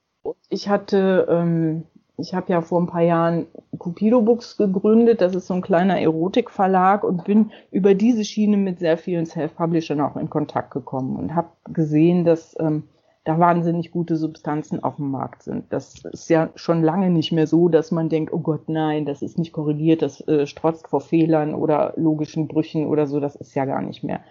Ich 0.49 0.69
hatte 0.69 1.27
ähm, 1.29 1.83
ich 2.17 2.33
habe 2.33 2.51
ja 2.51 2.61
vor 2.61 2.81
ein 2.81 2.87
paar 2.87 3.01
Jahren 3.01 3.47
Cupido 3.77 4.21
Books 4.21 4.57
gegründet. 4.57 5.21
Das 5.21 5.35
ist 5.35 5.47
so 5.47 5.53
ein 5.53 5.61
kleiner 5.61 5.99
Erotikverlag 5.99 7.03
und 7.03 7.25
bin 7.25 7.51
über 7.71 7.93
diese 7.93 8.23
Schiene 8.23 8.57
mit 8.57 8.79
sehr 8.79 8.97
vielen 8.97 9.25
Self-Publishern 9.25 9.99
auch 10.01 10.15
in 10.15 10.29
Kontakt 10.29 10.71
gekommen 10.71 11.17
und 11.17 11.35
habe 11.35 11.49
gesehen, 11.65 12.23
dass 12.23 12.55
ähm, 12.59 12.83
da 13.25 13.39
wahnsinnig 13.39 13.91
gute 13.91 14.15
Substanzen 14.15 14.83
auf 14.83 14.95
dem 14.95 15.11
Markt 15.11 15.43
sind. 15.43 15.65
Das 15.73 16.05
ist 16.05 16.29
ja 16.29 16.49
schon 16.55 16.83
lange 16.83 17.09
nicht 17.09 17.31
mehr 17.31 17.47
so, 17.47 17.67
dass 17.69 17.91
man 17.91 18.07
denkt, 18.07 18.31
oh 18.31 18.39
Gott, 18.39 18.69
nein, 18.69 19.05
das 19.05 19.21
ist 19.21 19.37
nicht 19.37 19.51
korrigiert, 19.51 20.01
das 20.01 20.21
äh, 20.27 20.47
strotzt 20.47 20.87
vor 20.87 21.01
Fehlern 21.01 21.53
oder 21.53 21.93
logischen 21.97 22.47
Brüchen 22.47 22.87
oder 22.87 23.07
so. 23.07 23.19
Das 23.19 23.35
ist 23.35 23.55
ja 23.55 23.65
gar 23.65 23.81
nicht 23.81 24.03
mehr 24.03 24.21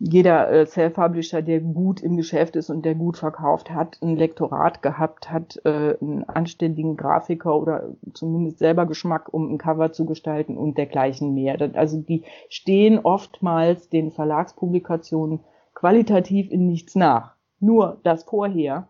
jeder 0.00 0.50
äh, 0.50 0.66
Self-Publisher, 0.66 1.42
der 1.42 1.60
gut 1.60 2.00
im 2.00 2.16
Geschäft 2.16 2.56
ist 2.56 2.70
und 2.70 2.86
der 2.86 2.94
gut 2.94 3.18
verkauft 3.18 3.70
hat, 3.70 3.98
ein 4.00 4.16
Lektorat 4.16 4.80
gehabt, 4.80 5.30
hat 5.30 5.60
äh, 5.64 5.94
einen 6.00 6.24
anständigen 6.24 6.96
Grafiker 6.96 7.54
oder 7.54 7.90
zumindest 8.14 8.58
selber 8.58 8.86
Geschmack, 8.86 9.32
um 9.32 9.52
ein 9.52 9.58
Cover 9.58 9.92
zu 9.92 10.06
gestalten 10.06 10.56
und 10.56 10.78
dergleichen 10.78 11.34
mehr. 11.34 11.58
Also 11.74 11.98
die 11.98 12.24
stehen 12.48 12.98
oftmals 12.98 13.90
den 13.90 14.10
Verlagspublikationen 14.10 15.40
qualitativ 15.74 16.50
in 16.50 16.66
nichts 16.66 16.94
nach. 16.94 17.36
Nur 17.60 17.98
das 18.02 18.24
Vorher 18.24 18.88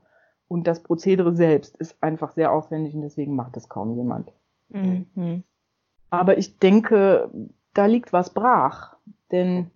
und 0.48 0.66
das 0.66 0.82
Prozedere 0.82 1.34
selbst 1.34 1.76
ist 1.76 2.02
einfach 2.02 2.32
sehr 2.32 2.52
aufwendig 2.52 2.94
und 2.94 3.02
deswegen 3.02 3.36
macht 3.36 3.56
es 3.56 3.68
kaum 3.68 3.96
jemand. 3.96 4.32
Mhm. 4.68 5.44
Aber 6.10 6.38
ich 6.38 6.58
denke, 6.58 7.30
da 7.74 7.86
liegt 7.86 8.12
was 8.12 8.30
brach, 8.30 8.96
denn 9.30 9.70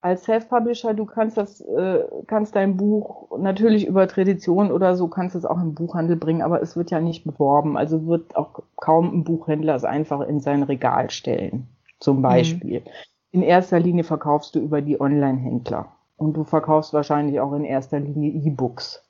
als 0.00 0.24
Self-Publisher, 0.24 0.94
du 0.94 1.04
kannst 1.04 1.36
das, 1.36 1.60
äh, 1.60 2.04
kannst 2.28 2.54
dein 2.54 2.76
Buch 2.76 3.36
natürlich 3.38 3.86
über 3.86 4.06
Tradition 4.06 4.70
oder 4.70 4.94
so, 4.94 5.08
kannst 5.08 5.34
es 5.34 5.44
auch 5.44 5.60
im 5.60 5.74
Buchhandel 5.74 6.16
bringen, 6.16 6.42
aber 6.42 6.62
es 6.62 6.76
wird 6.76 6.92
ja 6.92 7.00
nicht 7.00 7.24
beworben. 7.24 7.76
Also 7.76 8.06
wird 8.06 8.36
auch 8.36 8.62
kaum 8.76 9.12
ein 9.12 9.24
Buchhändler 9.24 9.74
es 9.74 9.84
einfach 9.84 10.20
in 10.20 10.38
sein 10.38 10.62
Regal 10.62 11.10
stellen. 11.10 11.66
Zum 11.98 12.18
mhm. 12.18 12.22
Beispiel. 12.22 12.80
Mhm. 12.80 12.86
In 13.32 13.42
erster 13.42 13.80
Linie 13.80 14.04
verkaufst 14.04 14.54
du 14.54 14.60
über 14.60 14.80
die 14.80 15.00
Online-Händler. 15.00 15.88
Und 16.16 16.34
du 16.34 16.44
verkaufst 16.44 16.92
wahrscheinlich 16.92 17.40
auch 17.40 17.52
in 17.52 17.64
erster 17.64 18.00
Linie 18.00 18.30
E-Books. 18.30 19.04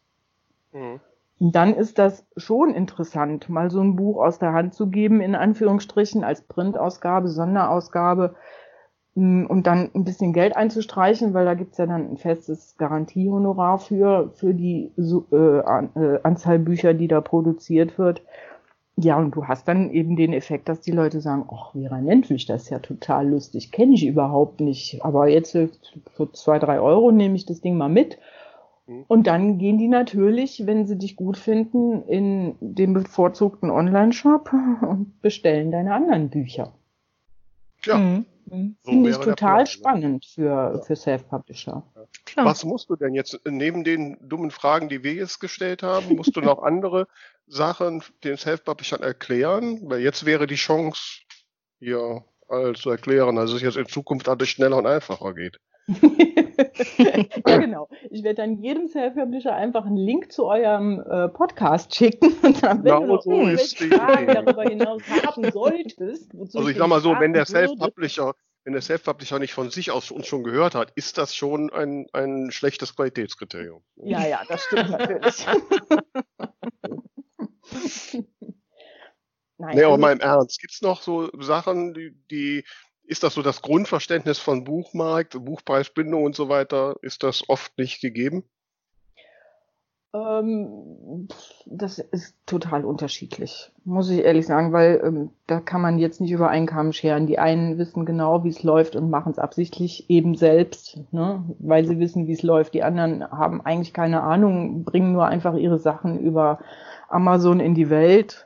Mhm. 0.73 1.01
Und 1.39 1.55
dann 1.55 1.75
ist 1.75 1.99
das 1.99 2.27
schon 2.37 2.75
interessant, 2.75 3.49
mal 3.51 3.71
so 3.71 3.81
ein 3.81 3.95
Buch 3.95 4.25
aus 4.25 4.39
der 4.39 4.55
Hand 4.55 4.75
zu 4.75 4.89
geben, 4.89 5.21
in 5.21 5.35
Anführungsstrichen, 5.35 6.25
als 6.25 6.43
Printausgabe, 6.43 7.29
Sonderausgabe, 7.29 8.35
Mm, 9.17 9.47
und 9.47 9.67
dann 9.67 9.91
ein 9.95 10.05
bisschen 10.05 10.35
Geld 10.35 10.57
einzustreichen, 10.57 11.33
weil 11.33 11.47
da 11.47 11.55
gibt's 11.55 11.79
ja 11.79 11.87
dann 11.87 12.13
ein 12.13 12.17
festes 12.19 12.77
Garantiehonorar 12.77 13.79
für, 13.79 14.31
für 14.35 14.53
die 14.53 14.93
äh, 14.99 15.35
äh, 15.35 16.21
Anzahl 16.23 16.59
Bücher, 16.59 16.93
die 16.93 17.09
da 17.09 17.23
produziert 17.23 17.99
wird. 17.99 18.23
Ja, 18.99 19.19
und 19.19 19.37
du 19.37 19.47
hast 19.47 19.69
dann 19.69 19.91
eben 19.91 20.17
den 20.17 20.33
Effekt, 20.33 20.71
dass 20.71 20.81
die 20.81 20.91
Leute 20.91 21.21
sagen, 21.21 21.47
ach, 21.53 21.73
Vera 21.73 22.01
Nentwich, 22.01 22.47
das 22.47 22.63
ist 22.63 22.71
ja 22.71 22.79
total 22.79 23.29
lustig, 23.29 23.71
kenne 23.71 23.95
ich 23.95 24.07
überhaupt 24.07 24.61
nicht. 24.61 25.05
Aber 25.05 25.29
jetzt 25.29 25.53
für 25.53 26.33
zwei, 26.33 26.59
drei 26.59 26.81
Euro 26.81 27.13
nehme 27.13 27.37
ich 27.37 27.45
das 27.45 27.61
Ding 27.61 27.77
mal 27.77 27.91
mit. 27.91 28.19
Mhm. 28.87 29.05
Und 29.07 29.27
dann 29.27 29.59
gehen 29.59 29.77
die 29.77 29.89
natürlich, 29.89 30.67
wenn 30.67 30.87
sie 30.87 30.97
dich 30.97 31.15
gut 31.17 31.37
finden, 31.37 32.05
in 32.05 32.55
den 32.61 32.95
bevorzugten 32.95 33.71
Online-Shop 33.71 34.51
und 34.89 35.21
bestellen 35.21 35.71
deine 35.71 35.93
anderen 35.93 36.31
Bücher. 36.31 36.73
Ja. 37.85 37.99
Mhm. 37.99 38.25
Mhm. 38.47 38.77
So 38.83 38.91
Finde 38.91 39.11
ich 39.11 39.17
total 39.17 39.35
Plan, 39.35 39.59
ne? 39.59 39.67
spannend 39.67 40.27
für, 40.27 40.45
ja. 40.45 40.81
für 40.81 40.97
Self-Publisher. 40.97 41.85
Ja. 42.37 42.45
Was 42.45 42.65
musst 42.65 42.89
du 42.91 42.97
denn 42.97 43.15
jetzt, 43.15 43.41
neben 43.45 43.85
den 43.85 44.17
dummen 44.21 44.51
Fragen, 44.51 44.89
die 44.89 45.03
wir 45.03 45.15
jetzt 45.15 45.41
gestellt 45.41 45.83
haben, 45.83 46.17
musst 46.17 46.37
du 46.37 46.41
noch 46.41 46.63
andere 46.63 47.09
Sachen 47.47 48.03
den 48.25 48.37
Self-Publishern 48.37 49.03
erklären? 49.03 49.81
Weil 49.85 50.01
jetzt 50.01 50.25
wäre 50.27 50.47
die 50.47 50.57
Chance, 50.57 51.23
hier 51.79 52.25
alles 52.49 52.81
zu 52.81 52.91
erklären, 52.91 53.37
dass 53.37 53.53
es 53.53 53.63
jetzt 53.63 53.77
in 53.77 53.87
Zukunft 53.87 54.29
alles 54.29 54.49
schneller 54.49 54.77
und 54.77 54.87
einfacher 54.87 55.35
geht. 55.35 55.59
Ja, 55.89 57.59
genau. 57.59 57.89
Ich 58.11 58.23
werde 58.25 58.43
dann 58.43 58.59
jedem 58.61 58.89
Self-Publisher 58.89 59.55
einfach 59.55 59.87
einen 59.87 59.97
Link 59.97 60.33
zu 60.33 60.47
eurem 60.47 61.01
äh, 61.01 61.29
Podcast 61.29 61.95
schicken. 61.95 62.33
Und 62.43 62.63
dann, 62.63 62.79
wenn 62.79 62.93
genau 62.93 63.01
du 63.01 63.07
noch 63.07 63.23
so 63.23 63.89
Fragen 63.89 64.27
darüber 64.27 64.65
hinaus 64.65 65.03
haben 65.25 65.51
solltest, 65.51 66.35
also 66.35 66.69
ich 66.69 66.77
sag 66.77 66.89
mal 66.89 67.01
so, 67.01 67.15
wenn 67.19 67.33
der 67.33 67.47
Self-Publisher 67.47 68.35
wenn 68.65 68.73
der 68.73 68.83
Self-Publisher 68.83 69.39
nicht 69.39 69.55
von 69.55 69.71
sich 69.71 69.93
aus 69.93 70.11
uns 70.11 70.27
schon 70.27 70.43
gehört 70.43 70.75
hat, 70.75 70.91
ist 70.97 71.19
das 71.19 71.37
schon 71.37 71.73
ein, 71.73 72.09
ein 72.13 72.51
schlechtes 72.51 72.97
Qualitätskriterium. 72.97 73.81
Ja, 73.95 74.27
ja, 74.27 74.43
das 74.49 74.65
stimmt 74.65 74.91
natürlich. 74.91 75.47
Nein, 79.59 79.77
nee, 79.77 79.85
aber 79.85 79.93
also, 79.93 80.01
mal 80.01 80.13
im 80.13 80.21
Ernst, 80.21 80.61
gibt 80.61 80.75
es 80.75 80.83
noch 80.83 81.01
so 81.01 81.31
Sachen, 81.41 81.95
die, 81.95 82.11
die 82.31 82.65
ist 83.07 83.23
das 83.23 83.35
so 83.35 83.43
das 83.43 83.63
Grundverständnis 83.63 84.39
von 84.39 84.65
Buchmarkt, 84.65 85.43
Buchpreisbindung 85.45 86.25
und 86.25 86.35
so 86.35 86.49
weiter? 86.49 86.97
Ist 87.03 87.23
das 87.23 87.49
oft 87.49 87.77
nicht 87.79 88.01
gegeben? 88.01 88.45
Ähm, 90.17 91.29
das 91.67 91.99
ist 91.99 92.37
total 92.47 92.85
unterschiedlich, 92.85 93.73
muss 93.85 94.09
ich 94.09 94.25
ehrlich 94.25 94.47
sagen, 94.47 94.73
weil 94.73 95.01
ähm, 95.05 95.31
da 95.47 95.61
kann 95.61 95.81
man 95.81 95.99
jetzt 95.99 96.21
nicht 96.21 96.31
über 96.31 96.49
Kamm 96.67 96.93
scheren. 96.93 97.27
Die 97.27 97.39
einen 97.39 97.77
wissen 97.77 98.07
genau, 98.07 98.45
wie 98.45 98.49
es 98.49 98.63
läuft 98.63 98.97
und 98.97 99.11
machen 99.11 99.33
es 99.33 99.39
absichtlich 99.39 100.09
eben 100.09 100.35
selbst, 100.35 101.01
ne? 101.13 101.45
weil 101.59 101.87
sie 101.87 101.99
wissen, 101.99 102.27
wie 102.27 102.33
es 102.33 102.43
läuft. 102.43 102.75
Die 102.75 102.83
anderen 102.83 103.29
haben 103.31 103.61
eigentlich 103.61 103.93
keine 103.93 104.23
Ahnung, 104.23 104.85
bringen 104.85 105.13
nur 105.13 105.27
einfach 105.27 105.55
ihre 105.55 105.79
Sachen 105.79 106.19
über 106.21 106.61
Amazon 107.09 107.61
in 107.61 107.75
die 107.75 107.91
Welt 107.91 108.46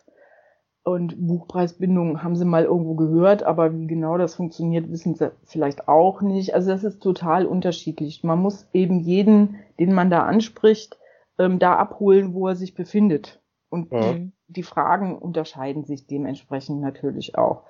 und 0.83 1.26
Buchpreisbindung 1.26 2.22
haben 2.22 2.37
sie 2.37 2.45
mal 2.45 2.64
irgendwo 2.64 2.95
gehört, 2.95 3.43
aber 3.43 3.76
wie 3.76 3.87
genau 3.87 4.16
das 4.16 4.35
funktioniert, 4.35 4.91
wissen 4.91 5.14
sie 5.14 5.31
vielleicht 5.45 5.89
auch 5.89 6.22
nicht. 6.22 6.55
Also 6.55 6.70
das 6.70 6.85
ist 6.85 7.03
total 7.03 7.45
unterschiedlich. 7.45 8.24
Man 8.24 8.41
muss 8.41 8.66
eben 8.72 9.01
jeden, 9.01 9.57
den 9.78 9.93
man 9.93 10.11
da 10.11 10.24
anspricht, 10.24 10.99
ähm, 11.39 11.59
da 11.59 11.76
abholen, 11.76 12.33
wo 12.33 12.49
er 12.49 12.57
sich 12.57 12.74
befindet. 12.74 13.43
Und 13.68 13.93
ja. 13.93 14.14
die, 14.14 14.33
die 14.49 14.62
Fragen 14.62 15.18
unterscheiden 15.18 15.85
sich 15.85 16.07
dementsprechend 16.07 16.81
natürlich 16.81 17.37
auch. 17.37 17.64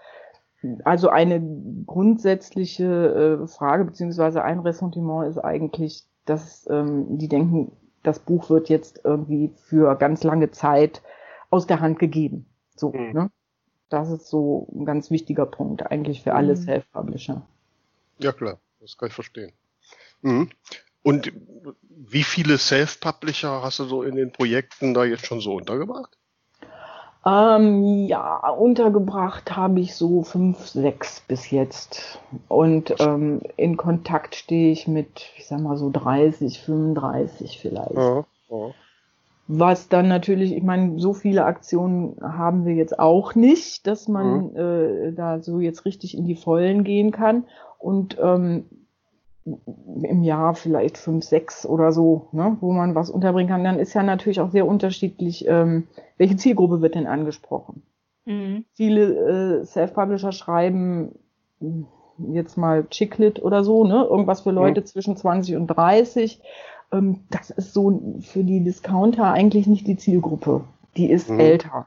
Also 0.84 1.08
eine 1.08 1.42
grundsätzliche 1.86 3.40
äh, 3.42 3.46
Frage 3.48 3.86
beziehungsweise 3.86 4.44
ein 4.44 4.60
Ressentiment 4.60 5.26
ist 5.28 5.38
eigentlich, 5.38 6.04
dass 6.26 6.68
ähm, 6.70 7.18
die 7.18 7.28
denken, 7.28 7.72
das 8.02 8.18
Buch 8.18 8.50
wird 8.50 8.68
jetzt 8.68 9.00
irgendwie 9.04 9.52
für 9.56 9.96
ganz 9.96 10.22
lange 10.22 10.50
Zeit 10.50 11.02
aus 11.50 11.66
der 11.66 11.80
Hand 11.80 11.98
gegeben. 11.98 12.46
So, 12.80 12.92
mhm. 12.92 13.12
ne? 13.12 13.30
Das 13.88 14.08
ist 14.08 14.28
so 14.28 14.68
ein 14.72 14.84
ganz 14.84 15.10
wichtiger 15.10 15.46
Punkt 15.46 15.90
eigentlich 15.90 16.22
für 16.22 16.34
alle 16.34 16.54
mhm. 16.54 16.62
Self-Publisher. 16.62 17.42
Ja 18.18 18.32
klar, 18.32 18.58
das 18.80 18.96
kann 18.96 19.08
ich 19.08 19.14
verstehen. 19.14 19.52
Mhm. 20.22 20.50
Und 21.02 21.32
wie 21.88 22.22
viele 22.22 22.58
Self-Publisher 22.58 23.62
hast 23.62 23.78
du 23.78 23.84
so 23.84 24.02
in 24.02 24.16
den 24.16 24.32
Projekten 24.32 24.94
da 24.94 25.04
jetzt 25.04 25.26
schon 25.26 25.40
so 25.40 25.54
untergebracht? 25.54 26.16
Ähm, 27.24 28.06
ja, 28.06 28.48
untergebracht 28.48 29.54
habe 29.54 29.80
ich 29.80 29.94
so 29.94 30.22
fünf, 30.22 30.68
sechs 30.68 31.20
bis 31.20 31.50
jetzt. 31.50 32.18
Und 32.48 32.94
ähm, 32.98 33.42
in 33.56 33.76
Kontakt 33.76 34.34
stehe 34.34 34.72
ich 34.72 34.88
mit, 34.88 35.26
ich 35.36 35.46
sag 35.46 35.60
mal 35.60 35.76
so 35.76 35.90
30, 35.90 36.60
35 36.60 37.58
vielleicht. 37.58 37.94
Ja, 37.94 38.24
ja. 38.48 38.74
Was 39.52 39.88
dann 39.88 40.06
natürlich, 40.06 40.54
ich 40.54 40.62
meine, 40.62 41.00
so 41.00 41.12
viele 41.12 41.44
Aktionen 41.44 42.16
haben 42.22 42.64
wir 42.64 42.74
jetzt 42.74 43.00
auch 43.00 43.34
nicht, 43.34 43.84
dass 43.88 44.06
man 44.06 44.52
mhm. 44.52 44.56
äh, 44.56 45.12
da 45.12 45.40
so 45.40 45.58
jetzt 45.58 45.84
richtig 45.84 46.16
in 46.16 46.24
die 46.24 46.36
Vollen 46.36 46.84
gehen 46.84 47.10
kann. 47.10 47.44
Und 47.78 48.16
ähm, 48.22 48.66
im 49.44 50.22
Jahr 50.22 50.54
vielleicht 50.54 50.98
fünf, 50.98 51.24
sechs 51.24 51.66
oder 51.66 51.90
so, 51.90 52.28
ne, 52.30 52.58
wo 52.60 52.70
man 52.72 52.94
was 52.94 53.10
unterbringen 53.10 53.50
kann, 53.50 53.64
dann 53.64 53.80
ist 53.80 53.92
ja 53.94 54.04
natürlich 54.04 54.40
auch 54.40 54.50
sehr 54.50 54.68
unterschiedlich, 54.68 55.48
ähm, 55.48 55.88
welche 56.16 56.36
Zielgruppe 56.36 56.80
wird 56.80 56.94
denn 56.94 57.08
angesprochen. 57.08 57.82
Mhm. 58.26 58.66
Viele 58.74 59.62
äh, 59.62 59.64
Self-Publisher 59.64 60.30
schreiben 60.30 61.12
jetzt 62.32 62.56
mal 62.56 62.86
Chicklit 62.86 63.42
oder 63.42 63.64
so, 63.64 63.84
ne, 63.84 64.06
irgendwas 64.08 64.42
für 64.42 64.52
Leute 64.52 64.82
mhm. 64.82 64.86
zwischen 64.86 65.16
20 65.16 65.56
und 65.56 65.66
30 65.66 66.40
ähm, 66.92 67.20
das 67.30 67.50
ist 67.50 67.72
so 67.72 68.18
für 68.20 68.44
die 68.44 68.62
Discounter 68.62 69.32
eigentlich 69.32 69.66
nicht 69.66 69.86
die 69.86 69.96
Zielgruppe. 69.96 70.64
Die 70.96 71.10
ist 71.10 71.30
mhm. 71.30 71.40
älter. 71.40 71.86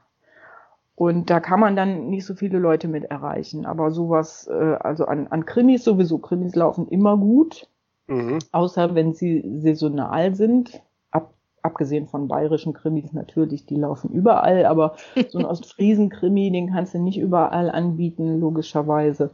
Und 0.96 1.28
da 1.28 1.40
kann 1.40 1.60
man 1.60 1.74
dann 1.74 2.08
nicht 2.08 2.24
so 2.24 2.34
viele 2.34 2.58
Leute 2.58 2.86
mit 2.86 3.04
erreichen. 3.04 3.66
Aber 3.66 3.90
sowas, 3.90 4.48
äh, 4.48 4.76
also 4.80 5.06
an, 5.06 5.26
an 5.28 5.44
Krimis 5.44 5.84
sowieso, 5.84 6.18
Krimis 6.18 6.54
laufen 6.54 6.88
immer 6.88 7.16
gut. 7.16 7.68
Mhm. 8.06 8.38
Außer 8.52 8.94
wenn 8.94 9.12
sie 9.12 9.44
saisonal 9.58 10.34
sind. 10.34 10.80
Ab, 11.10 11.34
abgesehen 11.62 12.06
von 12.06 12.28
bayerischen 12.28 12.74
Krimis 12.74 13.12
natürlich, 13.12 13.66
die 13.66 13.76
laufen 13.76 14.10
überall. 14.10 14.66
Aber 14.66 14.94
so 15.28 15.38
ein 15.38 15.44
Ostfriesen-Krimi, 15.46 16.52
den 16.52 16.70
kannst 16.70 16.94
du 16.94 16.98
nicht 16.98 17.18
überall 17.18 17.70
anbieten, 17.70 18.38
logischerweise. 18.38 19.30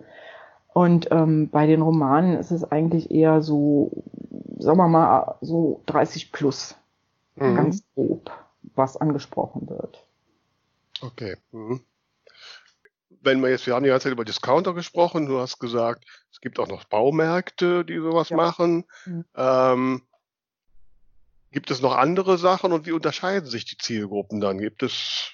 Und 0.73 1.09
ähm, 1.11 1.49
bei 1.51 1.67
den 1.67 1.83
Romanen 1.83 2.37
ist 2.37 2.51
es 2.51 2.65
eigentlich 2.65 3.11
eher 3.11 3.43
so, 3.43 4.05
sagen 4.59 4.79
wir 4.79 4.89
mal, 4.89 5.37
so 5.41 5.83
30 5.87 6.33
plus. 6.33 6.77
Mhm. 7.37 7.57
Ganz 7.57 7.85
grob, 7.95 8.31
was 8.75 8.97
angesprochen 8.97 9.69
wird. 9.69 10.05
Okay. 11.01 11.37
Mhm. 11.53 11.81
Wenn 13.23 13.41
wir 13.43 13.51
jetzt, 13.51 13.67
wir 13.67 13.75
haben 13.75 13.83
die 13.83 13.91
ganze 13.91 14.05
Zeit 14.05 14.13
über 14.13 14.25
Discounter 14.25 14.73
gesprochen, 14.73 15.27
du 15.27 15.41
hast 15.41 15.59
gesagt, 15.59 16.05
es 16.31 16.41
gibt 16.41 16.59
auch 16.59 16.69
noch 16.69 16.85
Baumärkte, 16.85 17.85
die 17.85 17.99
sowas 17.99 18.31
ja. 18.31 18.37
machen. 18.37 18.85
Mhm. 19.05 19.25
Ähm, 19.35 20.03
gibt 21.51 21.71
es 21.71 21.83
noch 21.83 21.97
andere 21.97 22.39
Sachen 22.39 22.73
und 22.73 22.87
wie 22.87 22.93
unterscheiden 22.93 23.49
sich 23.49 23.65
die 23.65 23.77
Zielgruppen 23.77 24.41
dann? 24.41 24.59
Gibt 24.59 24.83
es, 24.83 25.33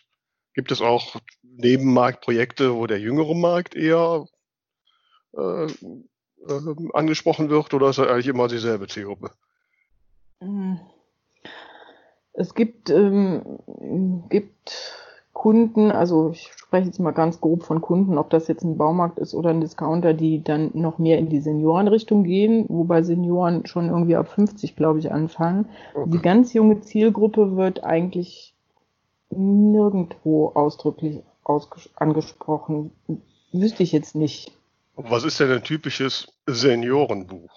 gibt 0.55 0.73
es 0.73 0.81
auch 0.81 1.17
Nebenmarktprojekte, 1.43 2.75
wo 2.75 2.87
der 2.87 2.99
jüngere 2.99 3.35
Markt 3.35 3.75
eher 3.75 4.27
äh, 5.37 5.67
äh, 5.67 6.91
angesprochen 6.93 7.51
wird 7.51 7.75
oder 7.75 7.91
ist 7.91 7.99
das 7.99 8.09
eigentlich 8.09 8.29
immer 8.29 8.49
dieselbe 8.49 8.87
Zielgruppe? 8.87 9.31
Mhm. 10.41 10.81
Es 12.33 12.55
gibt, 12.55 12.91
ähm, 12.91 13.59
gibt 14.29 14.95
Kunden, 15.33 15.91
also 15.91 16.31
ich 16.31 16.51
spreche 16.57 16.87
jetzt 16.87 16.99
mal 16.99 17.13
ganz 17.13 17.41
grob 17.41 17.63
von 17.63 17.81
Kunden, 17.81 18.19
ob 18.19 18.31
das 18.31 18.49
jetzt 18.49 18.65
ein 18.65 18.77
Baumarkt 18.77 19.19
ist 19.19 19.35
oder 19.35 19.51
ein 19.51 19.61
Discounter, 19.61 20.13
die 20.13 20.43
dann 20.43 20.71
noch 20.75 20.99
mehr 20.99 21.19
in 21.19 21.29
die 21.29 21.41
Seniorenrichtung 21.41 22.25
gehen, 22.25 22.67
wobei 22.69 23.03
Senioren 23.03 23.67
schon 23.67 23.89
irgendwie 23.89 24.17
ab 24.17 24.29
50, 24.29 24.77
glaube 24.77 24.99
ich, 24.99 25.13
anfangen. 25.13 25.69
Okay. 25.95 26.11
Die 26.11 26.19
ganz 26.19 26.53
junge 26.53 26.81
Zielgruppe 26.81 27.57
wird 27.57 27.85
eigentlich 27.85 28.55
nirgendwo 29.31 30.49
ausdrücklich 30.55 31.23
angesprochen. 31.97 32.93
Wüsste 33.53 33.83
ich 33.83 33.93
jetzt 33.93 34.15
nicht. 34.15 34.56
Was 34.97 35.25
ist 35.25 35.39
denn 35.41 35.53
ein 35.53 35.63
typisches 35.63 36.33
Seniorenbuch? 36.47 37.55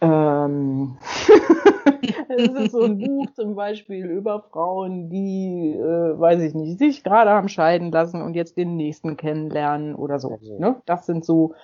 Ähm. 0.00 0.98
es 2.28 2.48
ist 2.48 2.72
so 2.72 2.82
ein 2.82 2.98
Buch 2.98 3.26
zum 3.34 3.54
Beispiel 3.54 4.06
über 4.06 4.42
Frauen, 4.50 5.10
die, 5.10 5.72
äh, 5.76 6.18
weiß 6.18 6.42
ich 6.42 6.54
nicht, 6.54 6.78
sich 6.78 7.04
gerade 7.04 7.30
haben 7.30 7.48
scheiden 7.48 7.92
lassen 7.92 8.20
und 8.20 8.34
jetzt 8.34 8.56
den 8.56 8.76
nächsten 8.76 9.16
kennenlernen 9.16 9.94
oder 9.94 10.18
so. 10.18 10.32
Also. 10.32 10.58
Ne? 10.58 10.82
Das 10.86 11.06
sind 11.06 11.24
so, 11.24 11.54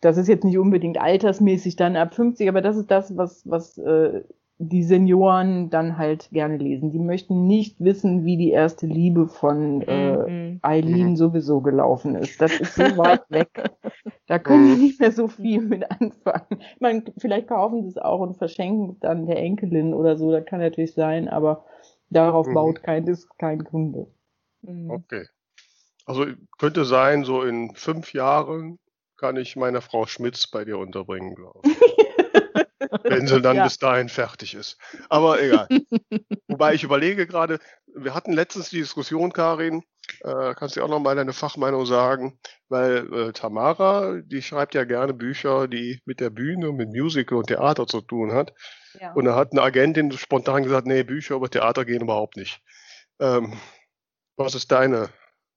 das 0.00 0.18
ist 0.18 0.28
jetzt 0.28 0.44
nicht 0.44 0.58
unbedingt 0.58 1.00
altersmäßig 1.00 1.76
dann 1.76 1.96
ab 1.96 2.14
50, 2.14 2.48
aber 2.48 2.60
das 2.60 2.76
ist 2.76 2.90
das, 2.90 3.16
was, 3.16 3.48
was 3.48 3.78
äh, 3.78 4.22
die 4.62 4.82
Senioren 4.82 5.70
dann 5.70 5.96
halt 5.96 6.28
gerne 6.32 6.58
lesen. 6.58 6.90
Die 6.90 6.98
möchten 6.98 7.46
nicht 7.46 7.80
wissen, 7.80 8.26
wie 8.26 8.36
die 8.36 8.50
erste 8.50 8.86
Liebe 8.86 9.26
von 9.26 9.80
äh, 9.80 10.16
mhm. 10.16 10.58
Eileen 10.60 11.16
sowieso 11.16 11.62
gelaufen 11.62 12.14
ist. 12.14 12.38
Das 12.42 12.60
ist 12.60 12.74
so 12.74 12.82
weit 12.98 13.22
weg. 13.30 13.48
Da 14.26 14.38
können 14.38 14.66
die 14.66 14.74
mhm. 14.74 14.80
nicht 14.82 15.00
mehr 15.00 15.12
so 15.12 15.28
viel 15.28 15.62
mit 15.62 15.90
anfangen. 15.90 16.60
Ich 16.74 16.80
meine, 16.80 17.04
vielleicht 17.16 17.48
kaufen 17.48 17.82
sie 17.84 17.88
es 17.88 17.96
auch 17.96 18.20
und 18.20 18.36
verschenken 18.36 18.90
es 18.90 18.98
dann 19.00 19.26
der 19.26 19.38
Enkelin 19.38 19.94
oder 19.94 20.18
so. 20.18 20.30
Das 20.30 20.44
kann 20.44 20.60
natürlich 20.60 20.92
sein, 20.92 21.28
aber 21.28 21.64
darauf 22.10 22.46
mhm. 22.46 22.54
baut 22.54 22.82
kein, 22.82 23.06
ist 23.06 23.30
kein 23.38 23.64
Kunde. 23.64 24.08
Mhm. 24.60 24.90
Okay. 24.90 25.24
Also 26.04 26.26
könnte 26.58 26.84
sein, 26.84 27.24
so 27.24 27.42
in 27.42 27.74
fünf 27.74 28.12
Jahren 28.12 28.78
kann 29.16 29.36
ich 29.36 29.56
meine 29.56 29.80
Frau 29.80 30.04
Schmitz 30.04 30.46
bei 30.46 30.66
dir 30.66 30.76
unterbringen, 30.76 31.34
glaube 31.34 31.60
ich. 31.64 31.80
wenn 33.04 33.26
sie 33.26 33.40
dann 33.40 33.56
ja. 33.56 33.64
bis 33.64 33.78
dahin 33.78 34.08
fertig 34.08 34.54
ist. 34.54 34.78
Aber 35.08 35.40
egal. 35.42 35.68
Wobei 36.48 36.74
ich 36.74 36.82
überlege 36.82 37.26
gerade, 37.26 37.58
wir 37.94 38.14
hatten 38.14 38.32
letztens 38.32 38.70
die 38.70 38.78
Diskussion, 38.78 39.32
Karin, 39.32 39.82
äh, 40.20 40.54
kannst 40.54 40.76
du 40.76 40.82
auch 40.82 40.88
noch 40.88 41.00
mal 41.00 41.14
deine 41.14 41.32
Fachmeinung 41.32 41.86
sagen, 41.86 42.38
weil 42.68 43.12
äh, 43.12 43.32
Tamara, 43.32 44.20
die 44.24 44.42
schreibt 44.42 44.74
ja 44.74 44.84
gerne 44.84 45.14
Bücher, 45.14 45.68
die 45.68 46.00
mit 46.04 46.20
der 46.20 46.30
Bühne, 46.30 46.72
mit 46.72 46.88
Musical 46.88 47.38
und 47.38 47.46
Theater 47.46 47.86
zu 47.86 48.00
tun 48.00 48.32
hat. 48.32 48.52
Ja. 49.00 49.12
Und 49.12 49.24
da 49.24 49.36
hat 49.36 49.52
eine 49.52 49.62
Agentin 49.62 50.10
spontan 50.12 50.64
gesagt, 50.64 50.86
nee, 50.86 51.02
Bücher 51.02 51.36
über 51.36 51.50
Theater 51.50 51.84
gehen 51.84 52.02
überhaupt 52.02 52.36
nicht. 52.36 52.60
Ähm, 53.20 53.58
was 54.36 54.54
ist 54.54 54.72
deine 54.72 55.10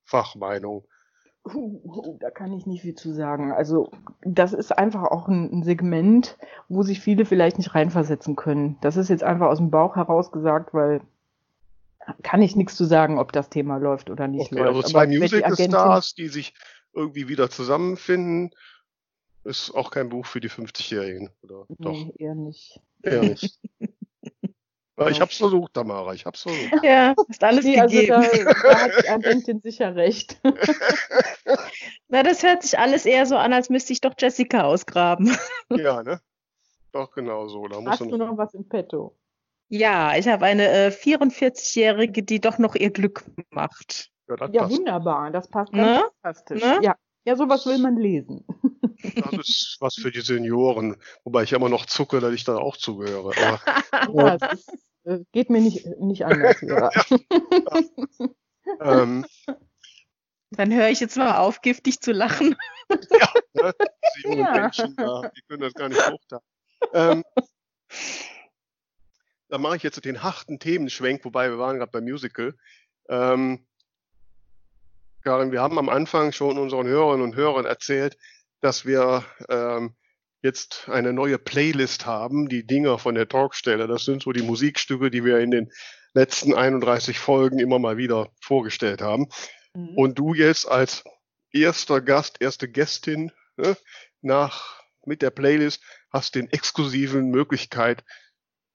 Fachmeinung? 0.05 0.85
Uh, 1.45 2.17
da 2.21 2.29
kann 2.31 2.53
ich 2.53 2.65
nicht 2.65 2.83
viel 2.83 2.95
zu 2.95 3.13
sagen. 3.13 3.51
Also 3.51 3.91
das 4.21 4.53
ist 4.53 4.71
einfach 4.77 5.03
auch 5.03 5.27
ein, 5.27 5.51
ein, 5.51 5.63
Segment, 5.63 6.37
wo 6.69 6.83
sich 6.83 7.01
viele 7.01 7.25
vielleicht 7.25 7.57
nicht 7.57 7.75
reinversetzen 7.75 8.37
können. 8.37 8.77
Das 8.79 8.95
ist 8.95 9.09
jetzt 9.09 9.23
einfach 9.23 9.47
aus 9.47 9.57
dem 9.57 9.69
Bauch 9.69 9.97
heraus 9.97 10.31
gesagt, 10.31 10.73
weil 10.73 11.01
kann 12.21 12.41
ich 12.41 12.55
nichts 12.55 12.75
zu 12.75 12.85
sagen, 12.85 13.19
ob 13.19 13.33
das 13.33 13.49
Thema 13.49 13.77
läuft 13.77 14.09
oder 14.09 14.27
nicht 14.27 14.51
okay, 14.51 14.55
läuft. 14.55 14.67
Also 14.67 14.81
zwei 14.83 15.07
Musical-Stars, 15.07 16.15
die 16.15 16.29
sich 16.29 16.53
irgendwie 16.93 17.27
wieder 17.27 17.49
zusammenfinden, 17.49 18.51
ist 19.43 19.71
auch 19.71 19.91
kein 19.91 20.09
Buch 20.09 20.25
für 20.25 20.39
die 20.39 20.49
50-Jährigen, 20.49 21.29
oder? 21.41 21.65
Nee, 21.67 21.75
Doch. 21.79 22.19
eher 22.19 22.35
nicht. 22.35 22.79
Eher 23.01 23.23
nicht. 23.23 23.59
Ich 25.09 25.21
hab's 25.21 25.37
versucht, 25.37 25.73
Tamara, 25.73 26.13
ich 26.13 26.25
hab's 26.25 26.43
versucht. 26.43 26.71
Ja, 26.83 27.13
ist 27.27 27.43
alles 27.43 27.65
nee, 27.65 27.75
gegeben. 27.79 28.13
Also 28.13 28.43
da, 28.43 28.53
da 28.53 28.79
hat 28.79 29.09
Agentin 29.09 29.61
sicher 29.61 29.95
recht. 29.95 30.39
Na, 32.07 32.23
das 32.23 32.43
hört 32.43 32.63
sich 32.63 32.77
alles 32.77 33.05
eher 33.05 33.25
so 33.25 33.37
an, 33.37 33.53
als 33.53 33.69
müsste 33.69 33.93
ich 33.93 34.01
doch 34.01 34.13
Jessica 34.17 34.63
ausgraben. 34.63 35.35
Ja, 35.69 36.03
ne? 36.03 36.21
Doch, 36.91 37.11
genau 37.11 37.47
so. 37.47 37.67
Da 37.67 37.83
Hast 37.85 38.01
du 38.01 38.17
noch 38.17 38.37
was 38.37 38.53
im 38.53 38.67
Petto? 38.67 39.15
Ja, 39.69 40.15
ich 40.15 40.27
habe 40.27 40.45
eine 40.45 40.67
äh, 40.67 40.87
44-Jährige, 40.89 42.21
die 42.21 42.39
doch 42.39 42.59
noch 42.59 42.75
ihr 42.75 42.91
Glück 42.91 43.23
macht. 43.49 44.11
Ja, 44.27 44.49
ja 44.51 44.69
wunderbar. 44.69 45.31
Das 45.31 45.47
passt 45.47 45.73
ganz 45.73 46.01
ne? 46.01 46.09
fantastisch. 46.21 46.61
Ne? 46.61 46.79
Ja. 46.83 46.95
ja, 47.25 47.35
sowas 47.35 47.65
will 47.65 47.79
man 47.79 47.97
lesen. 47.97 48.45
Das 49.15 49.33
ist 49.33 49.77
was 49.79 49.95
für 49.95 50.11
die 50.11 50.21
Senioren, 50.21 50.95
wobei 51.23 51.43
ich 51.43 51.53
immer 51.53 51.69
noch 51.69 51.85
zucke, 51.85 52.19
dass 52.19 52.33
ich 52.33 52.43
da 52.43 52.57
auch 52.57 52.77
zugehöre. 52.77 53.31
Aber, 53.91 54.23
ja, 54.23 54.37
das 54.37 54.53
ist, 54.53 54.71
geht 55.31 55.49
mir 55.49 55.61
nicht, 55.61 55.85
nicht 55.99 56.25
anders. 56.25 56.61
ja, 56.61 56.89
ähm, 59.01 59.25
Dann 60.51 60.73
höre 60.73 60.89
ich 60.89 60.99
jetzt 60.99 61.17
mal 61.17 61.37
auf, 61.37 61.61
giftig 61.61 62.01
zu 62.01 62.11
lachen. 62.11 62.55
ja, 62.89 63.33
ne? 63.53 63.73
die 64.17 64.21
jungen 64.23 64.39
ja. 64.39 64.51
Menschen 64.53 64.95
da, 64.95 65.31
die 65.35 65.41
können 65.47 65.61
das 65.61 65.73
gar 65.73 65.89
nicht 65.89 66.09
hochtragen. 66.09 66.45
Ähm, 66.93 67.23
da 69.49 69.57
mache 69.57 69.77
ich 69.77 69.83
jetzt 69.83 70.03
den 70.03 70.23
harten 70.23 70.59
Themenschwenk, 70.59 71.23
wobei 71.25 71.49
wir 71.49 71.59
waren 71.59 71.77
gerade 71.77 71.91
beim 71.91 72.03
Musical. 72.03 72.55
Ähm, 73.09 73.65
Karin, 75.23 75.51
wir 75.51 75.61
haben 75.61 75.79
am 75.79 75.89
Anfang 75.89 76.31
schon 76.33 76.57
unseren 76.57 76.87
Hörerinnen 76.87 77.23
und 77.23 77.35
Hörern 77.35 77.65
erzählt, 77.65 78.17
dass 78.59 78.85
wir 78.85 79.23
ähm, 79.49 79.95
jetzt 80.43 80.89
eine 80.89 81.13
neue 81.13 81.39
Playlist 81.39 82.05
haben, 82.05 82.49
die 82.49 82.67
Dinger 82.67 82.99
von 82.99 83.15
der 83.15 83.27
Talkstelle. 83.27 83.87
Das 83.87 84.03
sind 84.03 84.21
so 84.21 84.33
die 84.33 84.43
Musikstücke, 84.43 85.09
die 85.09 85.23
wir 85.23 85.39
in 85.39 85.51
den 85.51 85.71
letzten 86.13 86.53
31 86.53 87.17
Folgen 87.17 87.59
immer 87.59 87.79
mal 87.79 87.97
wieder 87.97 88.29
vorgestellt 88.41 89.01
haben. 89.01 89.29
Mhm. 89.73 89.97
Und 89.97 90.19
du 90.19 90.33
jetzt 90.33 90.67
als 90.67 91.03
erster 91.51 92.01
Gast, 92.01 92.41
erste 92.41 92.69
Gästin 92.69 93.31
ne, 93.55 93.77
nach 94.21 94.83
mit 95.05 95.21
der 95.21 95.31
Playlist 95.31 95.81
hast 96.11 96.35
den 96.35 96.51
exklusiven 96.51 97.29
Möglichkeit. 97.29 98.03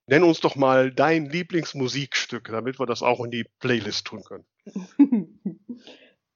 Nenn 0.07 0.23
uns 0.23 0.41
doch 0.41 0.57
mal 0.57 0.91
dein 0.91 1.27
Lieblingsmusikstück, 1.27 2.49
damit 2.49 2.81
wir 2.81 2.87
das 2.87 3.03
auch 3.03 3.23
in 3.23 3.31
die 3.31 3.45
Playlist 3.61 4.07
tun 4.07 4.25
können. 4.25 4.47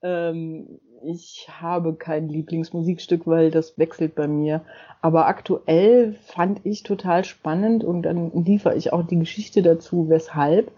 ähm, 0.02 0.78
ich 1.04 1.48
habe 1.60 1.94
kein 1.94 2.28
Lieblingsmusikstück, 2.28 3.26
weil 3.26 3.50
das 3.50 3.78
wechselt 3.78 4.14
bei 4.14 4.28
mir. 4.28 4.62
Aber 5.00 5.26
aktuell 5.26 6.14
fand 6.26 6.64
ich 6.64 6.82
total 6.82 7.24
spannend 7.24 7.84
und 7.84 8.02
dann 8.02 8.30
liefere 8.44 8.76
ich 8.76 8.92
auch 8.92 9.02
die 9.02 9.18
Geschichte 9.18 9.62
dazu, 9.62 10.08
weshalb. 10.08 10.70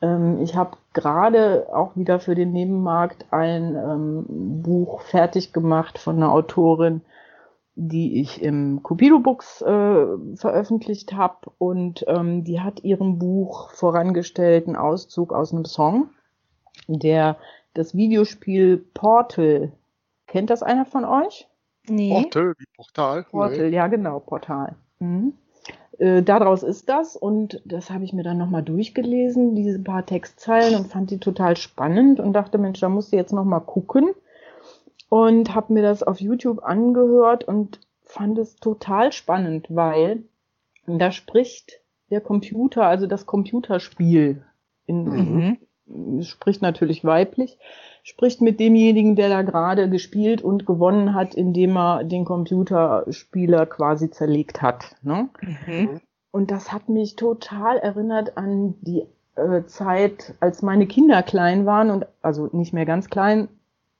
Ähm, 0.00 0.40
ich 0.42 0.56
habe 0.56 0.76
gerade 0.92 1.68
auch 1.72 1.96
wieder 1.96 2.20
für 2.20 2.34
den 2.34 2.52
Nebenmarkt 2.52 3.26
ein 3.30 3.76
ähm, 3.76 4.62
Buch 4.62 5.00
fertig 5.02 5.52
gemacht 5.52 5.98
von 5.98 6.16
einer 6.16 6.32
Autorin, 6.32 7.00
die 7.74 8.20
ich 8.20 8.42
im 8.42 8.82
Cupido 8.82 9.20
Books 9.20 9.62
äh, 9.62 10.06
veröffentlicht 10.36 11.14
habe 11.14 11.50
und 11.56 12.04
ähm, 12.06 12.44
die 12.44 12.60
hat 12.60 12.84
ihrem 12.84 13.18
Buch 13.18 13.70
vorangestellt 13.70 14.66
einen 14.66 14.76
Auszug 14.76 15.32
aus 15.32 15.52
einem 15.52 15.64
Song, 15.64 16.10
der 16.86 17.36
das 17.74 17.94
Videospiel 17.96 18.78
Portal. 18.94 19.72
Kennt 20.26 20.50
das 20.50 20.62
einer 20.62 20.84
von 20.84 21.04
euch? 21.04 21.48
Nee. 21.88 22.10
Portal, 22.10 22.54
wie 22.58 22.64
Portal? 22.76 23.24
Portal, 23.24 23.70
nee. 23.70 23.76
ja 23.76 23.86
genau, 23.88 24.20
Portal. 24.20 24.76
Mhm. 25.00 25.34
äh, 25.98 26.22
daraus 26.22 26.62
ist 26.62 26.88
das 26.88 27.16
und 27.16 27.60
das 27.64 27.90
habe 27.90 28.04
ich 28.04 28.12
mir 28.12 28.22
dann 28.22 28.38
nochmal 28.38 28.62
durchgelesen, 28.62 29.56
diese 29.56 29.80
paar 29.80 30.06
Textzeilen 30.06 30.76
und 30.76 30.86
fand 30.86 31.10
die 31.10 31.18
total 31.18 31.56
spannend 31.56 32.20
und 32.20 32.32
dachte, 32.34 32.58
Mensch, 32.58 32.80
da 32.80 32.88
musst 32.88 33.12
du 33.12 33.16
jetzt 33.16 33.32
nochmal 33.32 33.62
gucken 33.62 34.10
und 35.08 35.54
habe 35.54 35.72
mir 35.72 35.82
das 35.82 36.02
auf 36.02 36.20
YouTube 36.20 36.62
angehört 36.62 37.44
und 37.44 37.80
fand 38.02 38.38
es 38.38 38.56
total 38.56 39.12
spannend, 39.12 39.66
weil 39.70 40.22
da 40.86 41.10
spricht 41.10 41.80
der 42.10 42.20
Computer, 42.20 42.86
also 42.86 43.06
das 43.06 43.26
Computerspiel, 43.26 44.44
in, 44.86 45.04
mhm. 45.04 45.58
Spricht 46.22 46.62
natürlich 46.62 47.04
weiblich, 47.04 47.58
spricht 48.02 48.40
mit 48.40 48.60
demjenigen, 48.60 49.16
der 49.16 49.28
da 49.28 49.42
gerade 49.42 49.88
gespielt 49.88 50.42
und 50.42 50.66
gewonnen 50.66 51.14
hat, 51.14 51.34
indem 51.34 51.76
er 51.76 52.04
den 52.04 52.24
Computerspieler 52.24 53.66
quasi 53.66 54.10
zerlegt 54.10 54.62
hat. 54.62 54.96
Ne? 55.02 55.28
Mhm. 55.66 56.00
Und 56.30 56.50
das 56.50 56.72
hat 56.72 56.88
mich 56.88 57.16
total 57.16 57.78
erinnert 57.78 58.36
an 58.36 58.74
die 58.80 59.04
äh, 59.36 59.64
Zeit, 59.66 60.34
als 60.40 60.62
meine 60.62 60.86
Kinder 60.86 61.22
klein 61.22 61.66
waren 61.66 61.90
und 61.90 62.06
also 62.22 62.48
nicht 62.52 62.72
mehr 62.72 62.86
ganz 62.86 63.08
klein 63.08 63.48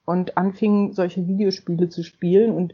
und 0.05 0.37
anfingen 0.37 0.93
solche 0.93 1.27
Videospiele 1.27 1.89
zu 1.89 2.03
spielen 2.03 2.53
und 2.53 2.73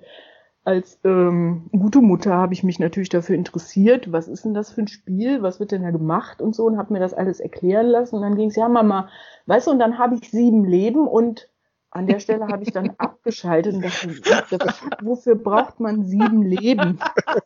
als 0.63 0.99
ähm, 1.03 1.69
gute 1.71 2.01
Mutter 2.01 2.35
habe 2.35 2.53
ich 2.53 2.63
mich 2.63 2.79
natürlich 2.79 3.09
dafür 3.09 3.35
interessiert, 3.35 4.11
was 4.11 4.27
ist 4.27 4.45
denn 4.45 4.53
das 4.53 4.71
für 4.71 4.81
ein 4.81 4.87
Spiel, 4.87 5.41
was 5.41 5.59
wird 5.59 5.71
denn 5.71 5.83
da 5.83 5.91
gemacht 5.91 6.41
und 6.41 6.55
so 6.55 6.65
und 6.65 6.77
habe 6.77 6.93
mir 6.93 6.99
das 6.99 7.13
alles 7.13 7.39
erklären 7.39 7.87
lassen 7.87 8.17
und 8.17 8.21
dann 8.21 8.35
ging 8.35 8.49
es, 8.49 8.55
ja 8.55 8.67
Mama, 8.67 9.09
weißt 9.45 9.67
du, 9.67 9.71
und 9.71 9.79
dann 9.79 9.97
habe 9.97 10.15
ich 10.15 10.29
sieben 10.29 10.65
Leben 10.65 11.07
und 11.07 11.49
an 11.91 12.05
der 12.05 12.19
Stelle 12.19 12.47
habe 12.47 12.63
ich 12.63 12.71
dann 12.71 12.91
abgeschaltet 12.97 13.75
und 13.75 13.83
dachte, 14.29 14.59
wofür 15.01 15.35
braucht 15.35 15.79
man 15.79 16.03
sieben 16.05 16.43
Leben? 16.43 16.99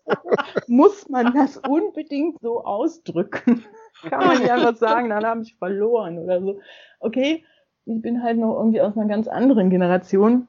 Muss 0.67 1.07
man 1.07 1.33
das 1.33 1.57
unbedingt 1.57 2.41
so 2.41 2.63
ausdrücken? 2.63 3.63
Kann 4.01 4.27
man 4.27 4.45
ja 4.45 4.55
einfach 4.55 4.75
sagen, 4.75 5.09
dann 5.09 5.25
habe 5.25 5.43
ich 5.43 5.55
verloren 5.55 6.19
oder 6.19 6.41
so. 6.41 6.59
Okay, 6.99 7.45
ich 7.85 8.01
bin 8.01 8.21
halt 8.21 8.37
noch 8.37 8.57
irgendwie 8.57 8.81
aus 8.81 8.97
einer 8.97 9.07
ganz 9.07 9.27
anderen 9.27 9.69
Generation 9.69 10.47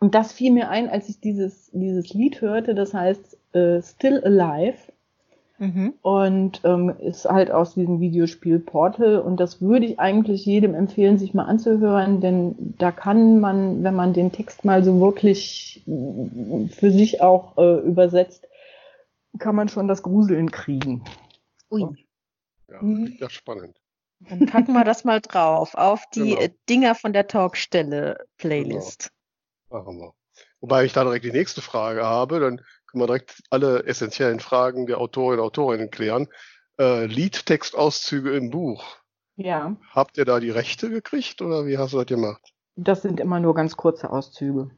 und 0.00 0.14
das 0.14 0.32
fiel 0.32 0.52
mir 0.52 0.68
ein, 0.68 0.88
als 0.88 1.08
ich 1.08 1.20
dieses, 1.20 1.70
dieses 1.72 2.12
Lied 2.12 2.40
hörte, 2.40 2.74
das 2.74 2.94
heißt 2.94 3.38
äh, 3.54 3.82
Still 3.82 4.22
Alive. 4.24 4.78
Mhm. 5.58 5.94
Und 6.02 6.60
ähm, 6.64 6.92
ist 6.98 7.26
halt 7.26 7.52
aus 7.52 7.74
diesem 7.74 8.00
Videospiel 8.00 8.58
Portal. 8.58 9.20
Und 9.20 9.38
das 9.38 9.62
würde 9.62 9.86
ich 9.86 10.00
eigentlich 10.00 10.44
jedem 10.44 10.74
empfehlen, 10.74 11.16
sich 11.16 11.32
mal 11.32 11.44
anzuhören, 11.44 12.20
denn 12.20 12.74
da 12.78 12.90
kann 12.90 13.38
man, 13.38 13.84
wenn 13.84 13.94
man 13.94 14.12
den 14.12 14.32
Text 14.32 14.64
mal 14.64 14.82
so 14.82 15.00
wirklich 15.00 15.82
für 15.86 16.90
sich 16.90 17.22
auch 17.22 17.56
äh, 17.56 17.78
übersetzt, 17.78 18.48
kann 19.38 19.54
man 19.54 19.68
schon 19.68 19.86
das 19.86 20.02
Gruseln 20.02 20.50
kriegen. 20.50 21.04
Ui. 21.70 21.86
Ja, 22.68 22.82
mhm. 22.82 23.16
ja 23.18 23.30
spannend. 23.30 23.80
Dann 24.28 24.46
packen 24.46 24.72
wir 24.72 24.84
das 24.84 25.04
mal 25.04 25.20
drauf 25.20 25.74
auf 25.74 26.04
die 26.14 26.34
genau. 26.34 26.54
Dinger 26.68 26.94
von 26.94 27.12
der 27.12 27.26
Talkstelle 27.26 28.26
Playlist. 28.38 29.12
Machen 29.74 29.98
wir. 29.98 30.12
Wobei 30.60 30.84
ich 30.84 30.92
da 30.92 31.02
direkt 31.02 31.24
die 31.24 31.32
nächste 31.32 31.60
Frage 31.60 32.04
habe, 32.04 32.38
dann 32.38 32.58
können 32.86 33.02
wir 33.02 33.06
direkt 33.08 33.42
alle 33.50 33.84
essentiellen 33.86 34.38
Fragen 34.38 34.86
der 34.86 34.98
Autorinnen 34.98 35.40
und 35.40 35.46
Autorinnen 35.46 35.90
klären. 35.90 36.28
Äh, 36.78 37.06
Liedtextauszüge 37.06 38.36
im 38.36 38.50
Buch. 38.50 38.84
Ja. 39.34 39.76
Habt 39.90 40.16
ihr 40.16 40.24
da 40.24 40.38
die 40.38 40.50
Rechte 40.50 40.90
gekriegt 40.90 41.42
oder 41.42 41.66
wie 41.66 41.76
hast 41.76 41.92
du 41.92 41.96
das 41.96 42.06
gemacht? 42.06 42.40
Das 42.76 43.02
sind 43.02 43.18
immer 43.18 43.40
nur 43.40 43.52
ganz 43.54 43.76
kurze 43.76 44.10
Auszüge. 44.10 44.70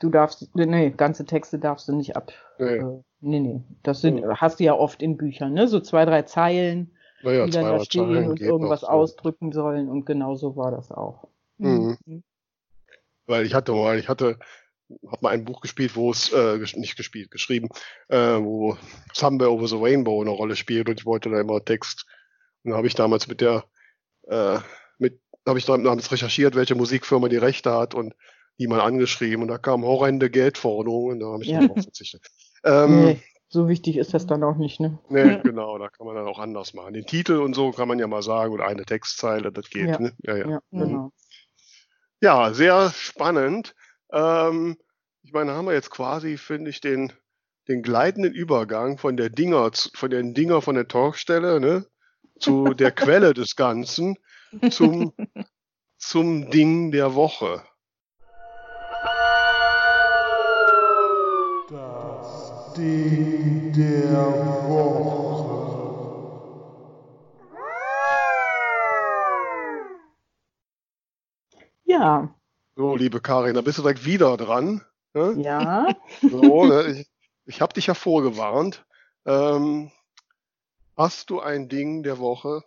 Du 0.00 0.08
darfst, 0.08 0.48
nee, 0.54 0.90
ganze 0.96 1.26
Texte 1.26 1.58
darfst 1.58 1.86
du 1.88 1.92
nicht 1.94 2.16
ab. 2.16 2.32
Nee, 2.58 2.76
äh, 2.76 3.02
nee, 3.20 3.40
nee. 3.40 3.62
Das 3.82 4.00
sind, 4.00 4.16
ja. 4.16 4.34
hast 4.40 4.60
du 4.60 4.64
ja 4.64 4.72
oft 4.72 5.02
in 5.02 5.18
Büchern, 5.18 5.52
ne? 5.52 5.68
So 5.68 5.80
zwei, 5.80 6.06
drei 6.06 6.22
Zeilen, 6.22 6.96
naja, 7.22 7.44
die 7.44 7.50
dann 7.50 7.66
da 7.66 7.80
stehen 7.84 8.14
Zeilen 8.14 8.30
und 8.30 8.40
irgendwas 8.40 8.80
so. 8.80 8.86
ausdrücken 8.86 9.52
sollen 9.52 9.90
und 9.90 10.06
genau 10.06 10.36
so 10.36 10.56
war 10.56 10.70
das 10.70 10.90
auch. 10.90 11.28
Mhm. 11.58 11.98
Mhm. 12.06 12.22
Weil 13.28 13.46
ich 13.46 13.54
hatte 13.54 13.72
mal, 13.72 13.98
ich 13.98 14.08
hatte, 14.08 14.38
hab 15.06 15.22
mal 15.22 15.30
ein 15.30 15.44
Buch 15.44 15.60
gespielt, 15.60 15.94
wo 15.94 16.10
es, 16.10 16.32
äh, 16.32 16.58
nicht 16.74 16.96
gespielt, 16.96 17.30
geschrieben, 17.30 17.68
äh, 18.08 18.16
wo 18.16 18.76
Somewhere 19.12 19.52
Over 19.52 19.68
the 19.68 19.76
Rainbow 19.76 20.20
eine 20.20 20.30
Rolle 20.30 20.56
spielt 20.56 20.88
und 20.88 20.98
ich 20.98 21.06
wollte 21.06 21.30
da 21.30 21.40
immer 21.40 21.64
Text. 21.64 22.06
Und 22.64 22.72
da 22.72 22.76
habe 22.78 22.86
ich 22.86 22.94
damals 22.94 23.28
mit 23.28 23.40
der, 23.40 23.64
äh, 24.28 24.58
mit, 24.98 25.20
habe 25.46 25.58
ich 25.58 25.66
damals 25.66 26.10
recherchiert, 26.10 26.56
welche 26.56 26.74
Musikfirma 26.74 27.28
die 27.28 27.36
Rechte 27.36 27.72
hat 27.72 27.94
und 27.94 28.14
die 28.58 28.66
mal 28.66 28.80
angeschrieben 28.80 29.42
und 29.42 29.48
da 29.48 29.58
kamen 29.58 29.84
horrende 29.84 30.30
Geldforderungen 30.30 31.12
und 31.12 31.20
da 31.20 31.26
habe 31.26 31.42
ich 31.44 31.50
ja. 31.50 31.60
darauf 31.60 31.82
verzichtet. 31.84 32.26
Ähm, 32.64 33.04
nee, 33.04 33.22
so 33.48 33.68
wichtig 33.68 33.96
ist 33.98 34.14
das 34.14 34.26
dann 34.26 34.42
auch 34.42 34.56
nicht, 34.56 34.80
ne? 34.80 34.98
Nee, 35.08 35.38
genau, 35.44 35.78
da 35.78 35.88
kann 35.88 36.06
man 36.06 36.16
dann 36.16 36.26
auch 36.26 36.38
anders 36.38 36.74
machen. 36.74 36.94
Den 36.94 37.06
Titel 37.06 37.36
und 37.36 37.54
so 37.54 37.70
kann 37.70 37.88
man 37.88 37.98
ja 37.98 38.06
mal 38.06 38.22
sagen 38.22 38.52
und 38.52 38.60
eine 38.60 38.84
Textzeile, 38.84 39.52
das 39.52 39.70
geht, 39.70 39.88
ja. 39.88 39.98
ne? 40.00 40.12
Ja, 40.22 40.36
ja. 40.36 40.48
ja 40.48 40.60
genau. 40.72 41.12
Ja, 42.20 42.52
sehr 42.52 42.90
spannend. 42.90 43.74
Ähm, 44.12 44.76
ich 45.22 45.32
meine, 45.32 45.52
haben 45.52 45.66
wir 45.66 45.74
jetzt 45.74 45.90
quasi, 45.90 46.36
finde 46.36 46.70
ich, 46.70 46.80
den, 46.80 47.12
den 47.68 47.82
gleitenden 47.82 48.32
Übergang 48.32 48.98
von 48.98 49.16
der 49.16 49.30
Dinger, 49.30 49.70
von 49.94 50.10
den 50.10 50.34
Dinger 50.34 50.60
von 50.60 50.74
der 50.74 50.88
Talkstelle, 50.88 51.60
ne, 51.60 51.86
zu 52.40 52.74
der 52.74 52.90
Quelle 52.90 53.34
des 53.34 53.54
Ganzen, 53.54 54.16
zum, 54.70 55.12
zum 55.98 56.50
Ding 56.50 56.90
der 56.90 57.14
Woche. 57.14 57.62
Das 61.70 62.72
Ding 62.76 63.72
der 63.72 64.12
Woche. 64.14 64.47
Ja. 71.98 72.34
So, 72.76 72.94
liebe 72.94 73.20
Karin, 73.20 73.54
da 73.54 73.60
bist 73.60 73.78
du 73.78 73.82
direkt 73.82 74.04
wieder 74.04 74.36
dran. 74.36 74.82
Ne? 75.14 75.34
Ja. 75.38 75.88
So, 76.20 76.64
ne? 76.64 76.86
Ich, 76.86 77.10
ich 77.44 77.60
habe 77.60 77.74
dich 77.74 77.88
ja 77.88 77.94
vorgewarnt. 77.94 78.84
Ähm, 79.26 79.90
hast 80.96 81.30
du 81.30 81.40
ein 81.40 81.68
Ding 81.68 82.02
der 82.02 82.18
Woche? 82.18 82.62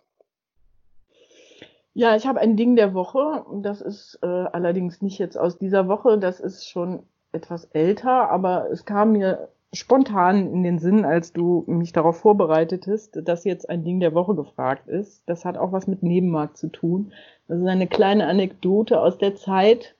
Ja, 1.94 2.16
ich 2.16 2.26
habe 2.26 2.40
ein 2.40 2.56
Ding 2.56 2.76
der 2.76 2.94
Woche. 2.94 3.44
Das 3.62 3.80
ist 3.80 4.18
äh, 4.22 4.26
allerdings 4.26 5.02
nicht 5.02 5.18
jetzt 5.18 5.38
aus 5.38 5.58
dieser 5.58 5.88
Woche. 5.88 6.18
Das 6.18 6.40
ist 6.40 6.68
schon 6.68 7.06
etwas 7.32 7.64
älter, 7.66 8.30
aber 8.30 8.70
es 8.70 8.84
kam 8.84 9.12
mir 9.12 9.48
spontan 9.72 10.52
in 10.52 10.62
den 10.62 10.78
Sinn, 10.78 11.04
als 11.04 11.32
du 11.32 11.64
mich 11.66 11.92
darauf 11.92 12.18
vorbereitetest, 12.18 13.20
dass 13.24 13.44
jetzt 13.44 13.68
ein 13.70 13.84
Ding 13.84 14.00
der 14.00 14.14
Woche 14.14 14.34
gefragt 14.34 14.88
ist. 14.88 15.22
Das 15.26 15.44
hat 15.44 15.56
auch 15.56 15.72
was 15.72 15.86
mit 15.86 16.02
Nebenmarkt 16.02 16.58
zu 16.58 16.68
tun. 16.68 17.12
Das 17.48 17.58
ist 17.58 17.66
eine 17.66 17.86
kleine 17.86 18.26
Anekdote 18.26 19.00
aus 19.00 19.18
der 19.18 19.34
Zeit, 19.34 19.96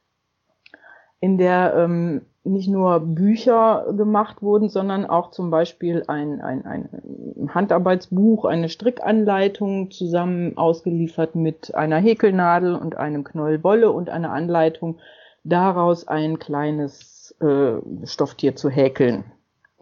in 1.20 1.38
der 1.38 1.74
ähm, 1.76 2.22
nicht 2.44 2.68
nur 2.68 3.00
Bücher 3.00 3.94
gemacht 3.96 4.42
wurden, 4.42 4.68
sondern 4.68 5.06
auch 5.06 5.30
zum 5.30 5.50
Beispiel 5.50 6.04
ein, 6.08 6.40
ein, 6.40 6.66
ein 6.66 7.54
Handarbeitsbuch, 7.54 8.44
eine 8.44 8.68
Strickanleitung 8.68 9.90
zusammen 9.90 10.56
ausgeliefert 10.56 11.34
mit 11.34 11.74
einer 11.74 11.98
Häkelnadel 11.98 12.74
und 12.74 12.96
einem 12.96 13.24
Knäuel 13.24 13.62
Wolle 13.62 13.92
und 13.92 14.10
einer 14.10 14.32
Anleitung, 14.32 14.98
daraus 15.44 16.08
ein 16.08 16.38
kleines 16.38 17.34
äh, 17.40 17.74
Stofftier 18.04 18.56
zu 18.56 18.68
häkeln. 18.68 19.24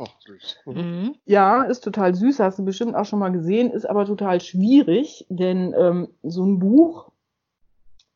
Ach, 0.01 0.21
süß. 0.21 0.57
Mhm. 0.65 0.75
mhm. 0.75 1.15
Ja, 1.27 1.63
ist 1.63 1.85
total 1.85 2.15
süß, 2.15 2.41
hast 2.41 2.59
du 2.59 2.65
bestimmt 2.65 2.95
auch 2.95 3.05
schon 3.05 3.19
mal 3.19 3.33
gesehen, 3.33 3.71
ist 3.71 3.85
aber 3.85 4.07
total 4.07 4.41
schwierig, 4.41 5.27
denn 5.29 5.75
ähm, 5.79 6.09
so 6.23 6.45
ein 6.45 6.59
Buch, 6.59 7.13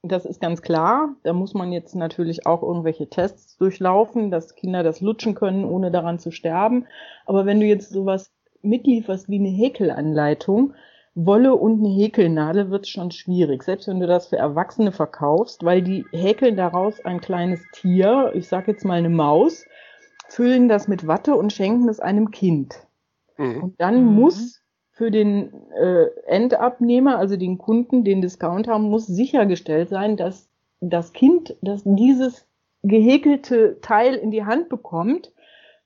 das 0.03 0.25
ist 0.25 0.41
ganz 0.41 0.63
klar, 0.63 1.15
da 1.23 1.33
muss 1.33 1.55
man 1.55 1.73
jetzt 1.73 1.95
natürlich 1.95 2.47
auch 2.47 2.63
irgendwelche 2.63 3.09
Tests 3.09 3.57
durchlaufen, 3.59 4.31
dass 4.31 4.55
Kinder 4.55 4.83
das 4.83 5.01
lutschen 5.01 5.35
können, 5.35 5.65
ohne 5.65 5.91
daran 5.91 6.19
zu 6.19 6.31
sterben. 6.31 6.87
Aber 7.27 7.47
wenn 7.47 7.61
du 7.61 7.67
jetzt 7.67 7.91
sowas 7.91 8.31
mitlieferst 8.63 9.29
wie 9.29 9.39
eine 9.39 9.49
Häkelanleitung, 9.49 10.75
Wolle 11.15 11.55
und 11.55 11.79
eine 11.79 11.95
Häkelnadel 11.95 12.71
wird 12.71 12.89
schon 12.89 13.13
schwierig, 13.13 13.63
selbst 13.63 13.87
wenn 13.87 14.01
du 14.01 14.07
das 14.07 14.27
für 14.27 14.37
Erwachsene 14.37 14.91
verkaufst, 14.91 15.65
weil 15.65 15.81
die 15.81 16.05
häkeln 16.11 16.57
daraus 16.57 17.05
ein 17.05 17.21
kleines 17.21 17.61
Tier, 17.73 18.33
ich 18.35 18.49
sag 18.49 18.67
jetzt 18.67 18.85
mal 18.85 18.99
eine 18.99 19.11
Maus, 19.11 19.65
füllen 20.35 20.69
das 20.69 20.89
mit 20.89 21.07
Watte 21.07 21.37
und 21.37 21.53
schenken 21.53 21.89
es 21.89 22.01
einem 22.01 22.33
Kind. 22.33 22.75
Mhm. 23.39 23.63
Und 23.63 23.81
dann 23.81 24.05
mhm. 24.05 24.15
muss 24.15 24.63
für 24.91 25.11
den 25.11 25.53
äh, 25.73 26.07
Endabnehmer, 26.27 27.19
also 27.19 27.37
den 27.37 27.57
Kunden, 27.59 28.05
den 28.05 28.21
Discounter, 28.21 28.79
muss 28.79 29.07
sichergestellt 29.07 29.89
sein, 29.89 30.17
dass 30.17 30.49
das 30.81 31.13
Kind, 31.13 31.57
das 31.63 31.83
dieses 31.85 32.47
gehäkelte 32.83 33.81
Teil 33.81 34.15
in 34.15 34.33
die 34.33 34.45
Hand 34.45 34.69
bekommt, 34.69 35.33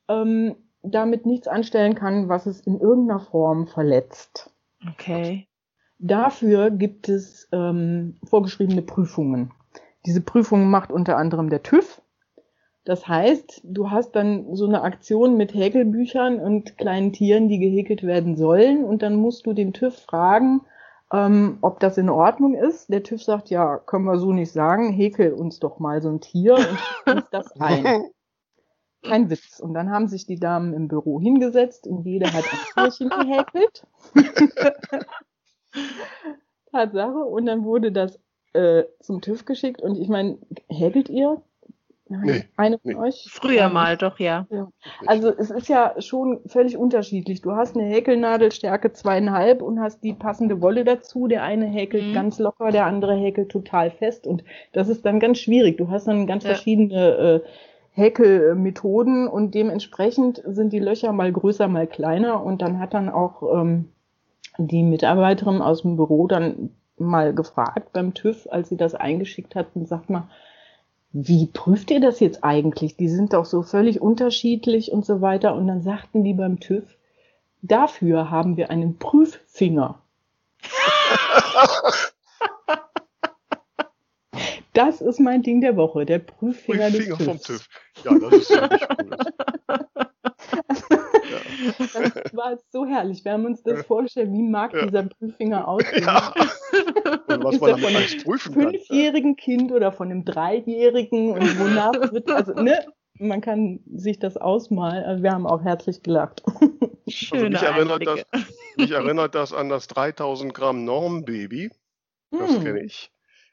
ähm, 0.09 0.57
damit 0.83 1.27
nichts 1.27 1.47
anstellen 1.47 1.95
kann, 1.95 2.29
was 2.29 2.47
es 2.47 2.61
in 2.61 2.81
irgendeiner 2.81 3.21
Form 3.21 3.67
verletzt. 3.67 4.51
Okay. 4.91 5.47
Dafür 5.99 6.71
gibt 6.71 7.09
es 7.09 7.49
ähm, 7.53 8.17
vorgeschriebene 8.25 8.83
Prüfungen. 8.83 9.53
Diese 10.07 10.21
Prüfungen 10.21 10.71
macht 10.71 10.91
unter 10.91 11.17
anderem 11.19 11.51
der 11.51 11.63
TÜV 11.63 12.01
Das 12.89 13.07
heißt, 13.07 13.61
du 13.65 13.91
hast 13.91 14.13
dann 14.13 14.57
so 14.57 14.65
eine 14.65 14.81
Aktion 14.81 15.37
mit 15.37 15.53
Häkelbüchern 15.53 16.41
und 16.41 16.79
kleinen 16.79 17.13
Tieren, 17.13 17.47
die 17.47 17.59
gehäkelt 17.59 18.03
werden 18.03 18.35
sollen. 18.39 18.83
Und 18.83 19.03
dann 19.03 19.17
musst 19.17 19.45
du 19.45 19.53
den 19.53 19.75
TÜV 19.75 19.95
fragen, 19.95 20.63
ähm, 21.13 21.59
ob 21.61 21.81
das 21.81 21.99
in 21.99 22.09
Ordnung 22.09 22.55
ist. 22.55 22.91
Der 22.91 23.03
TÜV 23.03 23.23
sagt, 23.23 23.51
ja, 23.51 23.77
können 23.77 24.07
wir 24.07 24.17
so 24.17 24.33
nicht 24.33 24.53
sagen, 24.53 24.91
häkel 24.91 25.35
uns 25.35 25.61
doch 25.61 25.79
mal 25.79 26.01
so 26.01 26.09
ein 26.09 26.23
Tier 26.23 26.55
und 26.55 27.15
uns 27.15 27.25
das 27.31 27.53
ein. 27.61 28.07
Kein 29.03 29.29
Witz. 29.29 29.61
Und 29.61 29.75
dann 29.75 29.91
haben 29.91 30.09
sich 30.09 30.25
die 30.25 30.41
Damen 30.41 30.73
im 30.73 30.89
Büro 30.89 31.21
hingesetzt 31.21 31.87
und 31.87 32.07
jeder 32.07 32.33
hat 32.33 32.45
ein 32.51 32.91
Tierchen 32.91 33.11
gehäkelt. 33.11 33.87
Tatsache. 36.73 37.19
Und 37.19 37.45
dann 37.45 37.65
wurde 37.65 37.93
das 37.93 38.19
äh, 38.55 38.85
zum 39.01 39.21
TÜV 39.21 39.45
geschickt. 39.45 39.83
Und 39.83 39.99
ich 39.99 40.09
meine, 40.09 40.39
häkelt 40.71 41.11
ihr? 41.11 41.43
Nee, 42.09 42.45
eine 42.57 42.79
von 42.79 42.93
nee. 42.93 42.97
euch? 42.99 43.27
Früher 43.31 43.69
mal, 43.69 43.97
doch, 43.97 44.19
ja. 44.19 44.47
Ja. 44.51 44.69
Also 45.07 45.29
es 45.29 45.51
ist 45.51 45.69
ja 45.69 45.95
schon 46.01 46.41
völlig 46.47 46.77
unterschiedlich. 46.77 47.43
Du 47.43 47.53
hast 47.53 47.77
eine 47.77 47.85
Häkelnadel 47.87 48.51
Stärke 48.51 48.93
zweieinhalb 48.93 49.61
und 49.61 49.79
hast 49.81 50.03
die 50.03 50.15
passende 50.15 50.63
Wolle 50.63 50.85
dazu. 50.85 51.27
Der 51.29 51.43
eine 51.43 51.67
häkelt 51.67 52.07
Mhm. 52.07 52.13
ganz 52.15 52.39
locker, 52.39 52.71
der 52.71 52.87
andere 52.87 53.15
häkelt 53.15 53.51
total 53.51 53.91
fest 53.91 54.27
und 54.27 54.43
das 54.73 54.89
ist 54.89 55.05
dann 55.05 55.21
ganz 55.21 55.39
schwierig. 55.39 55.77
Du 55.77 55.91
hast 55.91 56.07
dann 56.09 56.27
ganz 56.27 56.45
Ja. 56.45 56.51
verschiedene 56.55 57.43
äh, 57.45 57.49
Häkelmethoden 57.93 59.29
und 59.29 59.55
dementsprechend 59.55 60.43
sind 60.47 60.73
die 60.73 60.79
Löcher 60.79 61.13
mal 61.13 61.33
größer, 61.33 61.69
mal 61.69 61.87
kleiner 61.87 62.43
und 62.43 62.63
dann 62.63 62.79
hat 62.79 62.95
dann 62.95 63.09
auch 63.09 63.43
ähm, 63.55 63.91
die 64.57 64.83
Mitarbeiterin 64.83 65.61
aus 65.61 65.83
dem 65.83 65.97
Büro 65.97 66.27
dann 66.27 66.71
mal 66.97 67.35
gefragt 67.35 67.93
beim 67.93 68.15
TÜV, 68.15 68.49
als 68.51 68.69
sie 68.71 68.77
das 68.77 68.95
eingeschickt 68.95 69.55
hat 69.55 69.69
und 69.75 69.87
sagt 69.87 70.11
mal, 70.11 70.29
wie 71.13 71.47
prüft 71.47 71.91
ihr 71.91 72.01
das 72.01 72.21
jetzt 72.21 72.45
eigentlich? 72.45 72.97
Die 72.97 73.09
sind 73.09 73.33
doch 73.33 73.45
so 73.45 73.63
völlig 73.63 74.01
unterschiedlich 74.01 74.93
und 74.93 75.07
so 75.07 75.21
weiter. 75.21 75.55
Und 75.55 75.67
dann 75.67 75.83
sagten 75.83 76.25
die 76.25 76.35
beim 76.35 76.61
TÜV, 76.61 76.85
dafür 77.63 78.31
haben 78.31 78.57
wir 78.57 78.71
einen 78.71 78.99
Prüffinger. 78.99 80.03
Das 84.75 85.01
ist 85.01 85.19
mein 85.19 85.43
Ding 85.43 85.61
der 85.61 85.77
Woche, 85.77 86.07
der 86.07 86.21
Prüffinger, 86.21 86.91
Finger 86.91 87.17
des 87.17 87.27
vom 87.27 87.41
TÜVs. 87.41 87.43
TÜV. 87.43 87.69
Ja, 88.05 88.19
das 88.19 88.33
ist 88.33 88.51
ja 88.51 88.69
nicht 88.69 88.87
cool. 89.03 89.17
Das 91.79 92.35
war 92.35 92.59
so 92.71 92.87
herrlich. 92.87 93.25
Wir 93.25 93.33
haben 93.33 93.45
uns 93.47 93.63
das 93.63 93.85
vorgestellt, 93.87 94.31
wie 94.33 94.43
mag 94.43 94.73
Ja. 94.75 94.87
dieser 94.87 95.03
Prüffinger 95.05 95.67
aussehen. 95.69 96.05
Ja. 96.07 96.35
Und 97.37 97.45
was 97.45 97.55
Ist 97.57 97.61
man 97.61 97.71
er 97.71 97.79
von 97.79 97.97
alles 97.97 98.23
prüfen 98.23 98.55
kann. 98.55 98.71
fünfjährigen 98.73 99.37
Kind 99.37 99.73
oder 99.73 99.93
von 99.93 100.11
einem 100.11 100.25
Dreijährigen 100.25 101.31
und 101.33 101.59
wonach 101.59 101.93
wird, 102.13 102.31
also, 102.31 102.53
ne, 102.55 102.85
man 103.19 103.41
kann 103.41 103.81
sich 103.95 104.19
das 104.19 104.37
ausmalen. 104.37 105.05
Also 105.05 105.23
wir 105.23 105.33
haben 105.33 105.47
auch 105.47 105.63
herzlich 105.63 106.03
gelacht. 106.03 106.43
Also 106.47 106.71
Schöne 107.09 107.51
mich 107.51 107.63
erinnert, 107.63 108.07
das, 108.07 108.25
mich 108.77 108.91
erinnert 108.91 109.35
das 109.35 109.53
an 109.55 109.69
das 109.71 109.89
3000 109.89 110.53
Gramm 110.55 110.85
Normbaby. 110.85 111.71
Das 112.31 112.51
Hm. 112.51 112.63
kenne 112.65 112.83
ich. 112.85 113.11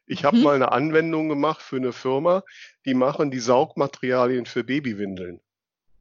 Ich 0.07 0.23
habe 0.25 0.37
Mhm. 0.37 0.43
mal 0.43 0.55
eine 0.55 0.71
Anwendung 0.71 1.29
gemacht 1.29 1.61
für 1.61 1.77
eine 1.77 1.93
Firma, 1.93 2.43
die 2.85 2.93
machen 2.93 3.31
die 3.31 3.39
Saugmaterialien 3.39 4.45
für 4.45 4.63
Babywindeln. 4.63 5.39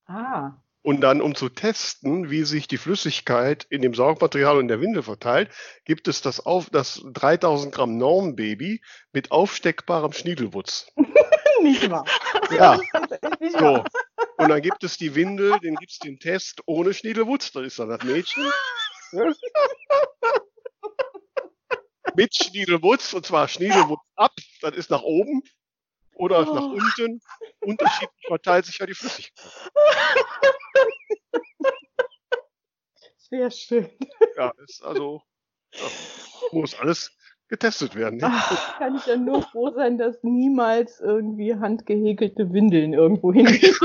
Ah. 0.07 0.53
Und 0.85 1.01
dann, 1.01 1.23
um 1.23 1.35
zu 1.35 1.49
testen, 1.49 2.31
wie 2.31 2.45
sich 2.45 2.69
die 2.69 2.77
Flüssigkeit 2.77 3.67
in 3.71 3.81
dem 3.81 3.95
Saugmaterial 3.95 4.57
und 4.57 4.65
in 4.65 4.69
der 4.69 4.83
Windel 4.83 5.03
verteilt, 5.03 5.51
gibt 5.87 6.09
es 6.09 6.21
das, 6.21 6.45
auf, 6.45 6.69
das 6.69 7.03
3000 7.11 7.75
Gramm 7.75 7.97
Normbaby 7.97 8.83
mit 9.11 9.31
aufsteckbarem 9.31 10.13
Schniedelwutz. 10.13 10.93
Nicht 11.63 11.89
wahr. 11.89 12.05
Ja, 12.51 12.79
Nicht 13.41 13.59
so. 13.59 13.65
wahr. 13.65 13.87
Und 14.37 14.51
dann 14.51 14.61
gibt 14.61 14.85
es 14.85 14.99
die 14.99 15.15
Windel, 15.15 15.59
den 15.61 15.77
gibt 15.77 15.93
es 15.93 16.01
den 16.01 16.19
Test 16.19 16.61
ohne 16.67 16.93
Schniedelwutz, 16.93 17.53
da 17.53 17.63
ist 17.63 17.79
dann 17.79 17.89
das 17.89 18.03
Mädchen. 18.05 18.45
Mit 22.15 22.37
Schniedelwutz, 22.37 23.15
und 23.15 23.25
zwar 23.25 23.49
Schniedelwutz 23.49 24.03
ab, 24.17 24.33
das 24.61 24.77
ist 24.77 24.91
nach 24.91 25.03
oben 25.03 25.43
oder 26.15 26.45
nach 26.45 26.63
Oh. 26.63 26.77
unten. 26.77 27.21
Unterschiedlich 27.61 28.27
verteilt 28.27 28.67
sich 28.67 28.79
ja 28.79 28.87
die 28.87 28.95
Flüssigkeit. 28.95 29.45
Sehr 33.17 33.51
schön. 33.51 33.91
Ja, 34.37 34.53
ist 34.65 34.83
also, 34.85 35.23
ja, 35.75 35.87
muss 36.53 36.75
alles 36.79 37.11
getestet 37.49 37.95
werden. 37.95 38.19
Ne? 38.19 38.29
Ach, 38.31 38.79
Kann 38.79 38.97
ich 38.97 39.07
ja 39.07 39.17
nur 39.17 39.43
froh 39.43 39.71
sein, 39.75 39.99
dass 39.99 40.23
niemals 40.23 41.01
irgendwie 41.01 41.55
handgehäkelte 41.55 42.53
Windeln 42.53 42.93
irgendwo 42.93 43.33
hingehen. 43.33 43.75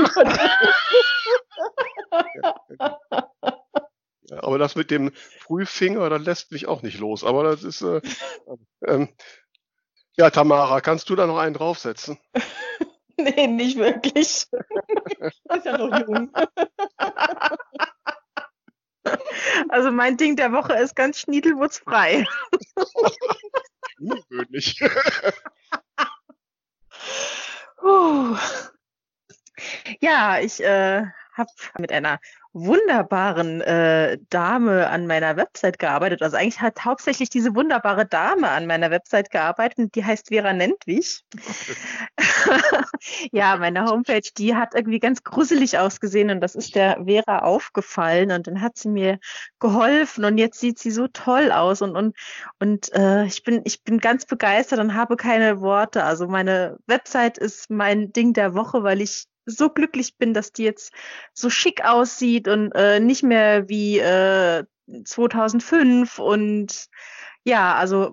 Ja, 4.30 4.44
aber 4.44 4.58
das 4.58 4.76
mit 4.76 4.92
dem 4.92 5.10
Frühfinger, 5.40 6.08
das 6.08 6.22
lässt 6.22 6.52
mich 6.52 6.66
auch 6.68 6.82
nicht 6.82 7.00
los. 7.00 7.24
Aber 7.24 7.42
das 7.42 7.64
ist, 7.64 7.82
äh, 7.82 8.00
ähm, 8.86 9.08
ja, 10.20 10.28
Tamara, 10.28 10.82
kannst 10.82 11.08
du 11.08 11.16
da 11.16 11.26
noch 11.26 11.38
einen 11.38 11.54
draufsetzen? 11.54 12.18
nee, 13.16 13.46
nicht 13.46 13.78
wirklich. 13.78 14.12
ist 14.52 15.64
ja 15.64 15.78
noch 15.78 15.98
jung. 16.06 16.30
Also 19.70 19.90
mein 19.90 20.18
Ding 20.18 20.36
der 20.36 20.52
Woche 20.52 20.74
ist 20.74 20.94
ganz 20.94 21.20
schniedelwurzfrei. 21.20 22.26
Ungewöhnlich. 23.98 24.78
Ja, 30.00 30.38
ich 30.38 30.62
äh, 30.62 31.06
habe 31.32 31.50
mit 31.78 31.92
einer 31.92 32.20
wunderbaren 32.52 33.60
äh, 33.60 34.18
Dame 34.28 34.88
an 34.88 35.06
meiner 35.06 35.36
Website 35.36 35.78
gearbeitet. 35.78 36.22
Also 36.22 36.36
eigentlich 36.36 36.60
hat 36.60 36.84
hauptsächlich 36.84 37.30
diese 37.30 37.54
wunderbare 37.54 38.06
Dame 38.06 38.48
an 38.48 38.66
meiner 38.66 38.90
Website 38.90 39.30
gearbeitet 39.30 39.78
und 39.78 39.94
die 39.94 40.04
heißt 40.04 40.28
Vera 40.28 40.52
Nentwich. 40.52 41.22
ja, 43.32 43.56
meine 43.56 43.84
Homepage, 43.84 44.28
die 44.36 44.56
hat 44.56 44.74
irgendwie 44.74 44.98
ganz 44.98 45.22
gruselig 45.22 45.78
ausgesehen 45.78 46.30
und 46.30 46.40
das 46.40 46.56
ist 46.56 46.74
der 46.74 47.04
Vera 47.04 47.40
aufgefallen 47.40 48.32
und 48.32 48.48
dann 48.48 48.60
hat 48.60 48.76
sie 48.76 48.88
mir 48.88 49.20
geholfen 49.60 50.24
und 50.24 50.36
jetzt 50.36 50.58
sieht 50.58 50.78
sie 50.78 50.90
so 50.90 51.06
toll 51.06 51.52
aus 51.52 51.82
und 51.82 51.94
und 51.94 52.16
und 52.58 52.92
äh, 52.94 53.24
ich 53.26 53.44
bin 53.44 53.62
ich 53.64 53.84
bin 53.84 53.98
ganz 53.98 54.26
begeistert 54.26 54.80
und 54.80 54.94
habe 54.94 55.16
keine 55.16 55.60
Worte. 55.60 56.02
Also 56.04 56.26
meine 56.26 56.78
Website 56.86 57.38
ist 57.38 57.70
mein 57.70 58.12
Ding 58.12 58.32
der 58.32 58.54
Woche, 58.54 58.82
weil 58.82 59.00
ich 59.00 59.26
so 59.50 59.70
glücklich 59.70 60.16
bin, 60.16 60.34
dass 60.34 60.52
die 60.52 60.64
jetzt 60.64 60.92
so 61.32 61.50
schick 61.50 61.84
aussieht 61.84 62.48
und 62.48 62.72
äh, 62.72 63.00
nicht 63.00 63.22
mehr 63.22 63.68
wie 63.68 63.98
äh, 63.98 64.64
2005 65.04 66.18
und 66.18 66.88
ja, 67.44 67.74
also 67.74 68.12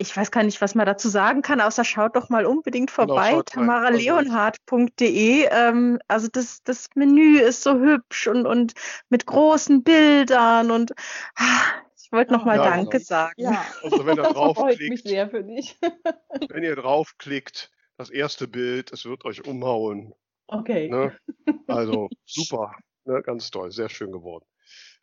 ich 0.00 0.16
weiß 0.16 0.30
gar 0.30 0.44
nicht, 0.44 0.60
was 0.60 0.76
man 0.76 0.86
dazu 0.86 1.08
sagen 1.08 1.42
kann, 1.42 1.60
außer 1.60 1.84
schaut 1.84 2.14
doch 2.14 2.28
mal 2.28 2.46
unbedingt 2.46 2.94
Genau, 2.94 3.14
vorbei, 3.14 3.34
rein. 3.34 3.44
tamaraleonhardt.de. 3.44 5.48
Ähm, 5.50 5.98
also 6.06 6.28
das, 6.30 6.62
das 6.62 6.88
Menü 6.94 7.40
ist 7.40 7.62
so 7.64 7.80
hübsch 7.80 8.28
und, 8.28 8.46
und 8.46 8.74
mit 9.08 9.26
großen 9.26 9.82
Bildern 9.82 10.70
und 10.70 10.92
ah, 11.36 11.62
ich 12.00 12.12
wollte 12.12 12.32
noch 12.32 12.44
mal 12.44 12.56
Ja, 12.56 12.64
Danke 12.64 12.98
genau. 12.98 13.04
sagen. 13.04 13.34
Ja, 13.42 13.66
Also 13.82 14.06
wenn 14.06 14.16
ihr 14.16 14.22
das 14.22 14.32
freut 14.32 14.78
mich 14.88 15.02
draufklickt, 15.02 15.08
sehr 15.08 15.28
für 15.30 15.42
dich. 15.42 15.76
wenn 16.48 16.62
ihr 16.62 16.76
draufklickt, 16.76 17.72
das 17.96 18.10
erste 18.10 18.46
Bild, 18.46 18.92
es 18.92 19.04
wird 19.04 19.24
euch 19.24 19.44
umhauen. 19.44 20.14
Okay. 20.48 20.88
Ne? 20.88 21.16
Also 21.66 22.08
super, 22.24 22.72
ne? 23.04 23.22
ganz 23.22 23.50
toll, 23.50 23.70
sehr 23.70 23.88
schön 23.88 24.10
geworden. 24.10 24.44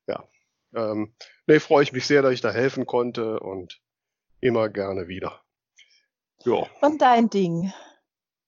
Ja, 0.08 0.28
ähm, 0.76 1.16
nee, 1.48 1.60
freue 1.60 1.84
ich 1.84 1.93
mich 1.93 2.06
sehr, 2.06 2.22
dass 2.22 2.34
ich 2.34 2.41
da 2.41 2.52
helfen 2.52 2.86
konnte 2.86 3.39
und 3.39 3.80
immer 4.41 4.70
gerne 4.70 5.08
wieder. 5.08 5.41
Ja. 6.43 6.68
Und 6.82 7.02
dein 7.02 7.30
Ding. 7.30 7.72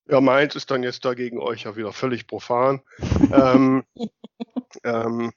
Ja, 0.10 0.22
meins 0.22 0.56
ist 0.56 0.72
dann 0.72 0.84
jetzt 0.84 1.06
dagegen 1.06 1.39
euch 1.39 1.64
ja 1.64 1.76
wieder 1.76 1.93
völlig 1.93 2.28
profan. 2.28 2.82
ähm, 3.32 3.84
ähm, 4.84 5.32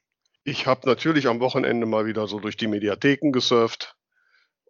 ich 0.45 0.67
habe 0.67 0.89
natürlich 0.89 1.27
am 1.27 1.41
Wochenende 1.41 1.87
mal 1.87 2.07
wieder 2.07 2.27
so 2.27 2.41
durch 2.41 2.57
die 2.57 2.69
Mediatheken 2.69 3.31
gesurft 3.33 3.97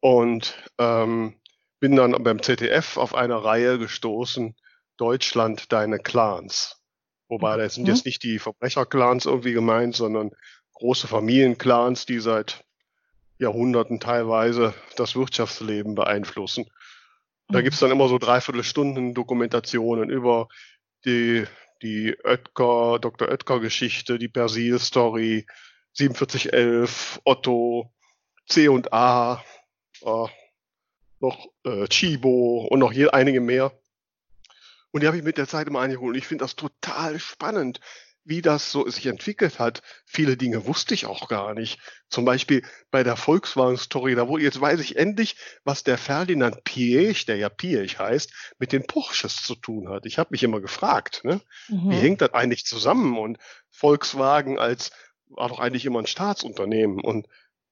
und 0.00 0.56
ähm, 0.78 1.40
bin 1.80 1.96
dann 1.96 2.12
beim 2.22 2.42
ZDF 2.42 2.96
auf 2.96 3.14
eine 3.14 3.42
Reihe 3.42 3.78
gestoßen, 3.78 4.56
Deutschland, 4.96 5.72
deine 5.72 5.98
Clans. 5.98 6.79
Wobei, 7.30 7.56
das 7.56 7.76
sind 7.76 7.84
Mhm. 7.84 7.90
jetzt 7.90 8.04
nicht 8.04 8.22
die 8.24 8.38
Verbrecherclans 8.38 9.24
irgendwie 9.24 9.52
gemeint, 9.52 9.96
sondern 9.96 10.32
große 10.74 11.06
Familienclans, 11.08 12.04
die 12.04 12.18
seit 12.20 12.64
Jahrhunderten 13.38 14.00
teilweise 14.00 14.74
das 14.96 15.16
Wirtschaftsleben 15.16 15.94
beeinflussen. 15.94 16.66
Da 17.48 17.60
Mhm. 17.60 17.64
gibt's 17.64 17.78
dann 17.78 17.90
immer 17.90 18.08
so 18.08 18.18
Dreiviertelstunden 18.18 19.14
Dokumentationen 19.14 20.10
über 20.10 20.48
die, 21.06 21.44
die 21.82 22.14
Oetker, 22.24 22.98
Dr. 23.00 23.28
Oetker-Geschichte, 23.28 24.18
die 24.18 24.28
Persil-Story, 24.28 25.46
4711, 25.94 27.20
Otto, 27.24 27.92
C 28.48 28.68
und 28.68 28.92
A, 28.92 29.42
äh, 30.02 30.26
noch 31.20 31.46
äh, 31.64 31.86
Chibo 31.88 32.66
und 32.70 32.80
noch 32.80 32.92
je, 32.92 33.08
einige 33.08 33.40
mehr. 33.40 33.72
Und 34.92 35.02
die 35.02 35.06
habe 35.06 35.16
ich 35.16 35.22
mit 35.22 35.38
der 35.38 35.48
Zeit 35.48 35.68
immer 35.68 35.80
eingeholt. 35.80 36.14
Und 36.14 36.18
ich 36.18 36.26
finde 36.26 36.44
das 36.44 36.56
total 36.56 37.18
spannend, 37.18 37.80
wie 38.24 38.42
das 38.42 38.70
so 38.70 38.88
sich 38.88 39.06
entwickelt 39.06 39.58
hat. 39.58 39.82
Viele 40.04 40.36
Dinge 40.36 40.66
wusste 40.66 40.94
ich 40.94 41.06
auch 41.06 41.28
gar 41.28 41.54
nicht. 41.54 41.80
Zum 42.08 42.24
Beispiel 42.24 42.62
bei 42.90 43.02
der 43.02 43.16
Volkswagen-Story, 43.16 44.14
da 44.14 44.28
wo 44.28 44.38
jetzt 44.38 44.60
weiß 44.60 44.80
ich 44.80 44.96
endlich, 44.96 45.36
was 45.64 45.84
der 45.84 45.98
Ferdinand 45.98 46.62
Piech, 46.64 47.24
der 47.24 47.36
ja 47.36 47.48
Piech 47.48 47.98
heißt, 47.98 48.54
mit 48.58 48.72
den 48.72 48.86
Porsches 48.86 49.36
zu 49.36 49.54
tun 49.54 49.88
hat. 49.88 50.06
Ich 50.06 50.18
habe 50.18 50.30
mich 50.32 50.42
immer 50.42 50.60
gefragt, 50.60 51.24
ne? 51.24 51.40
Mhm. 51.68 51.90
wie 51.90 51.96
hängt 51.96 52.20
das 52.20 52.34
eigentlich 52.34 52.66
zusammen? 52.66 53.18
Und 53.18 53.38
Volkswagen 53.70 54.58
als 54.58 54.90
war 55.28 55.48
doch 55.48 55.60
eigentlich 55.60 55.86
immer 55.86 56.00
ein 56.00 56.06
Staatsunternehmen 56.06 57.00
und 57.00 57.26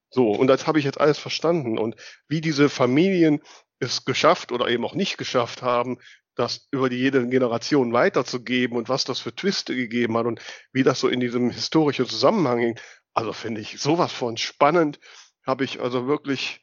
so. 0.09 0.31
Und 0.31 0.47
das 0.47 0.65
habe 0.65 0.79
ich 0.79 0.85
jetzt 0.85 0.99
alles 0.99 1.19
verstanden. 1.19 1.77
Und 1.77 1.95
wie 2.27 2.41
diese 2.41 2.69
Familien 2.69 3.41
es 3.79 4.05
geschafft 4.05 4.51
oder 4.51 4.67
eben 4.67 4.83
auch 4.83 4.95
nicht 4.95 5.17
geschafft 5.17 5.61
haben, 5.61 5.99
das 6.39 6.67
über 6.71 6.89
die 6.89 6.97
jede 6.97 7.27
Generation 7.27 7.91
weiterzugeben 7.91 8.77
und 8.77 8.87
was 8.87 9.03
das 9.03 9.19
für 9.19 9.35
Twiste 9.35 9.75
gegeben 9.75 10.17
hat 10.17 10.25
und 10.25 10.39
wie 10.71 10.83
das 10.83 11.01
so 11.01 11.09
in 11.09 11.19
diesem 11.19 11.49
historischen 11.49 12.05
Zusammenhang 12.05 12.59
hing. 12.59 12.79
Also 13.13 13.33
finde 13.33 13.59
ich 13.59 13.79
sowas 13.79 14.13
von 14.13 14.37
spannend. 14.37 14.99
Habe 15.45 15.65
ich 15.65 15.81
also 15.81 16.07
wirklich 16.07 16.61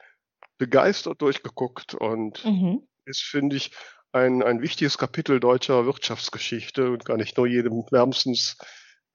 begeistert 0.56 1.20
durchgeguckt 1.20 1.94
und 1.94 2.42
mhm. 2.44 2.88
ist, 3.04 3.20
finde 3.20 3.56
ich, 3.56 3.72
ein, 4.12 4.42
ein 4.42 4.62
wichtiges 4.62 4.96
Kapitel 4.96 5.40
deutscher 5.40 5.84
Wirtschaftsgeschichte 5.84 6.90
und 6.90 7.04
gar 7.04 7.18
nicht 7.18 7.36
nur 7.36 7.46
jedem 7.46 7.84
wärmstens 7.90 8.56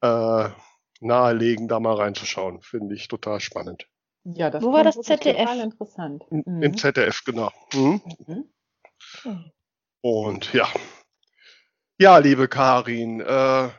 äh, 0.01 0.49
nahelegen, 0.99 1.68
da 1.68 1.80
mal 1.80 1.95
reinzuschauen. 1.95 2.62
Finde 2.62 2.93
ich 2.93 3.07
total 3.07 3.39
spannend. 3.39 3.88
Ja, 4.24 4.51
das 4.51 4.64
Wo 4.64 4.72
war 4.72 4.84
das 4.84 5.01
ZDF? 5.01 5.38
Total 5.38 5.59
interessant. 5.62 6.24
Mhm. 6.30 6.62
Im 6.62 6.78
ZDF, 6.78 7.24
genau. 7.26 7.51
Mhm. 7.74 8.01
Mhm. 8.28 9.51
Und 10.02 10.54
ja. 10.54 10.68
Ja, 11.99 12.18
liebe 12.18 12.47
Karin, 12.47 13.22
äh, 13.22 13.70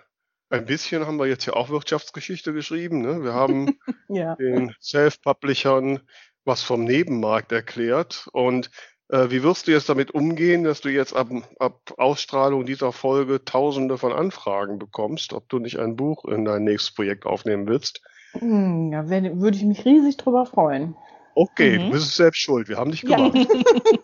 ein 0.50 0.64
bisschen 0.66 1.06
haben 1.06 1.16
wir 1.16 1.26
jetzt 1.26 1.46
ja 1.46 1.54
auch 1.54 1.70
Wirtschaftsgeschichte 1.70 2.52
geschrieben. 2.52 3.00
Ne? 3.00 3.22
Wir 3.24 3.34
haben 3.34 3.78
ja. 4.08 4.36
den 4.36 4.74
Self-Publishern 4.80 6.00
was 6.44 6.62
vom 6.62 6.84
Nebenmarkt 6.84 7.52
erklärt. 7.52 8.28
Und 8.32 8.70
äh, 9.08 9.30
wie 9.30 9.42
wirst 9.42 9.66
du 9.66 9.72
jetzt 9.72 9.88
damit 9.88 10.12
umgehen, 10.12 10.64
dass 10.64 10.80
du 10.80 10.88
jetzt 10.88 11.14
ab, 11.14 11.28
ab 11.58 11.94
Ausstrahlung 11.96 12.66
dieser 12.66 12.92
Folge 12.92 13.44
Tausende 13.44 13.98
von 13.98 14.12
Anfragen 14.12 14.78
bekommst, 14.78 15.32
ob 15.32 15.48
du 15.48 15.58
nicht 15.58 15.78
ein 15.78 15.96
Buch 15.96 16.24
in 16.24 16.44
dein 16.44 16.64
nächstes 16.64 16.94
Projekt 16.94 17.26
aufnehmen 17.26 17.66
willst? 17.66 18.02
Hm, 18.32 18.92
ja, 18.92 19.08
wenn, 19.08 19.40
würde 19.40 19.56
ich 19.56 19.64
mich 19.64 19.84
riesig 19.84 20.16
drüber 20.16 20.46
freuen. 20.46 20.96
Okay, 21.34 21.78
mhm. 21.78 21.84
du 21.84 21.90
bist 21.92 22.14
selbst 22.14 22.40
schuld. 22.40 22.68
Wir 22.68 22.76
haben 22.76 22.90
dich 22.90 23.02
gemacht. 23.02 23.34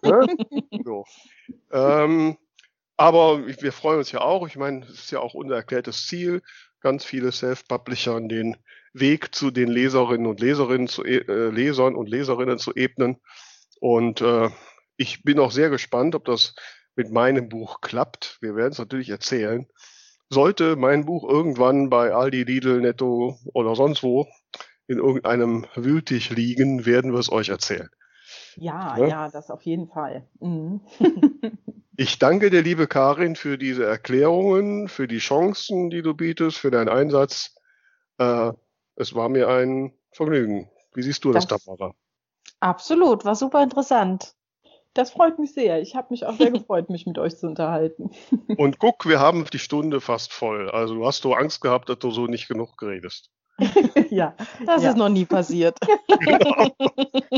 Ja. 0.03 0.26
ne? 0.26 0.37
so. 0.85 1.05
ähm, 1.72 2.37
aber 2.97 3.47
wir 3.47 3.72
freuen 3.72 3.99
uns 3.99 4.12
ja 4.12 4.20
auch. 4.20 4.47
Ich 4.47 4.57
meine, 4.57 4.85
es 4.85 4.91
ist 4.91 5.11
ja 5.12 5.20
auch 5.20 5.35
unser 5.35 5.57
erklärtes 5.57 6.07
Ziel, 6.07 6.43
ganz 6.81 7.05
viele 7.05 7.33
Self-Publishern 7.33 8.29
den 8.29 8.57
Weg 8.93 9.35
zu 9.35 9.51
den 9.51 9.68
Leserinnen 9.68 10.26
und 10.26 10.41
Leserinnen 10.41 10.89
zu 10.89 11.05
e, 11.05 11.18
äh, 11.18 11.51
Lesern 11.51 11.95
und 11.95 12.09
Leserinnen 12.09 12.59
zu 12.59 12.74
ebnen. 12.74 13.18
Und 13.81 14.20
äh, 14.20 14.51
ich 14.97 15.22
bin 15.22 15.39
auch 15.39 15.53
sehr 15.53 15.70
gespannt, 15.70 16.14
ob 16.14 16.24
das 16.24 16.55
mit 16.97 17.12
meinem 17.12 17.49
Buch 17.49 17.81
klappt. 17.81 18.39
Wir 18.41 18.57
werden 18.57 18.72
es 18.72 18.79
natürlich 18.79 19.11
erzählen. 19.11 19.66
Sollte 20.31 20.76
mein 20.76 21.07
Buch 21.07 21.29
irgendwann 21.29 21.89
bei 21.89 22.12
Aldi, 22.12 22.43
Lidl, 22.43 22.81
Netto 22.81 23.39
oder 23.55 23.76
sonst 23.76 24.03
wo 24.03 24.26
in 24.89 24.99
irgendeinem 24.99 25.66
Wühltisch 25.74 26.30
liegen, 26.30 26.86
werden 26.86 27.12
wir 27.12 27.20
es 27.20 27.30
euch 27.30 27.51
erzählen. 27.51 27.91
Ja, 28.57 28.97
ja, 28.99 29.07
ja 29.07 29.28
das 29.30 29.51
auf 29.51 29.62
jeden 29.62 29.86
Fall. 29.89 30.26
Mhm. 30.41 30.80
ich 31.97 32.18
danke 32.18 32.51
dir, 32.51 32.62
liebe 32.62 32.86
Karin, 32.89 33.36
für 33.36 33.59
diese 33.59 33.84
Erklärungen, 33.84 34.89
für 34.89 35.07
die 35.07 35.18
Chancen, 35.18 35.91
die 35.91 36.03
du 36.03 36.14
bietest, 36.14 36.59
für 36.59 36.70
deinen 36.70 36.89
Einsatz. 36.89 37.55
Äh, 38.18 38.53
es 38.97 39.14
war 39.14 39.28
mir 39.28 39.49
ein 39.49 39.93
Vergnügen. 40.11 40.70
Wie 40.95 41.03
siehst 41.03 41.24
du 41.24 41.32
das, 41.32 41.47
das 41.47 41.64
Tamara? 41.64 41.95
Absolut, 42.61 43.24
war 43.24 43.36
super 43.36 43.62
interessant. 43.62 44.34
Das 44.95 45.12
freut 45.12 45.39
mich 45.39 45.53
sehr. 45.53 45.80
Ich 45.80 45.95
habe 45.95 46.09
mich 46.11 46.26
auch 46.26 46.36
sehr 46.36 46.51
gefreut, 46.51 46.91
mich 46.91 47.07
mit 47.07 47.18
euch 47.18 47.36
zu 47.36 47.47
unterhalten. 47.47 48.11
Und 48.57 48.78
guck, 48.78 49.07
wir 49.07 49.20
haben 49.20 49.45
die 49.53 49.59
Stunde 49.59 50.01
fast 50.01 50.32
voll. 50.32 50.70
Also 50.70 51.07
hast 51.07 51.24
du 51.24 51.34
Angst 51.34 51.61
gehabt, 51.61 51.89
dass 51.91 51.99
du 51.99 52.11
so 52.11 52.26
nicht 52.26 52.49
genug 52.49 52.82
redest. 52.82 53.30
ja, 54.11 54.35
das 54.65 54.83
ja. 54.83 54.91
ist 54.91 54.97
noch 54.97 55.09
nie 55.09 55.25
passiert. 55.25 55.79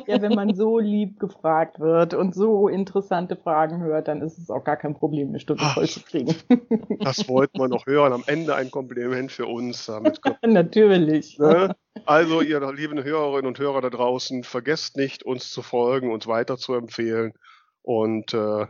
Ja, 0.07 0.21
wenn 0.23 0.35
man 0.35 0.55
so 0.55 0.79
lieb 0.79 1.21
gefragt 1.21 1.79
wird 1.79 2.15
und 2.15 2.35
so 2.35 2.69
interessante 2.69 3.37
Fragen 3.37 3.81
hört, 3.81 4.09
dann 4.09 4.23
ist 4.23 4.39
es 4.39 4.51
auch 4.51 4.65
gar 4.65 4.77
kein 4.77 4.95
Problem, 4.95 5.29
eine 5.29 5.41
Stunde 5.41 5.65
voll 5.65 5.89
zu 5.89 6.01
kriegen. 6.01 6.35
das 7.01 7.29
wollten 7.29 7.59
wir 7.59 7.69
noch 7.69 7.87
hören. 7.87 8.13
Am 8.13 8.25
Ende 8.27 8.55
ein 8.57 8.71
Kompliment 8.71 9.31
für 9.31 9.47
uns. 9.47 9.87
Damit 9.87 10.21
Natürlich. 10.43 11.39
Ne? 11.39 11.77
Also, 12.07 12.41
ihr 12.41 12.61
lieben 12.73 13.03
Hörerinnen 13.03 13.47
und 13.47 13.59
Hörer 13.59 13.81
da 13.81 13.91
draußen, 13.91 14.43
vergesst 14.43 14.97
nicht, 14.97 15.23
uns 15.23 15.51
zu 15.51 15.63
folgen, 15.63 16.13
uns 16.13 16.27
weiter 16.27 16.57
zu 16.57 16.75
empfehlen. 16.75 17.33
Und 17.83 18.35
äh, 18.35 18.67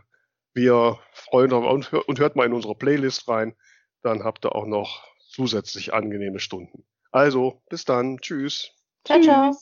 wir 0.53 0.98
freuen 1.12 1.53
uns 1.53 1.88
und 1.92 2.18
hört 2.18 2.36
mal 2.36 2.46
in 2.46 2.53
unsere 2.53 2.74
Playlist 2.74 3.28
rein. 3.28 3.55
Dann 4.03 4.24
habt 4.24 4.44
ihr 4.44 4.55
auch 4.55 4.66
noch 4.66 5.05
zusätzlich 5.28 5.94
angenehme 5.94 6.38
Stunden. 6.38 6.84
Also, 7.12 7.62
bis 7.68 7.84
dann. 7.84 8.18
Tschüss. 8.18 8.70
Ciao, 9.04 9.20
ciao. 9.20 9.52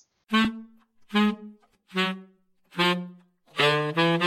Tschüss. 3.57 4.19